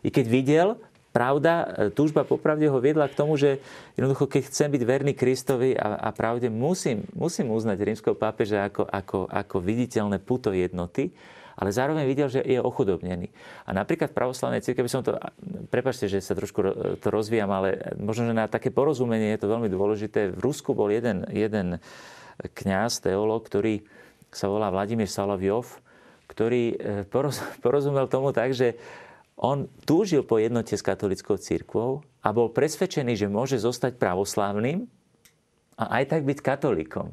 I 0.00 0.08
keď 0.08 0.26
videl, 0.32 0.68
pravda, 1.16 1.52
e, 1.64 1.66
túžba 1.96 2.28
popravde 2.28 2.68
ho 2.68 2.76
viedla 2.76 3.08
k 3.08 3.16
tomu, 3.16 3.40
že 3.40 3.64
jednoducho, 3.96 4.28
keď 4.28 4.52
chcem 4.52 4.68
byť 4.68 4.82
verný 4.84 5.12
Kristovi 5.16 5.72
a, 5.72 5.96
a 5.96 6.12
pravde, 6.12 6.52
musím, 6.52 7.08
musím 7.16 7.48
uznať 7.56 7.80
rímskeho 7.80 8.12
pápeža 8.12 8.68
ako, 8.68 8.84
ako, 8.84 9.18
ako 9.24 9.56
viditeľné 9.64 10.20
puto 10.20 10.52
jednoty, 10.52 11.08
ale 11.56 11.72
zároveň 11.72 12.04
videl, 12.04 12.28
že 12.28 12.44
je 12.44 12.60
ochudobnený. 12.60 13.32
A 13.64 13.72
napríklad 13.72 14.12
v 14.12 14.18
pravoslavnej 14.20 14.60
cirke 14.60 14.84
by 14.84 14.92
som 14.92 15.00
to, 15.00 15.16
prepačte, 15.72 16.04
že 16.04 16.20
sa 16.20 16.36
trošku 16.36 16.60
to 17.00 17.08
rozvíjam, 17.08 17.48
ale 17.48 17.96
možno, 17.96 18.28
že 18.28 18.36
na 18.36 18.44
také 18.44 18.68
porozumenie 18.68 19.32
je 19.32 19.40
to 19.40 19.48
veľmi 19.48 19.72
dôležité. 19.72 20.36
V 20.36 20.40
Rusku 20.44 20.76
bol 20.76 20.92
jeden, 20.92 21.24
jeden 21.32 21.80
kňaz, 22.44 23.00
teológ, 23.00 23.48
ktorý 23.48 23.80
sa 24.28 24.52
volá 24.52 24.68
Vladimír 24.68 25.08
Salavjov, 25.08 25.80
ktorý 26.28 26.76
e, 26.76 27.08
porozumel 27.64 28.04
tomu 28.04 28.36
tak, 28.36 28.52
že 28.52 28.76
on 29.36 29.68
túžil 29.84 30.24
po 30.24 30.40
jednote 30.40 30.72
s 30.72 30.82
katolickou 30.82 31.36
církvou 31.36 32.00
a 32.24 32.28
bol 32.32 32.48
presvedčený, 32.48 33.20
že 33.20 33.28
môže 33.28 33.60
zostať 33.60 34.00
pravoslávnym 34.00 34.88
a 35.76 35.84
aj 36.00 36.04
tak 36.16 36.22
byť 36.24 36.38
katolíkom. 36.40 37.12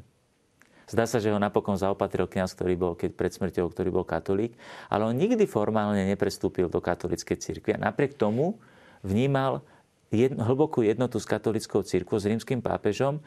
Zdá 0.87 1.07
sa, 1.07 1.19
že 1.19 1.31
ho 1.31 1.39
napokon 1.39 1.79
zaopatril 1.79 2.27
kniaz, 2.27 2.55
ktorý 2.55 2.75
bol, 2.75 2.93
keď 2.95 3.15
pred 3.15 3.31
smrťou, 3.31 3.71
ktorý 3.71 3.89
bol 3.91 4.05
katolík, 4.07 4.55
ale 4.87 5.07
on 5.07 5.15
nikdy 5.15 5.47
formálne 5.47 6.03
neprestúpil 6.07 6.67
do 6.67 6.79
katolíckej 6.83 7.39
cirkvi 7.39 7.75
a 7.75 7.83
napriek 7.91 8.15
tomu 8.15 8.59
vnímal 9.03 9.63
jedno, 10.11 10.43
hlbokú 10.43 10.83
jednotu 10.83 11.19
s 11.19 11.27
katolickou 11.27 11.83
církvou, 11.83 12.19
s 12.19 12.27
rímským 12.27 12.59
pápežom 12.59 13.19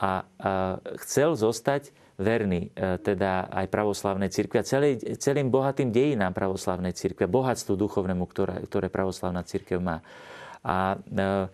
a, 0.00 0.24
chcel 1.04 1.36
zostať 1.36 1.92
verní 2.20 2.68
e, 2.76 3.00
teda 3.00 3.48
aj 3.48 3.66
pravoslavnej 3.72 4.28
cirkvi 4.28 4.60
a 4.60 4.64
celý, 4.64 5.00
celým 5.16 5.48
bohatým 5.48 5.88
dejinám 5.88 6.36
pravoslavnej 6.36 6.92
cirkvi, 6.92 7.24
bohatstvu 7.24 7.80
duchovnému, 7.80 8.28
ktoré, 8.28 8.60
ktoré 8.68 8.92
pravoslavná 8.92 9.40
cirkev 9.40 9.80
má. 9.80 10.04
A 10.60 11.00
e, 11.00 11.48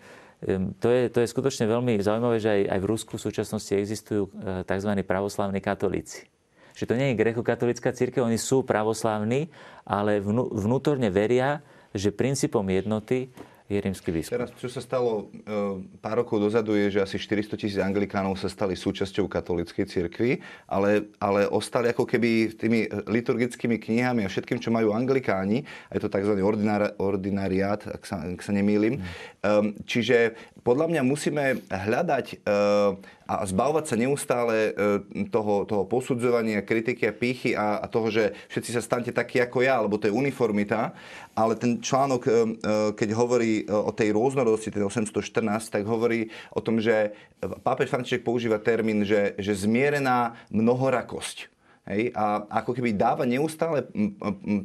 to 0.77 0.87
je, 0.91 1.01
to 1.09 1.23
je 1.23 1.31
skutočne 1.31 1.65
veľmi 1.65 1.97
zaujímavé, 2.03 2.37
že 2.37 2.51
aj, 2.51 2.61
aj 2.77 2.79
v 2.83 2.89
Rusku 2.91 3.13
v 3.15 3.25
súčasnosti 3.31 3.71
existujú 3.71 4.27
e, 4.27 4.67
tzv. 4.67 4.91
pravoslavní 5.07 5.63
katolíci. 5.63 6.27
Že 6.75 6.93
to 6.93 6.93
nie 6.99 7.07
je 7.15 7.19
grekokatolická 7.23 7.89
církev, 7.95 8.21
oni 8.21 8.37
sú 8.37 8.61
pravoslavní, 8.61 9.49
ale 9.87 10.21
vnútorne 10.21 11.09
veria, 11.09 11.63
že 11.95 12.13
princípom 12.13 12.61
jednoty 12.69 13.33
je 13.67 13.77
rímsky 13.83 14.15
biskup. 14.15 14.39
Teraz, 14.39 14.49
čo 14.55 14.71
sa 14.71 14.79
stalo 14.79 15.27
e, 15.27 15.83
pár 15.99 16.23
rokov 16.23 16.39
dozadu, 16.39 16.71
je, 16.79 16.97
že 16.97 17.03
asi 17.03 17.19
400 17.19 17.59
tisíc 17.59 17.79
anglikánov 17.83 18.39
sa 18.39 18.47
stali 18.47 18.79
súčasťou 18.79 19.27
katolíckej 19.27 19.85
cirkvi, 19.91 20.39
ale, 20.71 21.11
ale 21.19 21.51
ostali 21.51 21.91
ako 21.91 22.07
keby 22.07 22.55
tými 22.55 22.87
liturgickými 23.11 23.75
knihami 23.75 24.23
a 24.23 24.31
všetkým, 24.31 24.63
čo 24.63 24.71
majú 24.71 24.95
anglikáni, 24.95 25.67
a 25.91 25.99
je 25.99 26.01
to 26.01 26.07
tzv. 26.07 26.39
Ordinár, 26.39 26.95
ordinariát, 26.95 27.83
ak 27.91 28.03
sa, 28.07 28.23
ak 28.23 28.39
sa 28.39 28.55
nemýlim. 28.55 29.03
Mm. 29.43 29.75
Čiže 29.83 30.39
podľa 30.63 30.87
mňa 30.87 31.01
musíme 31.03 31.59
hľadať 31.67 32.47
a 33.27 33.43
zbavovať 33.43 33.85
sa 33.91 33.95
neustále 33.99 34.71
toho, 35.27 35.67
toho 35.67 35.83
posudzovania, 35.83 36.63
kritiky 36.63 37.11
a 37.11 37.13
pýchy 37.13 37.51
a, 37.53 37.83
a 37.83 37.85
toho, 37.91 38.07
že 38.07 38.31
všetci 38.47 38.71
sa 38.71 38.81
stante 38.81 39.11
takí 39.11 39.43
ako 39.43 39.59
ja, 39.67 39.83
lebo 39.83 39.99
to 39.99 40.07
je 40.07 40.15
uniformita, 40.15 40.95
ale 41.35 41.59
ten 41.59 41.83
článok, 41.83 42.23
keď 42.95 43.09
hovorí 43.11 43.67
o 43.67 43.91
tej 43.91 44.15
rôznorodosti, 44.15 44.71
ten 44.71 44.87
814, 44.87 45.67
tak 45.67 45.83
hovorí 45.83 46.31
o 46.55 46.63
tom, 46.63 46.79
že 46.79 47.11
pápež 47.61 47.91
František 47.91 48.23
používa 48.23 48.63
termín, 48.63 49.03
že, 49.03 49.35
že 49.35 49.53
zmierená 49.53 50.39
mnohorakosť. 50.47 51.56
Hej? 51.87 52.11
A 52.13 52.43
ako 52.63 52.75
keby 52.75 52.93
dáva 52.93 53.23
neustále 53.23 53.87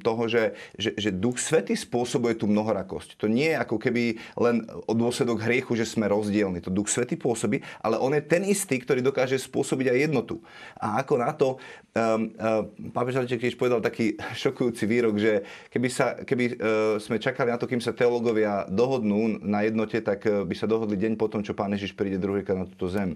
toho, 0.02 0.22
že, 0.26 0.58
že, 0.74 0.92
že 0.98 1.10
Duch 1.14 1.38
Svety 1.38 1.78
spôsobuje 1.78 2.34
tú 2.34 2.50
mnohorakosť. 2.50 3.18
To 3.22 3.30
nie 3.30 3.54
je 3.54 3.58
ako 3.58 3.76
keby 3.78 4.18
len 4.36 4.66
dôsledok 4.90 5.46
hriechu, 5.46 5.78
že 5.78 5.86
sme 5.86 6.10
rozdielni. 6.10 6.58
To 6.66 6.74
Duch 6.74 6.90
Svety 6.90 7.14
pôsobí, 7.14 7.62
ale 7.80 7.96
on 7.98 8.12
je 8.12 8.22
ten 8.22 8.42
istý, 8.42 8.82
ktorý 8.82 9.00
dokáže 9.00 9.38
spôsobiť 9.38 9.86
aj 9.94 9.98
jednotu. 10.10 10.42
A 10.76 10.98
ako 11.00 11.14
na 11.16 11.30
to, 11.30 11.48
um, 11.94 12.34
um, 12.34 12.90
pápež 12.90 13.22
tiež 13.24 13.54
povedal 13.54 13.78
taký 13.78 14.18
šokujúci 14.34 14.84
výrok, 14.84 15.14
že 15.16 15.46
keby, 15.70 15.88
sa, 15.88 16.18
keby 16.18 16.44
uh, 16.44 16.54
sme 16.98 17.22
čakali 17.22 17.54
na 17.54 17.58
to, 17.58 17.70
kým 17.70 17.80
sa 17.80 17.94
teológovia 17.94 18.66
dohodnú 18.66 19.38
na 19.42 19.62
jednote, 19.62 20.02
tak 20.02 20.26
uh, 20.26 20.42
by 20.42 20.54
sa 20.58 20.66
dohodli 20.66 20.98
deň 20.98 21.14
potom, 21.14 21.44
čo 21.46 21.54
Pán 21.54 21.70
Ježiš 21.72 21.94
príde 21.94 22.18
druhýkrát 22.18 22.58
na 22.58 22.66
túto 22.66 22.90
zem. 22.90 23.14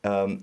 Ehm, 0.00 0.40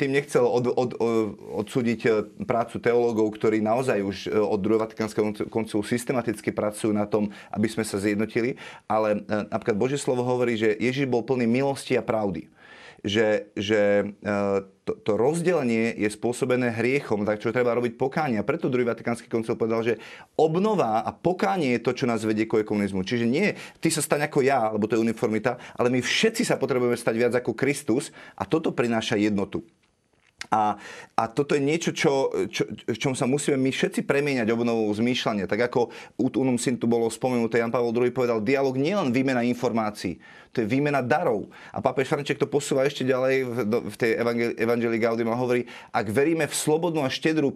tým 0.00 0.16
nechcel 0.16 0.48
od, 0.48 0.64
od, 0.64 0.96
od, 0.96 1.20
odsúdiť 1.60 2.00
e, 2.08 2.10
prácu 2.48 2.80
teológov, 2.80 3.36
ktorí 3.36 3.60
naozaj 3.60 3.98
už 4.00 4.16
e, 4.24 4.28
od 4.32 4.56
druhého 4.56 4.80
Vatikánskeho 4.80 5.52
koncilu 5.52 5.84
systematicky 5.84 6.48
pracujú 6.48 6.96
na 6.96 7.04
tom, 7.04 7.28
aby 7.52 7.68
sme 7.68 7.84
sa 7.84 8.00
zjednotili, 8.00 8.56
ale 8.88 9.20
e, 9.28 9.44
napríklad 9.52 9.76
Božie 9.76 10.00
slovo 10.00 10.24
hovorí, 10.24 10.56
že 10.56 10.72
Ježiš 10.80 11.04
bol 11.04 11.20
plný 11.20 11.44
milosti 11.44 12.00
a 12.00 12.02
pravdy 12.02 12.48
že, 13.04 13.52
že 13.52 13.80
e, 14.24 14.34
to, 14.88 14.92
to 15.04 15.12
rozdelenie 15.20 15.92
je 15.96 16.08
spôsobené 16.08 16.72
hriechom, 16.72 17.28
tak 17.28 17.40
čo 17.40 17.52
treba 17.52 17.76
robiť 17.76 18.00
pokánie. 18.00 18.40
A 18.40 18.48
preto 18.48 18.72
druhý 18.72 18.88
Vatikánsky 18.88 19.28
koncil 19.28 19.60
povedal, 19.60 19.84
že 19.84 20.00
obnova 20.40 21.04
a 21.04 21.12
pokánie 21.12 21.76
je 21.76 21.84
to, 21.84 21.92
čo 21.92 22.08
nás 22.08 22.24
vedie 22.24 22.48
k 22.48 22.64
komunizmu. 22.64 23.04
Čiže 23.04 23.28
nie 23.28 23.52
ty 23.80 23.92
sa 23.92 24.00
staň 24.00 24.32
ako 24.32 24.40
ja, 24.40 24.72
lebo 24.72 24.88
to 24.88 24.96
je 24.96 25.04
uniformita, 25.04 25.60
ale 25.76 25.92
my 25.92 26.00
všetci 26.00 26.48
sa 26.48 26.56
potrebujeme 26.56 26.96
stať 26.96 27.14
viac 27.16 27.32
ako 27.36 27.52
Kristus 27.52 28.08
a 28.36 28.48
toto 28.48 28.72
prináša 28.72 29.20
jednotu. 29.20 29.60
A, 30.54 30.78
a 31.18 31.24
toto 31.26 31.58
je 31.58 31.62
niečo, 31.66 31.90
čo, 31.90 32.30
čo, 32.46 32.62
čom 32.94 33.18
sa 33.18 33.26
musíme 33.26 33.58
my 33.58 33.74
všetci 33.74 34.06
premieňať 34.06 34.54
obnovou 34.54 34.86
zmýšľania. 34.94 35.50
Tak 35.50 35.66
ako 35.66 35.90
u 36.14 36.30
Unum 36.38 36.62
Sintu 36.62 36.86
bolo 36.86 37.10
spomenuté, 37.10 37.58
Jan 37.58 37.74
Pavel 37.74 37.90
II 37.90 38.14
povedal, 38.14 38.38
dialog 38.38 38.78
nie 38.78 38.94
len 38.94 39.10
výmena 39.10 39.42
informácií, 39.42 40.22
to 40.54 40.62
je 40.62 40.70
výmena 40.70 41.02
darov. 41.02 41.50
A 41.74 41.82
pápež 41.82 42.06
Franček 42.06 42.38
to 42.38 42.46
posúva 42.46 42.86
ešte 42.86 43.02
ďalej 43.02 43.34
v, 43.42 43.56
v 43.90 43.96
tej 43.98 44.10
Evangelii 44.62 45.02
Gaudium 45.02 45.34
a 45.34 45.40
hovorí, 45.42 45.66
ak 45.90 46.06
veríme 46.14 46.46
v 46.46 46.54
slobodnú 46.54 47.02
a 47.02 47.10
štedrú 47.10 47.50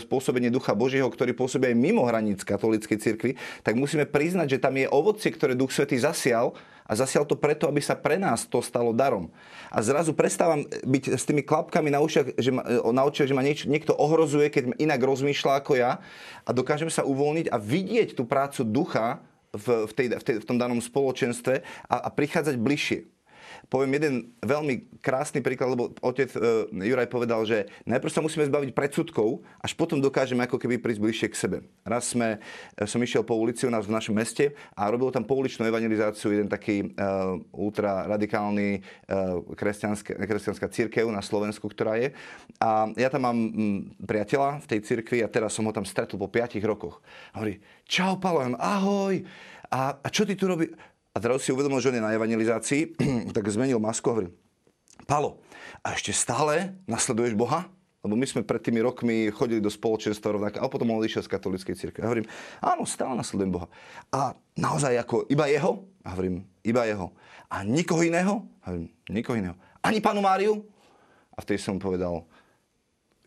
spôsobenie 0.00 0.48
Ducha 0.48 0.72
Božieho, 0.72 1.12
ktorý 1.12 1.36
pôsobí 1.36 1.68
aj 1.68 1.76
mimo 1.76 2.08
hraníc 2.08 2.48
katolíckej 2.48 2.96
cirkvi, 2.96 3.36
tak 3.60 3.76
musíme 3.76 4.08
priznať, 4.08 4.56
že 4.56 4.62
tam 4.64 4.80
je 4.80 4.88
ovocie, 4.88 5.28
ktoré 5.28 5.52
Duch 5.52 5.76
Svetý 5.76 6.00
zasial 6.00 6.56
a 6.88 6.92
zasial 6.96 7.28
to 7.28 7.36
preto, 7.36 7.68
aby 7.68 7.84
sa 7.84 7.92
pre 7.92 8.16
nás 8.16 8.48
to 8.48 8.64
stalo 8.64 8.96
darom. 8.96 9.28
A 9.68 9.84
zrazu 9.84 10.16
prestávam 10.16 10.64
byť 10.64 11.04
s 11.12 11.28
tými 11.28 11.44
klapkami 11.44 11.92
na 11.92 12.00
ušiach, 12.00 12.40
že 12.40 12.50
ma, 12.50 12.64
na 12.96 13.04
očiach, 13.04 13.28
že 13.28 13.36
ma 13.36 13.44
nieč, 13.44 13.68
niekto 13.68 13.92
ohrozuje, 13.92 14.48
keď 14.48 14.80
inak 14.80 15.04
rozmýšľa 15.04 15.60
ako 15.60 15.72
ja 15.76 16.00
a 16.48 16.50
dokážem 16.56 16.88
sa 16.88 17.04
uvoľniť 17.04 17.52
a 17.52 17.60
vidieť 17.60 18.16
tú 18.16 18.24
prácu 18.24 18.64
ducha 18.64 19.20
v, 19.52 19.84
v, 19.84 19.92
tej, 19.92 20.06
v, 20.16 20.24
tej, 20.24 20.34
v 20.40 20.48
tom 20.48 20.56
danom 20.56 20.80
spoločenstve 20.80 21.60
a, 21.92 21.96
a 22.00 22.08
prichádzať 22.08 22.56
bližšie 22.56 23.17
poviem 23.66 23.98
jeden 23.98 24.14
veľmi 24.40 25.02
krásny 25.02 25.42
príklad, 25.42 25.74
lebo 25.74 25.90
otec 26.00 26.30
e, 26.34 26.38
Juraj 26.70 27.10
povedal, 27.10 27.42
že 27.42 27.66
najprv 27.84 28.12
sa 28.14 28.22
musíme 28.22 28.46
zbaviť 28.46 28.70
predsudkov, 28.72 29.42
až 29.58 29.74
potom 29.74 29.98
dokážeme 29.98 30.46
ako 30.46 30.56
keby 30.56 30.78
prísť 30.78 31.02
bližšie 31.02 31.28
k 31.28 31.36
sebe. 31.36 31.58
Raz 31.82 32.14
sme, 32.14 32.38
e, 32.78 32.86
som 32.86 33.02
išiel 33.02 33.26
po 33.26 33.34
ulici 33.34 33.66
u 33.66 33.72
nás 33.72 33.84
v 33.84 33.94
našom 33.94 34.14
meste 34.14 34.54
a 34.78 34.86
robil 34.86 35.10
tam 35.10 35.26
pouličnú 35.26 35.66
evangelizáciu 35.66 36.30
jeden 36.30 36.46
taký 36.46 36.86
e, 36.86 36.86
ultra 37.54 38.06
radikálny 38.06 38.78
e, 38.78 38.80
kresťanská 39.54 40.68
církev 40.70 41.10
na 41.10 41.20
Slovensku, 41.20 41.66
ktorá 41.68 41.98
je. 41.98 42.14
A 42.62 42.90
ja 42.94 43.08
tam 43.10 43.26
mám 43.26 43.38
priateľa 44.02 44.62
v 44.64 44.66
tej 44.66 44.80
cirkvi 44.86 45.22
a 45.22 45.28
teraz 45.30 45.54
som 45.54 45.66
ho 45.66 45.72
tam 45.74 45.86
stretol 45.86 46.18
po 46.18 46.28
5 46.30 46.58
rokoch. 46.64 47.00
A 47.34 47.42
hovorí, 47.42 47.58
čau 47.86 48.18
Palo, 48.18 48.42
ahoj. 48.58 49.22
A, 49.68 50.00
a 50.00 50.08
čo 50.08 50.24
ty 50.24 50.32
tu 50.32 50.48
robíš? 50.48 50.72
A 51.18 51.22
teraz 51.22 51.42
si 51.42 51.50
uvedomil, 51.50 51.82
že 51.82 51.90
on 51.90 51.98
je 51.98 52.06
na 52.06 52.14
evangelizácii, 52.14 52.94
tak 53.34 53.42
zmenil 53.50 53.82
masku 53.82 54.06
a 54.06 54.12
hovorí, 54.14 54.30
Palo, 55.02 55.42
a 55.82 55.98
ešte 55.98 56.14
stále 56.14 56.78
nasleduješ 56.86 57.34
Boha? 57.34 57.66
Lebo 58.06 58.14
my 58.14 58.22
sme 58.22 58.46
pred 58.46 58.62
tými 58.62 58.78
rokmi 58.78 59.26
chodili 59.34 59.58
do 59.58 59.66
spoločenstva 59.66 60.38
rovnaké, 60.38 60.62
a 60.62 60.70
potom 60.70 60.86
on 60.94 61.02
odišiel 61.02 61.26
z 61.26 61.34
katolíckej 61.34 61.74
cirkvi. 61.74 62.06
Ja 62.06 62.06
hovorím, 62.06 62.30
áno, 62.62 62.86
stále 62.86 63.18
nasledujem 63.18 63.50
Boha. 63.50 63.66
A 64.14 64.30
naozaj 64.54 64.94
ako 64.94 65.26
iba 65.26 65.50
jeho? 65.50 65.90
A 66.06 66.14
hovorím, 66.14 66.46
iba 66.62 66.86
jeho. 66.86 67.10
A 67.50 67.66
nikoho 67.66 68.06
iného? 68.06 68.46
A 68.62 68.70
hovorím, 68.70 68.86
nikoho 69.10 69.42
iného. 69.42 69.58
Ani 69.82 69.98
panu 69.98 70.22
Máriu? 70.22 70.62
A 71.34 71.42
vtedy 71.42 71.58
som 71.58 71.82
povedal, 71.82 72.30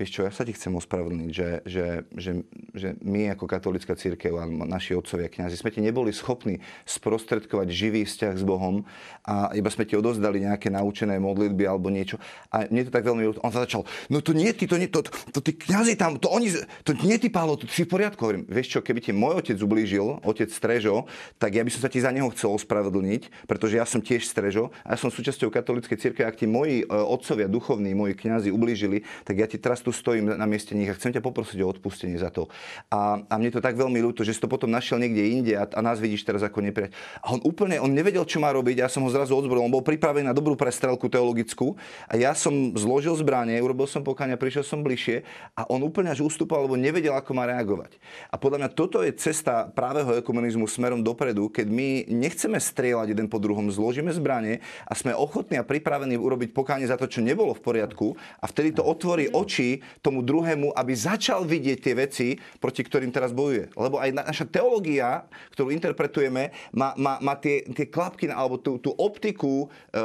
Vieš 0.01 0.17
čo, 0.17 0.25
ja 0.25 0.33
sa 0.33 0.41
ti 0.41 0.57
chcem 0.57 0.73
ospravedlniť, 0.73 1.29
že, 1.29 1.49
že, 1.61 1.85
že, 2.17 2.31
že 2.73 2.97
my 3.05 3.37
ako 3.37 3.45
katolická 3.45 3.93
církev 3.93 4.33
a 4.33 4.49
naši 4.49 4.97
otcovia 4.97 5.29
kňazi 5.29 5.61
sme 5.61 5.69
ti 5.69 5.77
neboli 5.77 6.09
schopní 6.09 6.57
sprostredkovať 6.89 7.69
živý 7.69 8.01
vzťah 8.09 8.33
s 8.33 8.41
Bohom 8.41 8.81
a 9.21 9.53
iba 9.53 9.69
sme 9.69 9.85
ti 9.85 9.93
odozdali 9.93 10.41
nejaké 10.41 10.73
naučené 10.73 11.21
modlitby 11.21 11.69
alebo 11.69 11.93
niečo. 11.93 12.17
A 12.49 12.65
mne 12.65 12.89
to 12.89 12.97
tak 12.97 13.05
veľmi... 13.05 13.45
On 13.45 13.53
sa 13.53 13.61
začal, 13.61 13.85
no 14.09 14.25
to 14.25 14.33
nie 14.33 14.49
ty, 14.57 14.65
to 14.65 14.81
nie, 14.81 14.89
to, 14.89 15.05
to, 15.05 15.13
to 15.37 15.39
tí 15.45 15.53
kňazi 15.53 15.93
tam, 15.93 16.17
to 16.17 16.33
oni, 16.33 16.49
to 16.81 16.97
nie 17.05 17.21
ty, 17.21 17.29
Pálo, 17.29 17.53
to 17.53 17.69
si 17.69 17.85
v 17.85 17.93
poriadku. 17.93 18.25
Hovorím, 18.25 18.49
vieš 18.49 18.73
čo, 18.73 18.79
keby 18.81 19.05
ti 19.05 19.13
môj 19.13 19.37
otec 19.37 19.57
ublížil, 19.61 20.17
otec 20.25 20.49
Strežo, 20.49 21.05
tak 21.37 21.53
ja 21.53 21.61
by 21.61 21.69
som 21.69 21.85
sa 21.85 21.93
ti 21.93 22.01
za 22.01 22.09
neho 22.09 22.25
chcel 22.33 22.57
ospravedlniť, 22.57 23.45
pretože 23.45 23.77
ja 23.77 23.85
som 23.85 24.01
tiež 24.01 24.25
Strežo 24.25 24.73
a 24.81 24.93
ja 24.93 24.97
som 24.97 25.13
súčasťou 25.13 25.53
katolíckej 25.53 26.01
cirkvi. 26.01 26.25
Ak 26.25 26.41
ti 26.41 26.49
moji 26.49 26.81
e, 26.81 26.85
otcovia, 26.89 27.45
duchovní, 27.45 27.93
moji 27.93 28.17
kňazi 28.17 28.49
ublížili, 28.49 29.05
tak 29.21 29.37
ja 29.37 29.45
ti 29.45 29.61
teraz 29.61 29.85
tu 29.85 29.90
tu 29.91 29.99
stojím 29.99 30.31
na 30.39 30.47
mieste 30.47 30.71
nich 30.71 30.87
a 30.87 30.95
chcem 30.95 31.11
ťa 31.11 31.19
poprosiť 31.19 31.59
o 31.59 31.67
odpustenie 31.67 32.15
za 32.15 32.31
to. 32.31 32.47
A, 32.87 33.19
a 33.27 33.33
mne 33.35 33.51
to 33.51 33.59
tak 33.59 33.75
veľmi 33.75 33.99
ľúto, 33.99 34.23
že 34.23 34.31
si 34.31 34.39
to 34.39 34.47
potom 34.47 34.71
našiel 34.71 34.95
niekde 34.95 35.19
inde 35.19 35.53
a, 35.59 35.67
a 35.67 35.79
nás 35.83 35.99
vidíš 35.99 36.23
teraz 36.23 36.39
ako 36.47 36.63
nepriateľ. 36.63 36.95
A 37.19 37.35
on 37.35 37.43
úplne, 37.43 37.75
on 37.83 37.91
nevedel, 37.91 38.23
čo 38.23 38.39
má 38.39 38.55
robiť, 38.55 38.79
ja 38.79 38.87
som 38.87 39.03
ho 39.03 39.11
zrazu 39.11 39.35
odzbrojil, 39.35 39.67
on 39.67 39.75
bol 39.75 39.83
pripravený 39.83 40.31
na 40.31 40.31
dobrú 40.31 40.55
prestrelku 40.55 41.11
teologickú 41.11 41.75
a 42.07 42.15
ja 42.15 42.31
som 42.31 42.71
zložil 42.79 43.19
zbranie, 43.19 43.59
urobil 43.59 43.83
som 43.83 43.99
pokania, 43.99 44.39
prišiel 44.39 44.63
som 44.63 44.79
bližšie 44.79 45.27
a 45.59 45.67
on 45.67 45.83
úplne 45.83 46.07
až 46.07 46.23
ustúpal, 46.23 46.63
lebo 46.63 46.79
nevedel, 46.79 47.11
ako 47.11 47.35
má 47.35 47.43
reagovať. 47.51 47.99
A 48.31 48.39
podľa 48.39 48.63
mňa 48.63 48.69
toto 48.71 49.03
je 49.03 49.11
cesta 49.11 49.67
právého 49.75 50.15
ekumenizmu 50.23 50.71
smerom 50.71 51.03
dopredu, 51.03 51.51
keď 51.51 51.67
my 51.67 52.07
nechceme 52.07 52.55
strieľať 52.55 53.11
jeden 53.11 53.27
po 53.27 53.43
druhom, 53.43 53.67
zložíme 53.67 54.15
zbranie 54.15 54.63
a 54.87 54.95
sme 54.95 55.11
ochotní 55.11 55.59
a 55.59 55.67
pripravení 55.67 56.15
urobiť 56.15 56.55
pokánie 56.55 56.87
za 56.87 56.95
to, 56.95 57.11
čo 57.11 57.19
nebolo 57.19 57.51
v 57.51 57.59
poriadku 57.59 58.15
a 58.39 58.45
vtedy 58.47 58.71
to 58.71 58.85
otvorí 58.85 59.27
oči 59.33 59.70
tomu 60.03 60.19
druhému, 60.25 60.75
aby 60.75 60.93
začal 60.97 61.47
vidieť 61.47 61.77
tie 61.79 61.93
veci, 61.95 62.27
proti 62.59 62.81
ktorým 62.83 63.13
teraz 63.13 63.31
bojuje. 63.31 63.71
Lebo 63.77 64.01
aj 64.01 64.11
naša 64.11 64.45
teológia, 64.49 65.23
ktorú 65.55 65.71
interpretujeme, 65.71 66.51
má, 66.75 66.91
má, 66.99 67.21
má 67.23 67.37
tie, 67.39 67.63
tie 67.71 67.87
klapky 67.87 68.27
alebo 68.27 68.59
tú, 68.59 68.81
tú 68.81 68.91
optiku 68.97 69.67
e, 69.67 69.95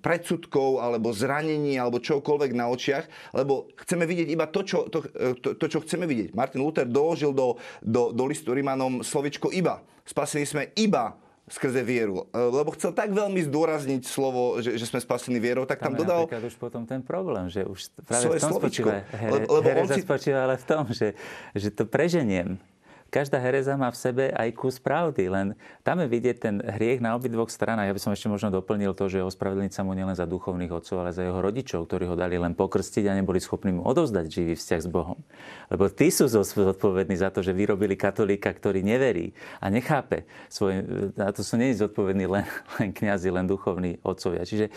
predsudkov 0.00 0.82
alebo 0.82 1.14
zranení 1.14 1.78
alebo 1.78 2.02
čokoľvek 2.02 2.50
na 2.56 2.66
očiach, 2.72 3.06
lebo 3.36 3.70
chceme 3.86 4.08
vidieť 4.08 4.28
iba 4.32 4.48
to, 4.48 4.60
čo, 4.66 4.90
to, 4.90 5.04
e, 5.14 5.38
to, 5.38 5.54
to, 5.54 5.66
čo 5.68 5.78
chceme 5.84 6.08
vidieť. 6.08 6.34
Martin 6.34 6.64
Luther 6.64 6.88
doložil 6.88 7.30
do, 7.36 7.60
do, 7.84 8.10
do 8.10 8.24
listu 8.26 8.56
Rimanom 8.56 9.04
slovičko 9.04 9.52
iba. 9.52 9.84
Spasení 10.02 10.48
sme 10.48 10.74
iba 10.74 11.21
skrze 11.52 11.84
vieru. 11.84 12.24
E, 12.32 12.40
lebo 12.40 12.72
chcel 12.72 12.96
tak 12.96 13.12
veľmi 13.12 13.44
zdôrazniť 13.44 14.02
slovo, 14.08 14.58
že, 14.64 14.80
že 14.80 14.88
sme 14.88 15.04
spasení 15.04 15.36
vierou, 15.36 15.68
tak 15.68 15.84
tam, 15.84 15.92
tam 15.92 16.00
dodal... 16.00 16.20
Tam 16.24 16.48
už 16.48 16.56
potom 16.56 16.88
ten 16.88 17.04
problém, 17.04 17.52
že 17.52 17.68
už 17.68 17.92
práve 18.08 18.32
v 18.32 18.40
tom 18.40 18.56
spočíva. 18.56 19.04
Here, 19.12 19.44
lebo 19.44 19.68
on 19.84 19.88
si... 19.92 20.00
spočíva 20.00 20.48
ale 20.48 20.56
v 20.56 20.64
tom, 20.64 20.88
že, 20.88 21.12
že 21.52 21.68
to 21.68 21.84
preženiem 21.84 22.56
každá 23.12 23.36
hereza 23.36 23.76
má 23.76 23.92
v 23.92 24.00
sebe 24.00 24.24
aj 24.32 24.56
kus 24.56 24.80
pravdy, 24.80 25.28
len 25.28 25.46
tam 25.84 26.00
je 26.00 26.08
vidieť 26.08 26.36
ten 26.40 26.56
hriech 26.64 27.04
na 27.04 27.12
obidvoch 27.12 27.52
stranách. 27.52 27.92
Ja 27.92 27.94
by 27.94 28.00
som 28.00 28.16
ešte 28.16 28.32
možno 28.32 28.48
doplnil 28.48 28.96
to, 28.96 29.12
že 29.12 29.20
ospravedlniť 29.20 29.72
sa 29.76 29.84
mu 29.84 29.92
nielen 29.92 30.16
za 30.16 30.24
duchovných 30.24 30.72
otcov, 30.72 31.04
ale 31.04 31.12
za 31.12 31.20
jeho 31.20 31.36
rodičov, 31.44 31.84
ktorí 31.84 32.08
ho 32.08 32.16
dali 32.16 32.40
len 32.40 32.56
pokrstiť 32.56 33.12
a 33.12 33.16
neboli 33.20 33.36
schopní 33.36 33.76
mu 33.76 33.84
odovzdať 33.84 34.32
živý 34.32 34.56
vzťah 34.56 34.80
s 34.80 34.88
Bohom. 34.88 35.20
Lebo 35.68 35.92
tí 35.92 36.08
sú 36.08 36.24
zodpovední 36.24 37.20
za 37.20 37.28
to, 37.28 37.44
že 37.44 37.52
vyrobili 37.52 38.00
katolíka, 38.00 38.48
ktorý 38.48 38.80
neverí 38.80 39.36
a 39.60 39.68
nechápe 39.68 40.24
svoje, 40.48 40.80
a 41.20 41.28
to 41.36 41.44
sú 41.44 41.60
nie 41.60 41.76
zodpovední 41.76 42.24
len, 42.24 42.48
len 42.80 42.96
kňazi, 42.96 43.28
len 43.28 43.44
duchovní 43.44 44.00
otcovia. 44.00 44.48
Čiže 44.48 44.72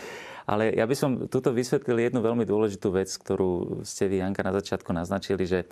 ale 0.46 0.70
ja 0.78 0.86
by 0.86 0.94
som 0.94 1.10
tuto 1.26 1.50
vysvetlil 1.50 2.06
jednu 2.06 2.22
veľmi 2.22 2.46
dôležitú 2.46 2.94
vec, 2.94 3.10
ktorú 3.10 3.82
ste 3.82 4.06
vy, 4.06 4.22
Janka, 4.22 4.46
na 4.46 4.54
začiatku 4.54 4.94
naznačili, 4.94 5.42
že, 5.42 5.66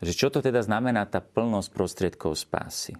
že 0.00 0.12
čo 0.12 0.28
to 0.28 0.44
teda 0.44 0.60
znamená 0.60 1.08
tá 1.08 1.24
plnosť 1.24 1.68
prostriedkov 1.72 2.36
spásy. 2.36 2.96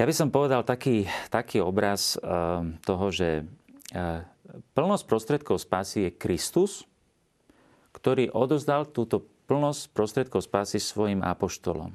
Ja 0.00 0.04
by 0.08 0.14
som 0.14 0.34
povedal 0.34 0.66
taký, 0.66 1.06
taký 1.30 1.62
obraz 1.62 2.18
uh, 2.18 2.64
toho, 2.82 3.06
že 3.12 3.44
uh, 3.94 4.24
plnosť 4.74 5.04
prostriedkov 5.06 5.62
spásy 5.62 6.10
je 6.10 6.16
Kristus, 6.16 6.88
ktorý 7.92 8.32
odozdal 8.32 8.88
túto 8.88 9.22
plnosť 9.46 9.92
prostriedkov 9.92 10.40
spásy 10.42 10.80
svojim 10.80 11.20
apoštolom. 11.20 11.92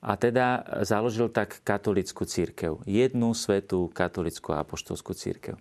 A 0.00 0.16
teda 0.16 0.64
založil 0.80 1.28
tak 1.28 1.60
katolickú 1.60 2.24
církev. 2.24 2.80
Jednu 2.88 3.36
svetú 3.36 3.92
katolickú 3.92 4.56
apoštolskú 4.56 5.12
církev. 5.12 5.60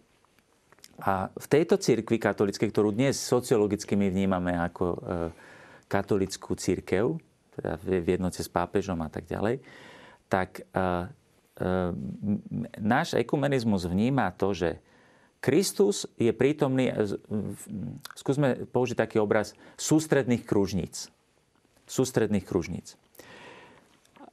A 1.03 1.27
v 1.31 1.47
tejto 1.47 1.75
cirkvi 1.75 2.19
katolíckej, 2.19 2.71
ktorú 2.71 2.95
dnes 2.95 3.19
sociologicky 3.19 3.99
my 3.99 4.07
vnímame 4.11 4.55
ako 4.55 4.85
e, 4.95 4.97
katolickú 5.89 6.53
církev, 6.53 7.17
teda 7.57 7.81
v 7.81 8.05
jednote 8.05 8.39
s 8.39 8.47
pápežom 8.47 9.01
a 9.01 9.09
tak 9.09 9.25
ďalej, 9.25 9.59
tak 10.29 10.61
e, 10.61 10.63
e, 10.63 11.67
náš 12.77 13.17
ekumenizmus 13.17 13.89
vníma 13.89 14.31
to, 14.37 14.53
že 14.53 14.69
Kristus 15.39 16.03
je 16.19 16.35
prítomný, 16.35 16.91
skúsme 18.11 18.67
použiť 18.67 18.99
taký 18.99 19.23
obraz 19.23 19.55
sústredných 19.79 20.43
kružníc. 20.43 21.07
Sústredných 21.87 22.43
kružníc. 22.43 22.99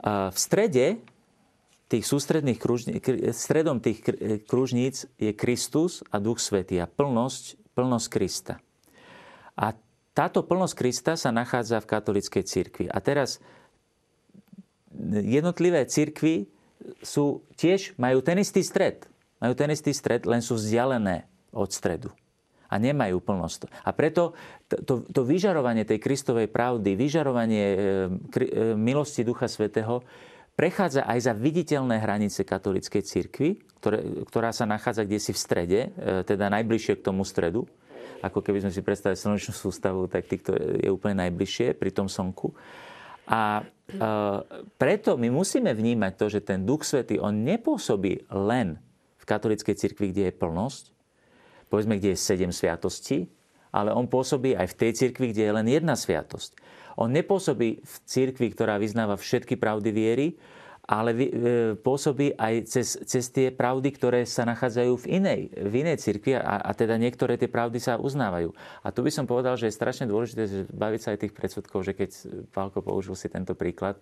V 0.02 0.34
strede 0.34 0.98
tých 1.86 2.04
sústredných 2.04 2.59
kružníc, 2.59 2.98
stredom 3.30 3.78
tých 3.78 4.02
kružníc 4.50 5.07
je 5.22 5.30
Kristus 5.30 6.02
a 6.11 6.18
Duch 6.18 6.42
Svetý 6.42 6.82
a 6.82 6.90
plnosť, 6.90 7.54
plnosť 7.78 8.07
Krista. 8.11 8.54
A 9.54 9.78
táto 10.17 10.41
plnosť 10.41 10.75
Krista 10.81 11.12
sa 11.21 11.29
nachádza 11.29 11.85
v 11.85 11.91
katolíckej 11.93 12.45
cirkvi. 12.49 12.87
A 12.89 13.05
teraz 13.05 13.37
jednotlivé 15.05 15.85
cirkvy 15.85 16.49
sú, 17.05 17.45
tiež 17.61 17.93
majú 18.01 18.25
ten 18.25 18.41
istý 18.41 18.64
stred. 18.64 19.05
Majú 19.45 19.53
ten 19.53 19.69
istý 19.69 19.93
stred, 19.93 20.25
len 20.25 20.41
sú 20.41 20.57
vzdialené 20.57 21.29
od 21.53 21.69
stredu. 21.69 22.09
A 22.67 22.81
nemajú 22.81 23.21
plnosť. 23.21 23.69
A 23.85 23.93
preto 23.93 24.33
to, 24.67 24.81
to, 24.83 24.95
to 25.07 25.21
vyžarovanie 25.23 25.85
tej 25.85 26.01
Kristovej 26.03 26.51
pravdy, 26.51 26.97
vyžarovanie 26.97 27.64
e, 27.69 27.79
e, 27.79 28.75
milosti 28.75 29.23
Ducha 29.23 29.47
Svetého 29.47 30.03
prechádza 30.57 31.05
aj 31.05 31.31
za 31.31 31.33
viditeľné 31.37 32.01
hranice 32.01 32.43
katolíckej 32.43 33.05
cirkvi, 33.05 33.61
ktorá 34.27 34.51
sa 34.51 34.67
nachádza 34.67 35.07
kde 35.07 35.21
si 35.21 35.31
v 35.31 35.39
strede, 35.39 35.81
e, 35.95 36.27
teda 36.27 36.51
najbližšie 36.51 36.99
k 36.99 37.05
tomu 37.07 37.23
stredu. 37.23 37.69
Ako 38.27 38.43
keby 38.43 38.66
sme 38.66 38.72
si 38.74 38.83
predstavili 38.83 39.18
slnečnú 39.18 39.55
sústavu, 39.55 40.11
tak 40.11 40.27
týchto 40.27 40.55
je 40.55 40.91
úplne 40.91 41.22
najbližšie 41.27 41.79
pri 41.79 41.91
tom 41.95 42.11
slnku. 42.11 42.53
A 43.27 43.62
e, 43.62 43.99
preto 44.79 45.18
my 45.18 45.29
musíme 45.31 45.74
vnímať 45.74 46.12
to, 46.14 46.27
že 46.31 46.41
ten 46.47 46.62
Duch 46.62 46.87
Svetý, 46.87 47.18
on 47.18 47.43
nepôsobí 47.43 48.31
len 48.31 48.79
v 49.18 49.24
katolíckej 49.27 49.74
cirkvi, 49.74 50.14
kde 50.14 50.31
je 50.31 50.35
plnosť, 50.39 50.85
povedzme, 51.66 51.99
kde 51.99 52.14
je 52.14 52.18
sedem 52.18 52.55
sviatostí, 52.55 53.27
ale 53.74 53.91
on 53.91 54.07
pôsobí 54.07 54.55
aj 54.55 54.72
v 54.72 54.79
tej 54.79 54.93
cirkvi, 54.95 55.35
kde 55.35 55.43
je 55.51 55.53
len 55.53 55.66
jedna 55.66 55.99
sviatosť. 55.99 56.55
On 56.97 57.11
nepôsobí 57.12 57.83
v 57.83 57.95
cirkvi, 58.09 58.49
ktorá 58.55 58.81
vyznáva 58.81 59.20
všetky 59.20 59.59
pravdy 59.61 59.91
viery, 59.93 60.27
ale 60.87 61.11
e, 61.11 61.18
pôsobí 61.74 62.39
aj 62.39 62.70
cez, 62.70 62.95
cez 63.03 63.26
tie 63.34 63.51
pravdy, 63.51 63.91
ktoré 63.91 64.22
sa 64.22 64.47
nachádzajú 64.47 65.03
v 65.03 65.07
inej, 65.18 65.41
v 65.51 65.74
inej 65.82 65.99
cirkvi 65.99 66.39
a, 66.39 66.62
a 66.62 66.70
teda 66.78 66.95
niektoré 66.95 67.34
tie 67.34 67.51
pravdy 67.51 67.82
sa 67.82 67.99
uznávajú. 67.99 68.55
A 68.87 68.95
tu 68.95 69.03
by 69.03 69.11
som 69.11 69.26
povedal, 69.26 69.59
že 69.59 69.66
je 69.66 69.74
strašne 69.74 70.07
dôležité 70.07 70.47
že 70.47 70.70
baviť 70.70 71.01
sa 71.03 71.09
aj 71.12 71.26
tých 71.26 71.34
predsudkov, 71.34 71.82
že 71.82 71.93
keď 71.93 72.11
Pálko 72.55 72.87
použil 72.87 73.18
si 73.18 73.26
tento 73.26 73.59
príklad, 73.59 73.99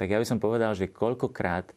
tak 0.00 0.08
ja 0.08 0.16
by 0.16 0.24
som 0.24 0.40
povedal, 0.40 0.72
že 0.72 0.88
koľkokrát 0.88 1.76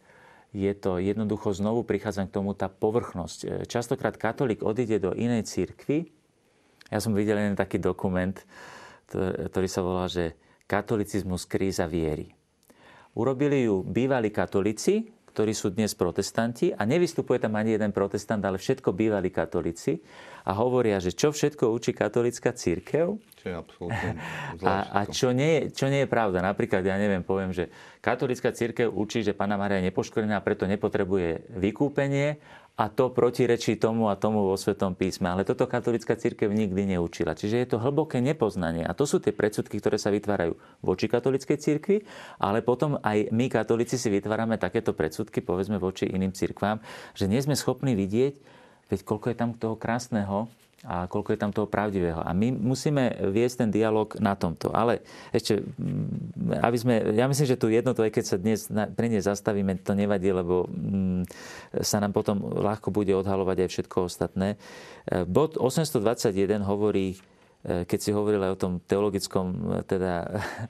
je 0.55 0.71
to 0.71 1.03
jednoducho 1.03 1.51
znovu 1.51 1.83
prichádzam 1.83 2.31
k 2.31 2.35
tomu 2.39 2.55
tá 2.55 2.71
povrchnosť. 2.71 3.39
E, 3.43 3.47
častokrát 3.67 4.15
katolík 4.15 4.63
odíde 4.63 5.03
do 5.03 5.11
inej 5.11 5.51
cirkvi. 5.51 6.07
Ja 6.87 7.03
som 7.03 7.11
videl 7.11 7.37
jeden 7.37 7.59
taký 7.59 7.77
dokument, 7.77 8.33
ktorý 9.13 9.67
sa 9.69 9.85
volá, 9.85 10.09
že 10.09 10.33
katolicizmus 10.65 11.45
kríza 11.45 11.85
viery. 11.85 12.38
Urobili 13.17 13.65
ju 13.65 13.81
bývalí 13.81 14.29
katolíci, 14.29 15.09
ktorí 15.33 15.53
sú 15.55 15.71
dnes 15.71 15.95
protestanti 15.95 16.73
a 16.73 16.83
nevystupuje 16.83 17.39
tam 17.39 17.55
ani 17.55 17.77
jeden 17.77 17.95
protestant, 17.95 18.43
ale 18.43 18.59
všetko 18.59 18.91
bývalí 18.91 19.31
katolíci 19.31 20.01
a 20.43 20.51
hovoria, 20.57 20.99
že 20.99 21.13
čo 21.13 21.31
všetko 21.31 21.69
učí 21.69 21.95
katolická 21.95 22.51
církev 22.51 23.15
čo 23.39 23.45
je 23.47 23.55
a, 24.67 24.73
a 24.91 24.99
čo, 25.07 25.31
nie 25.31 25.47
je, 25.55 25.61
čo 25.71 25.87
nie 25.87 26.03
je 26.03 26.09
pravda. 26.11 26.43
Napríklad, 26.43 26.83
ja 26.83 26.99
neviem, 26.99 27.23
poviem, 27.23 27.55
že 27.55 27.71
katolická 28.03 28.51
církev 28.51 28.91
učí, 28.91 29.23
že 29.23 29.31
Pána 29.31 29.55
Maria 29.55 29.79
je 29.79 29.87
nepoškodená 29.87 30.43
a 30.43 30.43
preto 30.43 30.67
nepotrebuje 30.67 31.55
vykúpenie 31.55 32.35
a 32.79 32.87
to 32.87 33.11
protirečí 33.11 33.75
tomu 33.75 34.07
a 34.07 34.15
tomu 34.15 34.47
vo 34.47 34.55
Svetom 34.55 34.95
písme. 34.95 35.27
Ale 35.27 35.43
toto 35.43 35.67
katolická 35.67 36.15
církev 36.15 36.47
nikdy 36.47 36.95
neučila. 36.95 37.35
Čiže 37.35 37.59
je 37.59 37.67
to 37.75 37.83
hlboké 37.83 38.23
nepoznanie. 38.23 38.87
A 38.87 38.95
to 38.95 39.03
sú 39.03 39.19
tie 39.19 39.35
predsudky, 39.35 39.83
ktoré 39.83 39.99
sa 39.99 40.07
vytvárajú 40.15 40.55
voči 40.79 41.11
katolickej 41.11 41.59
církvi, 41.59 42.07
ale 42.39 42.63
potom 42.63 42.95
aj 43.03 43.35
my, 43.35 43.51
katolíci, 43.51 43.99
si 43.99 44.07
vytvárame 44.07 44.55
takéto 44.55 44.95
predsudky, 44.95 45.43
povedzme, 45.43 45.75
voči 45.75 46.07
iným 46.07 46.31
církvám, 46.31 46.79
že 47.19 47.27
nie 47.27 47.43
sme 47.43 47.59
schopní 47.59 47.99
vidieť, 47.99 48.39
veď 48.87 48.99
koľko 49.03 49.27
je 49.27 49.35
tam 49.35 49.51
toho 49.59 49.75
krásneho, 49.75 50.47
a 50.87 51.11
koľko 51.11 51.35
je 51.35 51.39
tam 51.39 51.51
toho 51.51 51.67
pravdivého. 51.67 52.23
A 52.23 52.31
my 52.31 52.55
musíme 52.55 53.11
viesť 53.31 53.65
ten 53.65 53.69
dialog 53.71 54.15
na 54.23 54.39
tomto. 54.39 54.71
Ale 54.71 55.03
ešte, 55.35 55.59
mm, 55.59 56.63
aby 56.63 56.77
sme, 56.79 56.93
ja 57.19 57.27
myslím, 57.27 57.47
že 57.51 57.59
tu 57.59 57.67
jednotu, 57.67 57.99
aj 57.99 58.11
keď 58.15 58.23
sa 58.23 58.37
dnes 58.39 58.71
pre 58.95 59.11
ne 59.11 59.19
zastavíme, 59.19 59.75
to 59.83 59.91
nevadí, 59.91 60.31
lebo 60.31 60.71
mm, 60.71 61.27
sa 61.83 61.99
nám 61.99 62.15
potom 62.15 62.39
ľahko 62.39 62.95
bude 62.95 63.11
odhalovať 63.11 63.67
aj 63.67 63.69
všetko 63.75 63.97
ostatné. 64.07 64.55
E, 65.03 65.27
bod 65.27 65.59
821 65.59 66.63
hovorí, 66.63 67.19
e, 67.67 67.83
keď 67.83 67.99
si 67.99 68.15
hovoril 68.15 68.39
o 68.47 68.55
tom 68.55 68.79
teologickom, 68.79 69.45
e, 69.51 69.83
teda 69.83 70.13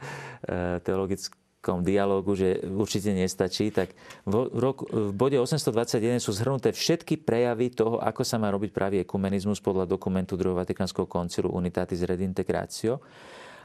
teologickom 0.86 1.49
takom 1.60 1.84
dialogu, 1.84 2.39
že 2.39 2.64
určite 2.64 3.12
nestačí, 3.12 3.68
tak 3.76 3.91
v, 4.24 4.47
roku, 4.55 4.88
v 4.88 5.12
bode 5.12 5.36
821 5.36 6.24
sú 6.24 6.32
zhrnuté 6.32 6.72
všetky 6.72 7.20
prejavy 7.20 7.68
toho, 7.76 7.99
ako 7.99 8.24
sa 8.24 8.39
má 8.39 8.47
robiť 8.47 8.72
pravý 8.72 9.03
ekumenizmus 9.03 9.60
podľa 9.60 9.84
dokumentu 9.84 10.39
druhého 10.39 10.55
Vatikánskeho 10.64 11.03
koncilu 11.03 11.51
Unitatis 11.51 11.99
Redintegratio. 12.07 13.03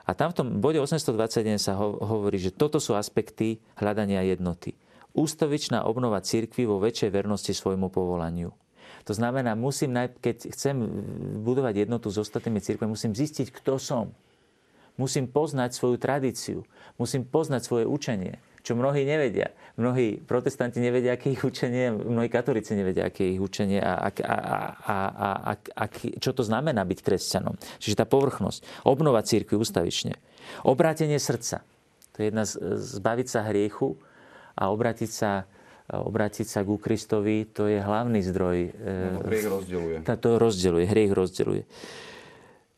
A 0.05 0.12
tam 0.12 0.34
v 0.34 0.42
tom 0.42 0.47
bode 0.59 0.82
821 0.82 1.55
sa 1.62 1.78
ho, 1.78 1.95
hovorí, 2.03 2.42
že 2.42 2.51
toto 2.51 2.82
sú 2.82 2.99
aspekty 2.99 3.62
hľadania 3.78 4.26
jednoty. 4.26 4.74
Ústavičná 5.14 5.86
obnova 5.86 6.18
cirkvi 6.18 6.66
vo 6.66 6.82
väčšej 6.82 7.14
vernosti 7.14 7.55
svojmu 7.55 7.95
povolaniu. 7.95 8.51
To 9.07 9.14
znamená, 9.14 9.55
musím, 9.55 9.95
keď 10.18 10.51
chcem 10.51 10.74
budovať 11.47 11.86
jednotu 11.86 12.11
s 12.11 12.18
ostatnými 12.18 12.59
cirkvami, 12.59 12.99
musím 12.99 13.14
zistiť, 13.14 13.55
kto 13.55 13.78
som 13.78 14.11
Musím 14.95 15.26
poznať 15.26 15.74
svoju 15.74 15.99
tradíciu. 15.99 16.62
Musím 17.03 17.26
poznať 17.26 17.66
svoje 17.66 17.84
učenie, 17.90 18.38
čo 18.62 18.78
mnohí 18.78 19.03
nevedia. 19.03 19.51
Mnohí 19.74 20.22
protestanti 20.22 20.78
nevedia, 20.78 21.18
aké 21.18 21.34
ich 21.34 21.42
učenie, 21.42 21.90
mnohí 21.90 22.30
katolíci 22.30 22.78
nevedia, 22.78 23.11
aké 23.11 23.26
ich 23.26 23.42
učenie 23.42 23.82
a, 23.82 24.07
a, 24.07 24.11
a, 24.22 24.36
a, 24.38 24.59
a, 24.86 25.28
a, 25.51 25.53
a 25.59 25.84
čo 26.22 26.30
to 26.30 26.47
znamená 26.47 26.86
byť 26.86 26.99
kresťanom. 27.03 27.59
Čiže 27.82 27.99
tá 27.99 28.07
povrchnosť. 28.07 28.86
Obnova 28.86 29.26
církvy 29.26 29.59
ústavične. 29.59 30.14
Obrátenie 30.62 31.18
srdca. 31.18 31.66
To 32.14 32.16
je 32.22 32.30
jedna 32.30 32.47
z, 32.47 32.55
zbaviť 32.78 33.26
sa 33.26 33.42
hriechu 33.51 33.99
a 34.55 34.70
obrátiť 34.70 35.11
sa 35.11 35.51
obrátiť 35.84 36.49
sa 36.49 36.64
ku 36.64 36.80
Kristovi, 36.80 37.45
to 37.45 37.68
je 37.68 37.76
hlavný 37.76 38.24
zdroj. 38.24 38.72
No, 38.72 39.20
hriech 39.28 39.49
rozdeluje. 39.53 39.97
To 40.09 40.30
rozdeluje, 40.40 40.84
hriech 40.88 41.12
rozdeluje. 41.12 41.68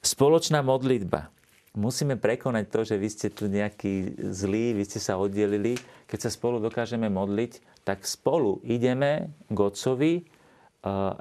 Spoločná 0.03 0.59
modlitba 0.67 1.31
musíme 1.77 2.17
prekonať 2.17 2.65
to, 2.73 2.81
že 2.83 2.97
vy 2.97 3.09
ste 3.13 3.29
tu 3.29 3.47
nejaký 3.47 4.17
zlí, 4.33 4.73
vy 4.73 4.83
ste 4.89 4.99
sa 4.99 5.21
oddelili. 5.21 5.77
Keď 6.09 6.19
sa 6.27 6.31
spolu 6.33 6.59
dokážeme 6.59 7.07
modliť, 7.13 7.85
tak 7.85 8.03
spolu 8.09 8.59
ideme 8.65 9.31
k 9.47 9.59
Otcovi, 9.61 10.25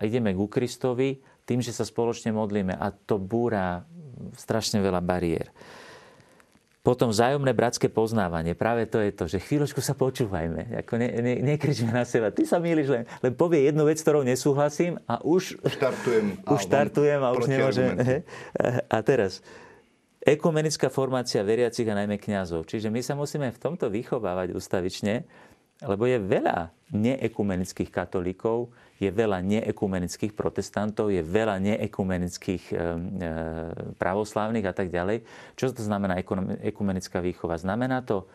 ideme 0.01 0.31
ku 0.33 0.47
Kristovi 0.47 1.19
tým, 1.45 1.61
že 1.61 1.75
sa 1.75 1.85
spoločne 1.85 2.33
modlíme. 2.33 2.73
A 2.73 2.89
to 2.89 3.21
búra 3.21 3.85
strašne 4.39 4.81
veľa 4.81 5.03
bariér. 5.03 5.51
Potom 6.85 7.09
vzájomné 7.09 7.49
bratské 7.57 7.89
poznávanie. 7.89 8.53
Práve 8.53 8.85
to 8.85 9.01
je 9.01 9.09
to, 9.09 9.25
že 9.25 9.41
chvíľočku 9.41 9.81
sa 9.81 9.97
počúvajme. 9.97 10.85
Ako 10.85 11.01
ne, 11.01 11.09
ne, 11.17 11.41
nekričme 11.41 11.89
na 11.89 12.05
seba. 12.05 12.29
Ty 12.29 12.45
sa 12.45 12.61
milíš, 12.61 12.93
len, 12.93 13.09
len 13.25 13.33
povie 13.33 13.65
jednu 13.65 13.89
vec, 13.89 13.97
ktorou 13.97 14.21
nesúhlasím 14.21 15.01
a 15.09 15.17
už... 15.25 15.57
Štartujem. 15.65 16.37
Už 16.53 16.61
štartujem 16.61 17.21
a 17.25 17.29
už 17.33 17.49
nemôžem. 17.49 17.89
A 18.93 18.97
teraz, 19.01 19.41
ekumenická 20.25 20.89
formácia 20.89 21.45
veriacich 21.45 21.85
a 21.85 21.93
najmä 21.93 22.17
kňazov. 22.17 22.65
Čiže 22.65 22.89
my 22.89 23.01
sa 23.05 23.13
musíme 23.13 23.53
v 23.53 23.61
tomto 23.61 23.93
vychovávať 23.93 24.57
ustavične, 24.57 25.21
lebo 25.85 26.09
je 26.09 26.17
veľa 26.17 26.73
neekumenických 26.95 27.91
katolíkov, 27.93 28.73
je 28.97 29.11
veľa 29.11 29.43
neekumenických 29.43 30.33
protestantov, 30.33 31.11
je 31.11 31.19
veľa 31.19 31.59
neekumenických 31.59 32.63
e, 32.71 32.75
pravoslávnych 33.99 34.65
a 34.65 34.73
tak 34.73 34.87
ďalej. 34.87 35.27
Čo 35.59 35.75
to 35.75 35.83
znamená 35.83 36.17
ekumenická 36.63 37.19
výchova? 37.19 37.59
Znamená 37.59 38.01
to 38.07 38.25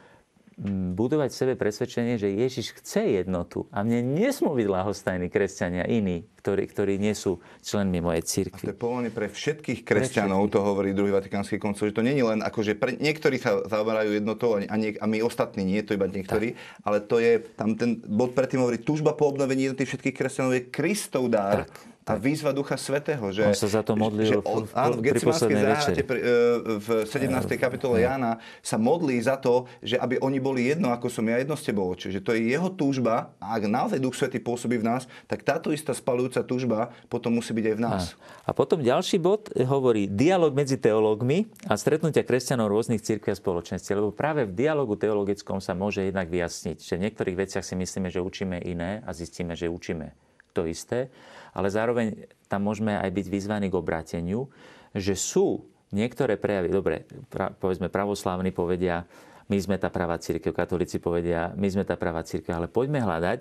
budovať 0.93 1.29
v 1.33 1.39
sebe 1.41 1.55
presvedčenie, 1.57 2.21
že 2.21 2.29
Ježiš 2.29 2.77
chce 2.77 3.25
jednotu 3.25 3.65
a 3.73 3.81
mne 3.81 4.13
nesmú 4.13 4.53
byť 4.53 4.69
lahostajní 4.69 5.33
kresťania 5.33 5.89
iní, 5.89 6.29
ktorí, 6.45 6.69
ktorí 6.69 6.95
nie 7.01 7.17
sú 7.17 7.41
členmi 7.65 8.05
mojej 8.05 8.21
církvy. 8.29 8.69
A 8.69 8.69
to 8.69 8.77
je 8.77 8.81
povolenie 8.81 9.09
pre 9.09 9.33
všetkých 9.33 9.89
kresťanov, 9.89 10.49
pre 10.49 10.53
všetkých. 10.53 10.55
to 10.61 10.61
hovorí 10.61 10.91
druhý 10.93 11.13
vatikánsky 11.17 11.57
koncil, 11.57 11.89
že 11.89 11.97
to 11.97 12.05
nie 12.05 12.13
je 12.13 12.25
len 12.29 12.45
ako, 12.45 12.61
že 12.61 12.77
pre, 12.77 12.93
niektorí 13.01 13.41
sa 13.41 13.65
zaoberajú 13.65 14.21
jednotou 14.21 14.61
a, 14.61 14.77
niek- 14.77 15.01
a 15.01 15.05
my 15.09 15.25
ostatní 15.25 15.65
nie, 15.65 15.81
to 15.81 15.97
iba 15.97 16.05
niektorí, 16.05 16.53
tak. 16.53 16.85
ale 16.85 16.97
to 17.09 17.17
je, 17.17 17.41
tam 17.57 17.73
ten 17.81 17.97
bod 18.05 18.37
predtým 18.37 18.61
hovorí, 18.61 18.85
túžba 18.85 19.17
po 19.17 19.33
obnovení 19.33 19.73
jednoty 19.73 19.89
všetkých 19.89 20.17
kresťanov 20.17 20.53
je 20.61 20.63
Kristov 20.69 21.33
dár. 21.33 21.65
Tak 21.65 21.91
tá 22.01 22.17
výzva 22.17 22.51
Ducha 22.57 22.81
Svetého. 22.81 23.29
Že, 23.29 23.53
on 23.53 23.57
sa 23.57 23.69
za 23.69 23.83
to 23.85 23.93
modlil 23.93 24.25
že, 24.25 24.37
on, 24.41 24.65
v, 24.65 24.73
áno, 24.73 24.95
v 24.97 25.03
Getsemanskej 25.13 25.57
záhrade 25.61 26.03
pri, 26.03 26.19
e, 26.19 26.81
v 26.81 26.89
17. 27.05 27.61
kapitole 27.61 28.01
Jána 28.01 28.41
sa 28.65 28.81
modlí 28.81 29.21
za 29.21 29.37
to, 29.37 29.69
že 29.85 30.01
aby 30.01 30.17
oni 30.19 30.41
boli 30.41 30.73
jedno, 30.73 30.89
ako 30.91 31.13
som 31.13 31.29
ja 31.29 31.37
jedno 31.37 31.55
s 31.55 31.63
tebou. 31.63 31.93
Čiže 31.93 32.25
to 32.25 32.33
je 32.33 32.57
jeho 32.57 32.73
túžba 32.73 33.37
a 33.37 33.61
ak 33.61 33.69
naozaj 33.69 34.01
Duch 34.01 34.17
Svetý 34.17 34.41
pôsobí 34.41 34.81
v 34.81 34.89
nás, 34.89 35.05
tak 35.29 35.45
táto 35.45 35.69
istá 35.77 35.93
spalujúca 35.93 36.41
túžba 36.41 36.89
potom 37.13 37.37
musí 37.37 37.53
byť 37.53 37.67
aj 37.69 37.77
v 37.77 37.83
nás. 37.85 38.03
A, 38.49 38.51
a 38.51 38.57
potom 38.57 38.81
ďalší 38.81 39.21
bod 39.21 39.53
hovorí 39.53 40.09
dialog 40.09 40.57
medzi 40.57 40.81
teológmi 40.81 41.53
a 41.69 41.77
stretnutia 41.77 42.25
kresťanov 42.25 42.73
rôznych 42.73 43.05
cirkví 43.05 43.29
a 43.29 43.37
spoločenství. 43.37 43.93
Lebo 43.93 44.11
práve 44.11 44.49
v 44.49 44.57
dialogu 44.57 44.97
teologickom 44.97 45.61
sa 45.61 45.77
môže 45.77 46.09
jednak 46.09 46.33
vyjasniť, 46.33 46.81
že 46.81 46.97
v 46.97 47.05
niektorých 47.07 47.37
veciach 47.37 47.65
si 47.65 47.77
myslíme, 47.77 48.09
že 48.09 48.25
učíme 48.25 48.57
iné 48.65 49.05
a 49.05 49.13
zistíme, 49.13 49.53
že 49.53 49.69
učíme 49.69 50.17
to 50.51 50.67
isté 50.67 51.13
ale 51.55 51.69
zároveň 51.71 52.31
tam 52.47 52.67
môžeme 52.67 52.99
aj 52.99 53.11
byť 53.11 53.27
vyzvaní 53.27 53.67
k 53.71 53.79
obráteniu, 53.79 54.51
že 54.95 55.15
sú 55.15 55.67
niektoré 55.95 56.39
prejavy, 56.39 56.71
dobre, 56.71 57.07
pra, 57.31 57.51
povedzme 57.51 57.91
pravoslávni 57.91 58.51
povedia, 58.55 59.07
my 59.51 59.59
sme 59.59 59.77
tá 59.83 59.91
pravá 59.91 60.15
církev, 60.19 60.55
katolíci 60.55 61.03
povedia, 61.03 61.51
my 61.59 61.67
sme 61.67 61.83
tá 61.83 61.99
pravá 61.99 62.23
církev, 62.23 62.55
ale 62.55 62.71
poďme 62.71 63.03
hľadať 63.03 63.39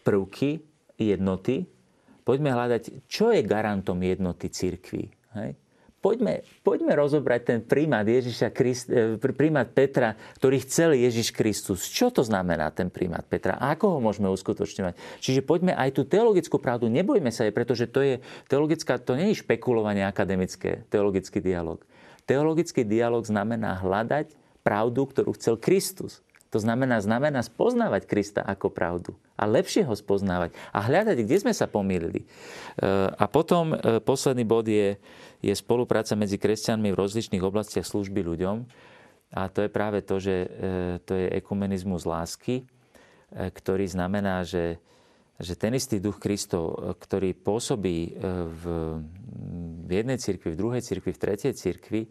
prvky 0.00 0.64
jednoty, 0.96 1.68
poďme 2.24 2.56
hľadať, 2.56 3.04
čo 3.04 3.28
je 3.28 3.44
garantom 3.44 4.00
jednoty 4.00 4.48
církvy. 4.48 5.04
Hej? 5.36 5.48
Poďme, 6.04 6.44
poďme 6.60 6.92
rozobrať 6.92 7.40
ten 7.48 7.58
prímad 7.64 8.04
Ježiša 8.04 8.52
Christ, 8.52 8.92
e, 8.92 9.16
prímad 9.16 9.72
Petra, 9.72 10.12
ktorý 10.36 10.60
chcel 10.60 10.92
Ježiš 10.92 11.32
Kristus. 11.32 11.88
Čo 11.88 12.12
to 12.12 12.20
znamená 12.20 12.68
ten 12.76 12.92
prímad 12.92 13.24
Petra? 13.24 13.56
A 13.56 13.72
ako 13.72 13.96
ho 13.96 13.98
môžeme 14.04 14.28
uskutočňovať? 14.28 15.24
Čiže 15.24 15.40
poďme 15.40 15.72
aj 15.72 15.96
tú 15.96 16.04
teologickú 16.04 16.60
pravdu, 16.60 16.92
nebojme 16.92 17.32
sa 17.32 17.48
jej, 17.48 17.56
pretože 17.56 17.88
to 17.88 18.04
je 18.04 18.20
teologická, 18.52 19.00
to 19.00 19.16
nie 19.16 19.32
je 19.32 19.40
špekulovanie 19.40 20.04
akademické, 20.04 20.84
teologický 20.92 21.40
dialog. 21.40 21.80
Teologický 22.28 22.84
dialog 22.84 23.24
znamená 23.24 23.80
hľadať 23.80 24.36
pravdu, 24.60 25.08
ktorú 25.08 25.32
chcel 25.40 25.56
Kristus. 25.56 26.20
To 26.54 26.62
znamená, 26.62 27.02
znamená 27.02 27.42
spoznávať 27.42 28.06
Krista 28.06 28.40
ako 28.46 28.70
pravdu 28.70 29.18
a 29.34 29.42
lepšie 29.50 29.82
ho 29.82 29.94
spoznávať 29.98 30.54
a 30.70 30.86
hľadať, 30.86 31.26
kde 31.26 31.36
sme 31.42 31.50
sa 31.50 31.66
pomýlili. 31.66 32.22
E, 32.22 32.26
a 33.10 33.26
potom 33.26 33.74
e, 33.74 33.98
posledný 33.98 34.46
bod 34.46 34.70
je, 34.70 34.94
je 35.44 35.54
spolupráca 35.54 36.16
medzi 36.16 36.40
kresťanmi 36.40 36.88
v 36.88 36.98
rozličných 36.98 37.44
oblastiach 37.44 37.84
služby 37.84 38.24
ľuďom. 38.24 38.64
A 39.34 39.50
to 39.52 39.66
je 39.66 39.70
práve 39.70 40.00
to, 40.00 40.16
že 40.16 40.34
e, 40.34 40.48
to 41.04 41.12
je 41.12 41.26
ekumenizmus 41.36 42.08
lásky, 42.08 42.64
ktorý 43.34 43.90
znamená, 43.90 44.46
že, 44.46 44.78
že 45.42 45.58
ten 45.58 45.74
istý 45.74 45.98
duch 45.98 46.22
Kristov, 46.22 46.94
ktorý 47.02 47.34
pôsobí 47.34 48.14
v, 48.46 48.62
v 49.82 49.90
jednej 49.90 50.22
cirkvi, 50.22 50.54
v 50.54 50.60
druhej 50.62 50.82
cirkvi, 50.86 51.10
v 51.10 51.18
tretej 51.18 51.52
cirkvi, 51.58 52.06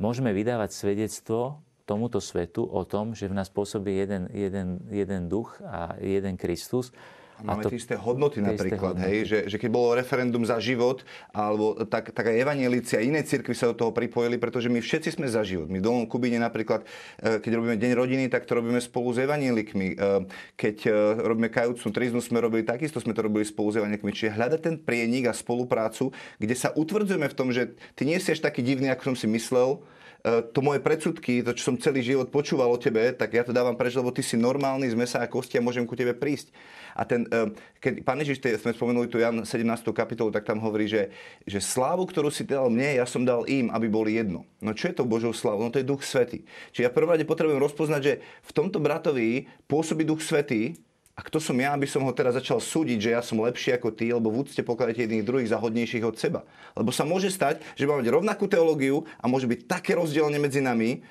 môžeme 0.00 0.32
vydávať 0.32 0.72
svedectvo 0.72 1.60
tomuto 1.84 2.18
svetu 2.18 2.64
o 2.64 2.82
tom, 2.88 3.12
že 3.12 3.28
v 3.28 3.36
nás 3.36 3.52
pôsobí 3.52 3.92
jeden, 3.92 4.32
jeden, 4.32 4.80
jeden 4.88 5.28
duch 5.28 5.60
a 5.60 5.94
jeden 6.00 6.40
Kristus. 6.40 6.90
A 7.34 7.42
máme 7.42 7.62
a 7.62 7.64
to, 7.66 7.70
tie 7.74 7.78
isté 7.82 7.94
hodnoty 7.98 8.38
napríklad, 8.38 8.94
isté 8.94 9.02
hodnoty. 9.02 9.06
hej, 9.10 9.18
že, 9.26 9.38
že 9.50 9.56
keď 9.58 9.70
bolo 9.74 9.98
referendum 9.98 10.46
za 10.46 10.62
život, 10.62 11.02
alebo 11.34 11.82
tak, 11.86 12.14
tak 12.14 12.30
aj 12.30 12.36
evanielici 12.38 12.94
a 12.94 13.02
iné 13.02 13.26
cirkvy 13.26 13.54
sa 13.58 13.70
do 13.70 13.76
toho 13.76 13.90
pripojili, 13.90 14.38
pretože 14.38 14.70
my 14.70 14.78
všetci 14.78 15.18
sme 15.18 15.26
za 15.26 15.42
život. 15.42 15.66
My 15.66 15.82
v 15.82 15.84
Dolnom 15.84 16.06
Kubíne 16.06 16.38
napríklad, 16.38 16.86
e, 17.18 17.42
keď 17.42 17.50
robíme 17.58 17.74
Deň 17.74 17.92
rodiny, 17.98 18.24
tak 18.30 18.46
to 18.46 18.54
robíme 18.54 18.78
spolu 18.78 19.10
s 19.10 19.18
evanielikmi. 19.18 19.88
E, 19.92 20.26
keď 20.54 20.76
e, 20.86 20.90
robíme 21.26 21.50
kajúcnu 21.50 21.90
triznu, 21.90 22.22
sme 22.22 22.38
robili 22.38 22.62
takisto, 22.62 23.02
sme 23.02 23.16
to 23.16 23.26
robili 23.26 23.42
spolu 23.42 23.74
s 23.74 23.82
evanielikmi. 23.82 24.14
Čiže 24.14 24.36
hľadať 24.38 24.60
ten 24.62 24.76
prienik 24.78 25.26
a 25.26 25.34
spoluprácu, 25.34 26.14
kde 26.38 26.54
sa 26.54 26.70
utvrdzujeme 26.70 27.26
v 27.26 27.36
tom, 27.36 27.50
že 27.50 27.74
ty 27.98 28.06
nie 28.06 28.22
si 28.22 28.30
až 28.30 28.46
taký 28.46 28.62
divný, 28.62 28.94
ako 28.94 29.12
som 29.12 29.16
si 29.18 29.26
myslel, 29.26 29.82
to 30.24 30.64
moje 30.64 30.80
predsudky, 30.80 31.44
to, 31.44 31.52
čo 31.52 31.68
som 31.68 31.76
celý 31.76 32.00
život 32.00 32.32
počúval 32.32 32.72
o 32.72 32.80
tebe, 32.80 33.12
tak 33.12 33.36
ja 33.36 33.44
to 33.44 33.52
dávam 33.52 33.76
preč, 33.76 33.92
lebo 33.92 34.08
ty 34.08 34.24
si 34.24 34.40
normálny 34.40 34.88
z 34.88 34.96
mesa 34.96 35.20
a 35.20 35.28
kosti 35.28 35.60
a 35.60 35.64
môžem 35.64 35.84
ku 35.84 35.92
tebe 35.92 36.16
prísť. 36.16 36.48
A 36.96 37.04
ten, 37.04 37.28
e, 37.28 37.52
keď 37.76 38.00
pán 38.08 38.16
Ježiš, 38.24 38.40
sme 38.40 38.72
spomenuli 38.72 39.12
tu 39.12 39.20
Jan 39.20 39.44
17. 39.44 39.92
kapitolu, 39.92 40.32
tak 40.32 40.48
tam 40.48 40.64
hovorí, 40.64 40.88
že, 40.88 41.12
že 41.44 41.60
slávu, 41.60 42.08
ktorú 42.08 42.32
si 42.32 42.48
dal 42.48 42.72
mne, 42.72 42.96
ja 42.96 43.04
som 43.04 43.20
dal 43.20 43.44
im, 43.44 43.68
aby 43.68 43.84
boli 43.84 44.16
jedno. 44.16 44.48
No 44.64 44.72
čo 44.72 44.88
je 44.88 44.96
to 44.96 45.04
Božou 45.04 45.36
slávou? 45.36 45.68
No 45.68 45.68
to 45.68 45.84
je 45.84 45.90
Duch 45.92 46.00
Svetý. 46.00 46.48
Čiže 46.72 46.88
ja 46.88 46.94
prvom 46.94 47.12
rade 47.12 47.28
potrebujem 47.28 47.60
rozpoznať, 47.60 48.00
že 48.00 48.14
v 48.48 48.52
tomto 48.56 48.80
bratovi 48.80 49.44
pôsobí 49.68 50.08
Duch 50.08 50.24
Svetý, 50.24 50.80
a 51.14 51.20
kto 51.22 51.38
som 51.38 51.54
ja, 51.54 51.70
aby 51.70 51.86
som 51.86 52.02
ho 52.02 52.10
teraz 52.10 52.34
začal 52.34 52.58
súdiť, 52.58 52.98
že 52.98 53.10
ja 53.14 53.22
som 53.22 53.38
lepší 53.38 53.70
ako 53.78 53.94
ty, 53.94 54.10
lebo 54.10 54.34
v 54.34 54.42
úcte 54.42 54.58
pokladáte 54.66 55.06
jedných 55.06 55.22
druhých 55.22 55.46
za 55.54 55.62
hodnejších 55.62 56.02
od 56.02 56.18
seba. 56.18 56.42
Lebo 56.74 56.90
sa 56.90 57.06
môže 57.06 57.30
stať, 57.30 57.62
že 57.78 57.86
máme 57.86 58.02
rovnakú 58.02 58.50
teológiu 58.50 59.06
a 59.22 59.30
môže 59.30 59.46
byť 59.46 59.70
také 59.70 59.94
rozdielne 59.94 60.42
medzi 60.42 60.58
nami, 60.58 61.06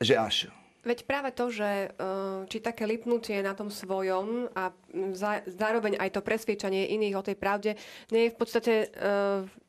že 0.00 0.16
až. 0.16 0.36
Veď 0.82 1.06
práve 1.06 1.30
to, 1.30 1.46
že 1.52 1.68
e, 1.68 1.88
či 2.50 2.58
také 2.58 2.88
lipnutie 2.88 3.38
na 3.44 3.54
tom 3.54 3.70
svojom 3.70 4.50
a 4.50 4.74
zároveň 5.46 5.94
aj 5.94 6.18
to 6.18 6.26
presviečanie 6.26 6.90
iných 6.90 7.14
o 7.14 7.22
tej 7.22 7.36
pravde 7.38 7.70
nie 8.10 8.26
je 8.26 8.34
v 8.34 8.38
podstate 8.40 8.72
e, 8.74 8.86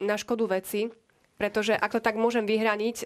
na 0.02 0.16
škodu 0.18 0.50
veci, 0.50 0.90
pretože 1.38 1.78
ak 1.78 1.94
to 1.94 2.02
tak 2.02 2.18
môžem 2.18 2.50
vyhraniť, 2.50 2.98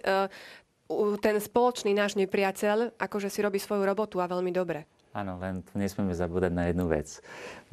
ten 1.20 1.36
spoločný 1.36 1.92
náš 1.92 2.16
nepriateľ 2.16 2.96
akože 2.96 3.28
si 3.28 3.44
robí 3.44 3.60
svoju 3.60 3.84
robotu 3.84 4.24
a 4.24 4.30
veľmi 4.30 4.56
dobre. 4.56 4.88
Áno, 5.18 5.34
len 5.42 5.66
nesmieme 5.74 6.14
zabúdať 6.14 6.54
na 6.54 6.70
jednu 6.70 6.86
vec. 6.86 7.18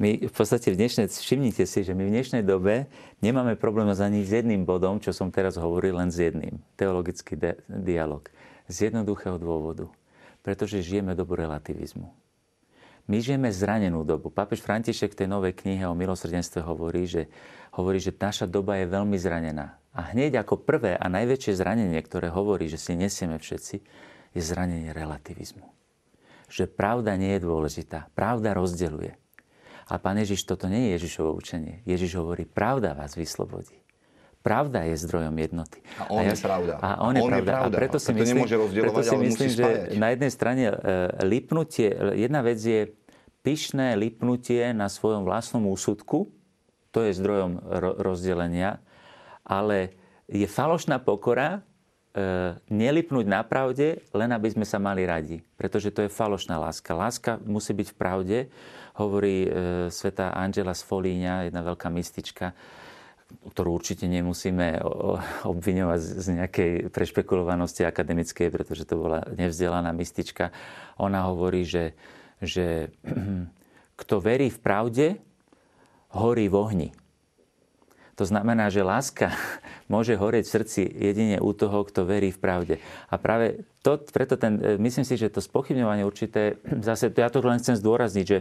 My 0.02 0.18
v 0.18 0.34
podstate 0.34 0.74
v 0.74 0.82
dnešnej, 0.82 1.06
všimnite 1.06 1.62
si, 1.62 1.86
že 1.86 1.94
my 1.94 2.02
v 2.02 2.14
dnešnej 2.18 2.42
dobe 2.42 2.90
nemáme 3.22 3.54
problém 3.54 3.86
ani 3.86 4.26
s 4.26 4.34
jedným 4.34 4.66
bodom, 4.66 4.98
čo 4.98 5.14
som 5.14 5.30
teraz 5.30 5.54
hovoril, 5.54 5.94
len 5.94 6.10
s 6.10 6.18
jedným. 6.18 6.58
Teologický 6.74 7.38
de- 7.38 7.62
dialog. 7.70 8.26
Z 8.66 8.90
jednoduchého 8.90 9.38
dôvodu. 9.38 9.86
Pretože 10.42 10.82
žijeme 10.82 11.14
dobu 11.14 11.38
relativizmu. 11.38 12.10
My 13.06 13.22
žijeme 13.22 13.54
zranenú 13.54 14.02
dobu. 14.02 14.26
Pápež 14.34 14.58
František 14.66 15.14
v 15.14 15.18
tej 15.22 15.28
novej 15.30 15.54
knihe 15.54 15.86
o 15.86 15.94
milosrdenstve 15.94 16.66
hovorí, 16.66 17.06
že, 17.06 17.30
hovorí, 17.78 18.02
že 18.02 18.10
naša 18.10 18.50
doba 18.50 18.82
je 18.82 18.90
veľmi 18.90 19.14
zranená. 19.22 19.78
A 19.94 20.10
hneď 20.10 20.42
ako 20.42 20.66
prvé 20.66 20.98
a 20.98 21.06
najväčšie 21.06 21.62
zranenie, 21.62 22.02
ktoré 22.02 22.26
hovorí, 22.26 22.66
že 22.66 22.82
si 22.82 22.98
nesieme 22.98 23.38
všetci, 23.38 23.76
je 24.34 24.40
zranenie 24.42 24.90
relativizmu 24.90 25.75
že 26.46 26.70
pravda 26.70 27.18
nie 27.18 27.36
je 27.36 27.40
dôležitá. 27.42 28.10
Pravda 28.14 28.54
rozdeľuje. 28.54 29.14
A 29.86 29.94
pán 30.02 30.18
Ježiš, 30.18 30.42
toto 30.46 30.66
nie 30.66 30.90
je 30.90 30.98
Ježišovo 30.98 31.30
učenie. 31.34 31.86
Ježiš 31.86 32.18
hovorí, 32.18 32.42
pravda 32.42 32.94
vás 32.94 33.14
vyslobodí. 33.14 33.78
Pravda 34.42 34.86
je 34.86 34.94
zdrojom 34.98 35.34
jednoty. 35.42 35.82
A 35.98 36.10
on 36.10 36.22
a 36.22 36.30
ja, 36.30 36.34
je 36.34 36.42
pravda. 36.42 36.74
A 36.78 36.90
on, 37.02 37.14
a 37.14 37.18
on 37.18 37.18
je, 37.18 37.22
pravda. 37.22 37.38
je 37.38 37.44
pravda. 37.46 37.74
A 37.74 37.80
preto 37.82 37.98
si 37.98 38.12
myslím, 38.14 38.38
preto 38.70 39.02
si 39.02 39.16
myslím 39.18 39.48
že 39.50 39.66
na 39.98 40.08
jednej 40.14 40.30
strane 40.30 40.64
e, 40.70 40.74
lipnutie, 41.26 41.90
jedna 42.14 42.46
vec 42.46 42.58
je 42.62 42.94
pyšné 43.42 43.98
lipnutie 43.98 44.70
na 44.74 44.86
svojom 44.90 45.26
vlastnom 45.26 45.66
úsudku, 45.66 46.30
to 46.90 47.06
je 47.06 47.14
zdrojom 47.14 47.62
rozdelenia, 48.02 48.82
ale 49.46 49.94
je 50.26 50.46
falošná 50.50 50.98
pokora, 50.98 51.62
nelipnúť 52.72 53.26
na 53.28 53.44
pravde, 53.44 54.00
len 54.16 54.30
aby 54.32 54.48
sme 54.48 54.64
sa 54.64 54.80
mali 54.80 55.04
radi. 55.04 55.44
Pretože 55.60 55.92
to 55.92 56.04
je 56.04 56.12
falošná 56.12 56.56
láska. 56.56 56.96
Láska 56.96 57.36
musí 57.44 57.76
byť 57.76 57.88
v 57.92 57.96
pravde, 57.96 58.38
hovorí 58.96 59.44
e, 59.44 59.50
sveta 59.92 60.32
Angela 60.32 60.72
Sfolíňa, 60.72 61.48
jedna 61.48 61.60
veľká 61.60 61.92
mystička, 61.92 62.56
ktorú 63.52 63.76
určite 63.76 64.08
nemusíme 64.08 64.80
obviňovať 65.44 66.00
z 66.00 66.26
nejakej 66.40 66.72
prešpekulovanosti 66.88 67.84
akademickej, 67.84 68.48
pretože 68.48 68.88
to 68.88 68.96
bola 68.96 69.20
nevzdelaná 69.36 69.92
mystička. 69.92 70.54
Ona 70.96 71.28
hovorí, 71.28 71.68
že, 71.68 71.92
že 72.40 72.88
kto 74.00 74.14
verí 74.24 74.48
v 74.48 74.58
pravde, 74.62 75.06
horí 76.16 76.48
v 76.48 76.56
ohni. 76.56 76.88
To 78.16 78.24
znamená, 78.24 78.72
že 78.72 78.80
láska 78.80 79.32
môže 79.92 80.16
horieť 80.16 80.44
v 80.48 80.54
srdci 80.60 80.80
jedine 80.88 81.36
u 81.38 81.52
toho, 81.52 81.84
kto 81.84 82.08
verí 82.08 82.32
v 82.32 82.40
pravde. 82.40 82.74
A 83.12 83.20
práve 83.20 83.68
to, 83.84 84.00
preto 84.00 84.40
ten, 84.40 84.56
e, 84.58 84.80
myslím 84.80 85.04
si, 85.04 85.20
že 85.20 85.32
to 85.32 85.44
spochybňovanie 85.44 86.02
určité, 86.02 86.56
zase 86.88 87.12
ja 87.12 87.28
to 87.28 87.44
len 87.44 87.60
chcem 87.60 87.76
zdôrazniť, 87.76 88.26
že, 88.26 88.38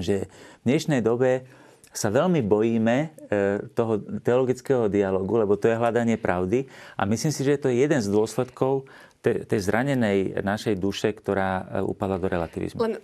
že 0.00 0.16
v 0.64 0.64
dnešnej 0.64 1.04
dobe 1.04 1.44
sa 1.92 2.08
veľmi 2.08 2.40
bojíme 2.40 2.96
e, 2.96 3.08
toho 3.76 4.00
teologického 4.24 4.88
dialogu, 4.88 5.44
lebo 5.44 5.60
to 5.60 5.68
je 5.68 5.76
hľadanie 5.76 6.16
pravdy. 6.16 6.64
A 6.96 7.04
myslím 7.04 7.28
si, 7.28 7.44
že 7.44 7.60
to 7.60 7.68
je 7.68 7.84
jeden 7.84 8.00
z 8.00 8.08
dôsledkov 8.08 8.88
tej 9.22 9.60
zranenej 9.62 10.42
našej 10.42 10.80
duše, 10.80 11.12
ktorá 11.12 11.68
e, 11.68 11.84
upadla 11.84 12.16
do 12.16 12.26
relativizmu. 12.32 12.80
Len 12.80 12.96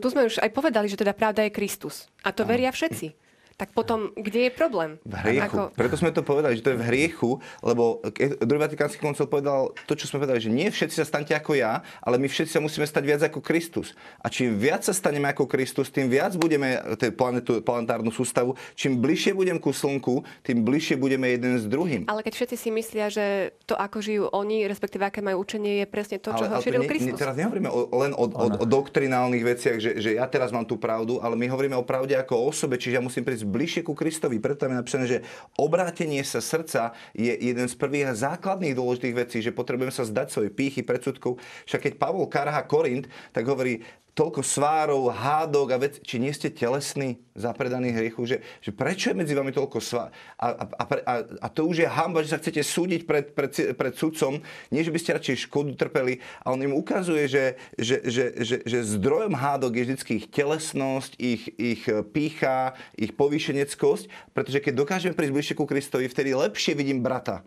tu 0.00 0.06
sme 0.08 0.32
už 0.32 0.40
aj 0.40 0.50
povedali, 0.56 0.88
že 0.88 0.96
teda 0.96 1.12
pravda 1.12 1.44
je 1.44 1.52
Kristus. 1.52 2.08
A 2.24 2.32
to 2.32 2.48
veria 2.48 2.72
všetci 2.72 3.25
tak 3.56 3.72
potom 3.72 4.12
kde 4.12 4.48
je 4.48 4.50
problém? 4.52 5.00
V 5.08 5.16
hriechu. 5.16 5.48
Ako... 5.48 5.60
Preto 5.72 5.96
sme 5.96 6.12
to 6.12 6.20
povedali, 6.20 6.60
že 6.60 6.64
to 6.64 6.76
je 6.76 6.80
v 6.80 6.86
hriechu, 6.92 7.40
lebo 7.64 8.04
druhý 8.44 8.60
Vatikánsky 8.60 9.00
koncil 9.00 9.24
povedal 9.24 9.72
to, 9.88 9.96
čo 9.96 10.04
sme 10.04 10.20
povedali, 10.20 10.44
že 10.44 10.52
nie 10.52 10.68
všetci 10.68 11.00
sa 11.00 11.08
stanete 11.08 11.32
ako 11.32 11.56
ja, 11.56 11.80
ale 12.04 12.20
my 12.20 12.28
všetci 12.28 12.52
sa 12.52 12.60
musíme 12.60 12.84
stať 12.84 13.04
viac 13.08 13.20
ako 13.24 13.40
Kristus. 13.40 13.96
A 14.20 14.28
čím 14.28 14.60
viac 14.60 14.84
sa 14.84 14.92
staneme 14.92 15.32
ako 15.32 15.48
Kristus, 15.48 15.88
tým 15.88 16.12
viac 16.12 16.36
budeme 16.36 16.76
planetu, 17.16 17.64
planetárnu 17.64 18.12
sústavu, 18.12 18.60
čím 18.76 19.00
bližšie 19.00 19.32
budem 19.32 19.56
ku 19.56 19.72
Slnku, 19.72 20.20
tým 20.44 20.60
bližšie 20.60 21.00
budeme 21.00 21.32
jeden 21.32 21.56
s 21.56 21.64
druhým. 21.64 22.04
Ale 22.12 22.20
keď 22.20 22.44
všetci 22.44 22.56
si 22.60 22.68
myslia, 22.68 23.08
že 23.08 23.56
to, 23.64 23.72
ako 23.72 24.04
žijú 24.04 24.28
oni, 24.36 24.68
respektíve 24.68 25.08
aké 25.08 25.24
majú 25.24 25.40
učenie, 25.40 25.80
je 25.80 25.86
presne 25.88 26.20
to, 26.20 26.36
čo 26.36 26.44
ale, 26.44 26.52
ho 26.52 26.60
šíril 26.60 26.84
ne, 26.84 26.88
Kristus. 26.92 27.16
Ne, 27.16 27.22
teraz 27.24 27.40
nehovoríme 27.40 27.72
o, 27.72 27.80
len 28.04 28.12
o, 28.12 28.24
o, 28.28 28.46
o 28.60 28.64
doktrinálnych 28.68 29.44
veciach, 29.48 29.76
že, 29.80 29.96
že 29.96 30.20
ja 30.20 30.28
teraz 30.28 30.52
mám 30.52 30.68
tú 30.68 30.76
pravdu, 30.76 31.24
ale 31.24 31.40
my 31.40 31.48
hovoríme 31.48 31.76
o 31.80 31.84
pravde 31.86 32.12
ako 32.20 32.36
o 32.36 32.44
osobe, 32.52 32.76
čiže 32.76 33.00
ja 33.00 33.02
musím 33.02 33.24
prísť 33.24 33.45
bližšie 33.46 33.86
ku 33.86 33.94
Kristovi. 33.94 34.42
Preto 34.42 34.66
tam 34.66 34.74
je 34.74 34.80
napísané, 34.82 35.04
že 35.06 35.18
obrátenie 35.56 36.20
sa 36.26 36.42
srdca 36.42 36.92
je 37.14 37.30
jeden 37.30 37.66
z 37.70 37.74
prvých 37.78 38.10
a 38.10 38.18
základných 38.18 38.74
dôležitých 38.74 39.14
vecí, 39.16 39.38
že 39.40 39.54
potrebujeme 39.54 39.94
sa 39.94 40.02
zdať 40.02 40.26
svojej 40.34 40.52
pýchy, 40.52 40.82
predsudkov. 40.82 41.38
Však 41.70 41.80
keď 41.86 41.92
Pavol 41.96 42.26
karha 42.26 42.62
Korint, 42.66 43.06
tak 43.30 43.46
hovorí, 43.46 43.80
toľko 44.16 44.40
svárov, 44.40 45.12
hádok 45.12 45.76
a 45.76 45.78
vec, 45.78 46.00
či 46.00 46.16
nie 46.16 46.32
ste 46.32 46.48
telesní, 46.48 47.20
zapredaní 47.36 47.92
hriechu, 47.92 48.24
že, 48.24 48.40
že 48.64 48.72
prečo 48.72 49.12
je 49.12 49.20
medzi 49.20 49.36
vami 49.36 49.52
toľko 49.52 49.76
svár? 49.76 50.08
A, 50.40 50.56
a, 50.56 50.84
a, 50.88 51.14
a 51.20 51.48
to 51.52 51.68
už 51.68 51.84
je 51.84 51.88
hamba, 51.88 52.24
že 52.24 52.32
sa 52.32 52.40
chcete 52.40 52.64
súdiť 52.64 53.04
pred, 53.04 53.36
pred, 53.36 53.52
pred 53.76 53.92
sudcom, 53.92 54.40
nie 54.72 54.80
že 54.80 54.88
by 54.88 54.98
ste 54.98 55.20
radšej 55.20 55.44
škodu 55.44 55.76
trpeli. 55.76 56.24
A 56.40 56.56
on 56.56 56.64
im 56.64 56.72
ukazuje, 56.72 57.28
že, 57.28 57.60
že, 57.76 58.00
že, 58.08 58.24
že, 58.40 58.56
že 58.64 58.88
zdrojom 58.96 59.36
hádok 59.36 59.76
je 59.76 59.84
vždy 59.84 59.94
ich 60.16 60.26
telesnosť, 60.32 61.12
ich, 61.20 61.44
ich 61.60 61.84
pícha, 62.16 62.72
ich 62.96 63.12
povýšeneckosť, 63.12 64.32
pretože 64.32 64.64
keď 64.64 64.72
dokážeme 64.80 65.12
prísť 65.12 65.34
bližšie 65.36 65.58
ku 65.60 65.68
Kristovi, 65.68 66.08
vtedy 66.08 66.32
lepšie 66.32 66.72
vidím 66.72 67.04
brata 67.04 67.44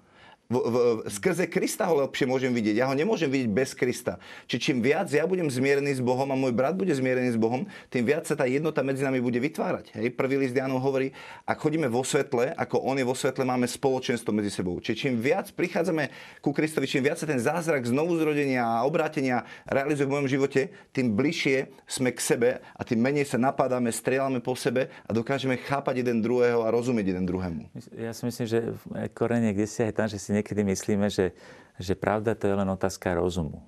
v, 0.49 0.57
v, 0.57 0.75
skrze 1.13 1.45
Krista 1.45 1.85
ho 1.85 2.01
lepšie 2.01 2.25
môžem 2.25 2.49
vidieť. 2.49 2.81
Ja 2.81 2.89
ho 2.89 2.97
nemôžem 2.97 3.29
vidieť 3.29 3.49
bez 3.53 3.77
Krista. 3.77 4.17
Či 4.49 4.57
čím 4.57 4.77
viac 4.81 5.05
ja 5.13 5.21
budem 5.29 5.45
zmierený 5.45 5.93
s 5.93 6.01
Bohom 6.01 6.25
a 6.25 6.33
môj 6.33 6.57
brat 6.57 6.73
bude 6.73 6.89
zmierený 6.89 7.37
s 7.37 7.39
Bohom, 7.39 7.69
tým 7.93 8.01
viac 8.01 8.25
sa 8.25 8.33
tá 8.33 8.49
jednota 8.49 8.81
medzi 8.81 9.05
nami 9.05 9.21
bude 9.21 9.37
vytvárať. 9.37 9.93
Hej? 9.93 10.17
Prvý 10.17 10.41
list 10.41 10.57
Janov 10.57 10.81
hovorí, 10.81 11.13
ak 11.45 11.53
chodíme 11.53 11.85
vo 11.85 12.01
svetle, 12.01 12.57
ako 12.57 12.81
on 12.81 12.97
je 12.97 13.05
vo 13.05 13.13
svetle, 13.13 13.45
máme 13.45 13.69
spoločenstvo 13.69 14.33
medzi 14.33 14.49
sebou. 14.49 14.81
Čiže 14.81 14.97
čím 14.97 15.21
viac 15.21 15.53
prichádzame 15.53 16.09
ku 16.41 16.49
Kristovi, 16.49 16.89
čím 16.89 17.05
viac 17.05 17.21
sa 17.21 17.29
ten 17.29 17.37
zázrak 17.37 17.85
znovu 17.85 18.17
zrodenia 18.17 18.65
a 18.65 18.89
obrátenia 18.89 19.45
realizuje 19.69 20.09
v 20.09 20.13
mojom 20.17 20.29
živote, 20.33 20.73
tým 20.89 21.13
bližšie 21.13 21.69
sme 21.85 22.09
k 22.09 22.17
sebe 22.17 22.49
a 22.57 22.81
tým 22.81 22.97
menej 22.97 23.29
sa 23.29 23.37
napadáme, 23.37 23.93
strieľame 23.93 24.41
po 24.41 24.57
sebe 24.57 24.89
a 25.05 25.13
dokážeme 25.13 25.61
chápať 25.61 26.01
jeden 26.01 26.25
druhého 26.25 26.65
a 26.65 26.73
rozumieť 26.73 27.13
jeden 27.13 27.29
druhému. 27.29 27.69
Ja 27.93 28.17
si 28.17 28.25
myslím, 28.25 28.49
že 28.49 28.73
korene, 29.13 29.53
kde 29.53 29.69
si 29.69 29.85
aj 29.85 29.93
tam, 29.93 30.09
že 30.09 30.17
si 30.17 30.38
niekedy 30.39 30.63
myslíme, 30.63 31.11
že, 31.11 31.35
že 31.75 31.93
pravda 31.93 32.33
to 32.33 32.47
je 32.47 32.55
len 32.55 32.69
otázka 32.71 33.13
rozumu 33.13 33.61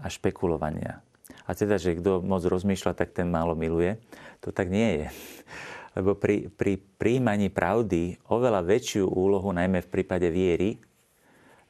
a 0.00 0.12
špekulovania. 0.12 1.00
A 1.46 1.54
teda, 1.54 1.78
že 1.78 1.96
kto 1.96 2.22
moc 2.22 2.42
rozmýšľa, 2.42 2.92
tak 2.94 3.14
ten 3.14 3.30
málo 3.30 3.54
miluje. 3.54 3.98
To 4.42 4.50
tak 4.50 4.68
nie 4.68 5.04
je. 5.04 5.06
Lebo 5.96 6.12
pri, 6.12 6.52
pri 6.52 6.76
príjmaní 6.76 7.48
pravdy 7.48 8.20
oveľa 8.28 8.60
väčšiu 8.66 9.08
úlohu, 9.08 9.48
najmä 9.54 9.80
v 9.80 9.92
prípade 9.92 10.28
viery, 10.28 10.76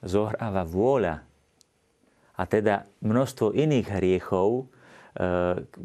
zohráva 0.03 0.67
vôľa. 0.67 1.23
A 2.37 2.43
teda 2.45 2.85
množstvo 3.01 3.55
iných 3.55 3.87
hriechov, 3.87 4.49
e, 4.61 4.65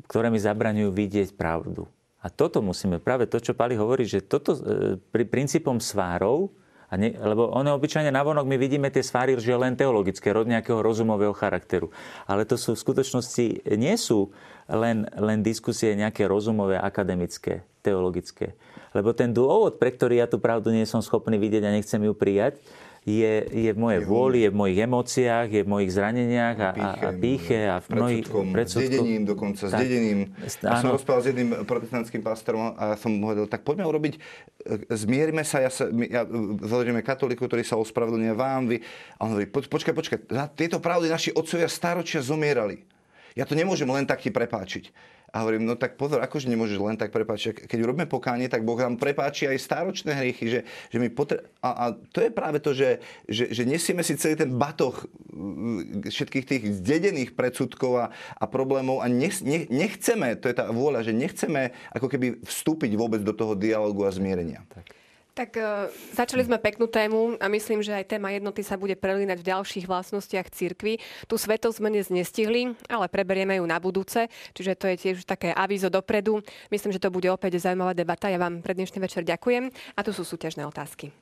ktoré 0.10 0.28
mi 0.34 0.42
zabraňujú 0.42 0.90
vidieť 0.90 1.30
pravdu. 1.38 1.86
A 2.22 2.30
toto 2.30 2.62
musíme, 2.62 3.02
práve 3.02 3.26
to, 3.26 3.42
čo 3.42 3.58
Pali 3.58 3.74
hovorí, 3.78 4.06
že 4.06 4.26
toto 4.26 4.58
e, 4.58 4.60
pri 5.00 5.24
princípom 5.26 5.78
svárov 5.78 6.50
a 6.92 7.00
ne, 7.00 7.16
lebo 7.16 7.48
ono 7.56 7.72
obyčajne 7.80 8.12
navonok 8.12 8.44
my 8.44 8.60
vidíme 8.60 8.92
tie 8.92 9.00
sváry 9.00 9.40
že 9.40 9.56
len 9.56 9.80
teologické, 9.80 10.36
rod 10.36 10.52
nejakého 10.52 10.84
rozumového 10.84 11.32
charakteru. 11.32 11.88
Ale 12.28 12.44
to 12.44 12.60
sú 12.60 12.76
v 12.76 12.84
skutočnosti 12.84 13.64
nie 13.80 13.96
sú 13.96 14.36
len, 14.68 15.08
len 15.16 15.40
diskusie 15.40 15.96
nejaké 15.96 16.28
rozumové, 16.28 16.76
akademické, 16.76 17.64
teologické. 17.80 18.60
Lebo 18.92 19.16
ten 19.16 19.32
dôvod, 19.32 19.80
pre 19.80 19.96
ktorý 19.96 20.20
ja 20.20 20.28
tú 20.28 20.36
pravdu 20.36 20.76
nie 20.76 20.84
som 20.84 21.00
schopný 21.00 21.40
vidieť 21.40 21.64
a 21.64 21.76
nechcem 21.80 22.04
ju 22.04 22.12
prijať, 22.12 22.60
je, 23.02 23.50
je 23.50 23.72
v 23.74 23.80
mojej 23.82 24.02
vôli, 24.06 24.46
je 24.46 24.54
v 24.54 24.58
mojich 24.62 24.80
emóciách, 24.86 25.50
je 25.50 25.62
v 25.66 25.70
mojich 25.74 25.90
zraneniach 25.90 26.58
a, 26.62 26.70
a, 26.70 26.88
a 27.02 27.10
píche 27.18 27.66
a 27.66 27.82
v 27.82 27.88
mnohých 27.98 28.26
predsudkom. 28.30 28.78
S 28.78 28.94
dedením 28.94 29.24
dokonca, 29.26 29.64
tak, 29.74 29.74
s 29.74 29.82
dedením. 29.82 30.20
Ja 30.62 30.78
som 30.78 30.94
rozprával 30.94 31.22
s 31.26 31.28
jedným 31.34 31.50
protestantským 31.66 32.22
pastorom 32.22 32.78
a 32.78 32.94
som 33.02 33.10
mu 33.10 33.26
hovoril, 33.26 33.50
tak 33.50 33.66
poďme 33.66 33.90
urobiť, 33.90 34.14
e, 34.14 34.86
zmierime 34.94 35.42
sa, 35.42 35.66
ja, 35.66 35.74
sa, 35.74 35.90
ja 35.90 36.30
založíme 36.62 37.02
katolíku, 37.02 37.50
ktorý 37.50 37.66
sa 37.66 37.82
ospravedlňuje 37.82 38.34
vám, 38.38 38.70
vy. 38.70 38.86
A 39.18 39.26
on 39.26 39.34
hovorí, 39.34 39.50
počkaj, 39.50 39.94
počkaj, 39.98 40.18
za 40.30 40.46
tieto 40.54 40.78
pravdy 40.78 41.10
naši 41.10 41.34
otcovia 41.34 41.66
staročia 41.66 42.22
zomierali. 42.22 42.86
Ja 43.34 43.50
to 43.50 43.58
nemôžem 43.58 43.90
len 43.90 44.06
tak 44.06 44.22
ti 44.22 44.30
prepáčiť. 44.30 44.94
A 45.32 45.48
hovorím, 45.48 45.64
no 45.64 45.80
tak 45.80 45.96
pozor, 45.96 46.20
akože 46.20 46.52
nemôžeš 46.52 46.76
len 46.76 47.00
tak 47.00 47.16
prepáčiť. 47.16 47.64
Keď 47.64 47.80
urobíme 47.80 48.04
pokánie, 48.04 48.52
tak 48.52 48.68
Boh 48.68 48.76
nám 48.76 49.00
prepáči 49.00 49.48
aj 49.48 49.64
stáročné 49.64 50.12
hriechy. 50.12 50.46
Že, 50.52 50.60
že 50.68 50.98
my 51.00 51.08
potre... 51.08 51.48
a, 51.64 51.70
a 51.72 51.86
to 51.96 52.20
je 52.20 52.32
práve 52.36 52.60
to, 52.60 52.76
že, 52.76 53.00
že, 53.32 53.48
že 53.56 53.64
nesieme 53.64 54.04
si 54.04 54.20
celý 54.20 54.36
ten 54.36 54.52
batoh 54.52 55.08
mm, 55.32 56.12
všetkých 56.12 56.46
tých 56.46 56.64
zdedených 56.84 57.32
predsudkov 57.32 57.92
a, 57.96 58.06
a 58.12 58.46
problémov 58.46 59.00
a 59.00 59.08
nech, 59.08 59.40
nech, 59.40 59.72
nechceme, 59.72 60.36
to 60.36 60.52
je 60.52 60.56
tá 60.60 60.68
vôľa, 60.68 61.08
že 61.08 61.16
nechceme 61.16 61.72
ako 61.96 62.12
keby 62.12 62.44
vstúpiť 62.44 62.92
vôbec 63.00 63.24
do 63.24 63.32
toho 63.32 63.56
dialogu 63.56 64.04
a 64.04 64.12
zmierenia. 64.12 64.68
Tak. 64.68 65.01
Tak 65.32 65.56
uh, 65.56 65.88
začali 66.12 66.44
sme 66.44 66.60
peknú 66.60 66.92
tému 66.92 67.40
a 67.40 67.48
myslím, 67.48 67.80
že 67.80 67.96
aj 67.96 68.12
téma 68.12 68.36
jednoty 68.36 68.68
sa 68.68 68.76
bude 68.76 69.00
prelínať 69.00 69.40
v 69.40 69.48
ďalších 69.48 69.88
vlastnostiach 69.88 70.52
cirkvy. 70.52 71.00
Tu 71.00 71.36
svetosť 71.40 71.80
sme 71.80 71.88
dnes 71.88 72.12
nestihli, 72.12 72.76
ale 72.92 73.08
preberieme 73.08 73.56
ju 73.56 73.64
na 73.64 73.80
budúce, 73.80 74.28
čiže 74.52 74.76
to 74.76 74.92
je 74.92 75.00
tiež 75.00 75.24
také 75.24 75.56
avízo 75.56 75.88
dopredu. 75.88 76.44
Myslím, 76.68 76.92
že 76.92 77.00
to 77.00 77.08
bude 77.08 77.32
opäť 77.32 77.64
zaujímavá 77.64 77.96
debata. 77.96 78.28
Ja 78.28 78.44
vám 78.44 78.60
pre 78.60 78.76
dnešný 78.76 79.00
večer 79.00 79.24
ďakujem 79.24 79.72
a 79.72 80.00
tu 80.04 80.12
sú 80.12 80.28
súťažné 80.28 80.68
otázky. 80.68 81.16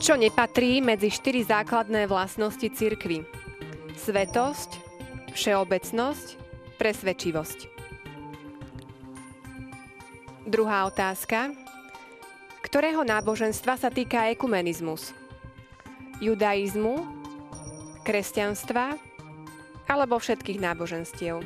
Čo 0.00 0.16
nepatrí 0.16 0.80
medzi 0.80 1.12
štyri 1.12 1.44
základné 1.44 2.08
vlastnosti 2.08 2.72
cirkvy? 2.72 3.20
Svetosť, 4.00 4.80
všeobecnosť, 5.36 6.26
presvedčivosť. 6.80 7.79
Druhá 10.50 10.82
otázka. 10.90 11.54
Ktorého 12.58 13.06
náboženstva 13.06 13.78
sa 13.78 13.86
týka 13.86 14.34
ekumenizmus? 14.34 15.14
Judaizmu, 16.18 17.06
kresťanstva 18.02 18.98
alebo 19.86 20.18
všetkých 20.18 20.58
náboženstiev? 20.58 21.38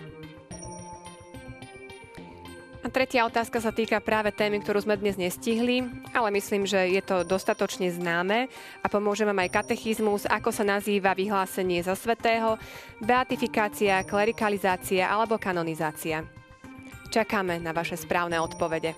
A 2.80 2.88
tretia 2.88 3.28
otázka 3.28 3.61
sa 3.61 3.76
týka 3.76 4.00
práve 4.00 4.32
témy, 4.32 4.64
ktorú 4.64 4.88
sme 4.88 4.96
dnes 4.96 5.20
nestihli, 5.20 5.84
ale 6.16 6.32
myslím, 6.40 6.64
že 6.64 6.88
je 6.96 7.05
to 7.05 7.28
dostatočne 7.28 7.92
známe 7.92 8.48
a 8.80 8.86
pomôže 8.88 9.28
vám 9.28 9.36
aj 9.44 9.52
katechizmus, 9.52 10.24
ako 10.24 10.48
sa 10.48 10.64
nazýva 10.64 11.12
vyhlásenie 11.12 11.84
za 11.84 11.92
svetého, 11.92 12.57
beatifikácia, 13.05 14.00
klerikalizácia 14.09 15.12
alebo 15.12 15.36
kanonizácia. 15.36 16.24
Čakáme 17.11 17.61
na 17.61 17.72
vaše 17.76 17.96
správne 17.96 18.40
odpovede. 18.40 18.94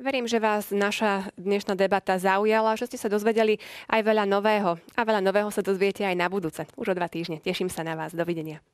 Verím, 0.00 0.24
že 0.24 0.40
vás 0.40 0.72
naša 0.72 1.28
dnešná 1.36 1.76
debata 1.76 2.16
zaujala, 2.16 2.72
že 2.72 2.88
ste 2.88 2.96
sa 2.96 3.12
dozvedeli 3.12 3.60
aj 3.84 4.00
veľa 4.00 4.24
nového. 4.24 4.80
A 4.96 5.00
veľa 5.04 5.20
nového 5.20 5.52
sa 5.52 5.60
dozviete 5.60 6.08
aj 6.08 6.16
na 6.16 6.32
budúce, 6.32 6.64
už 6.80 6.92
o 6.92 6.96
dva 6.96 7.06
týždne. 7.12 7.36
Teším 7.44 7.68
sa 7.68 7.84
na 7.84 7.92
vás. 7.92 8.16
Dovidenia. 8.16 8.64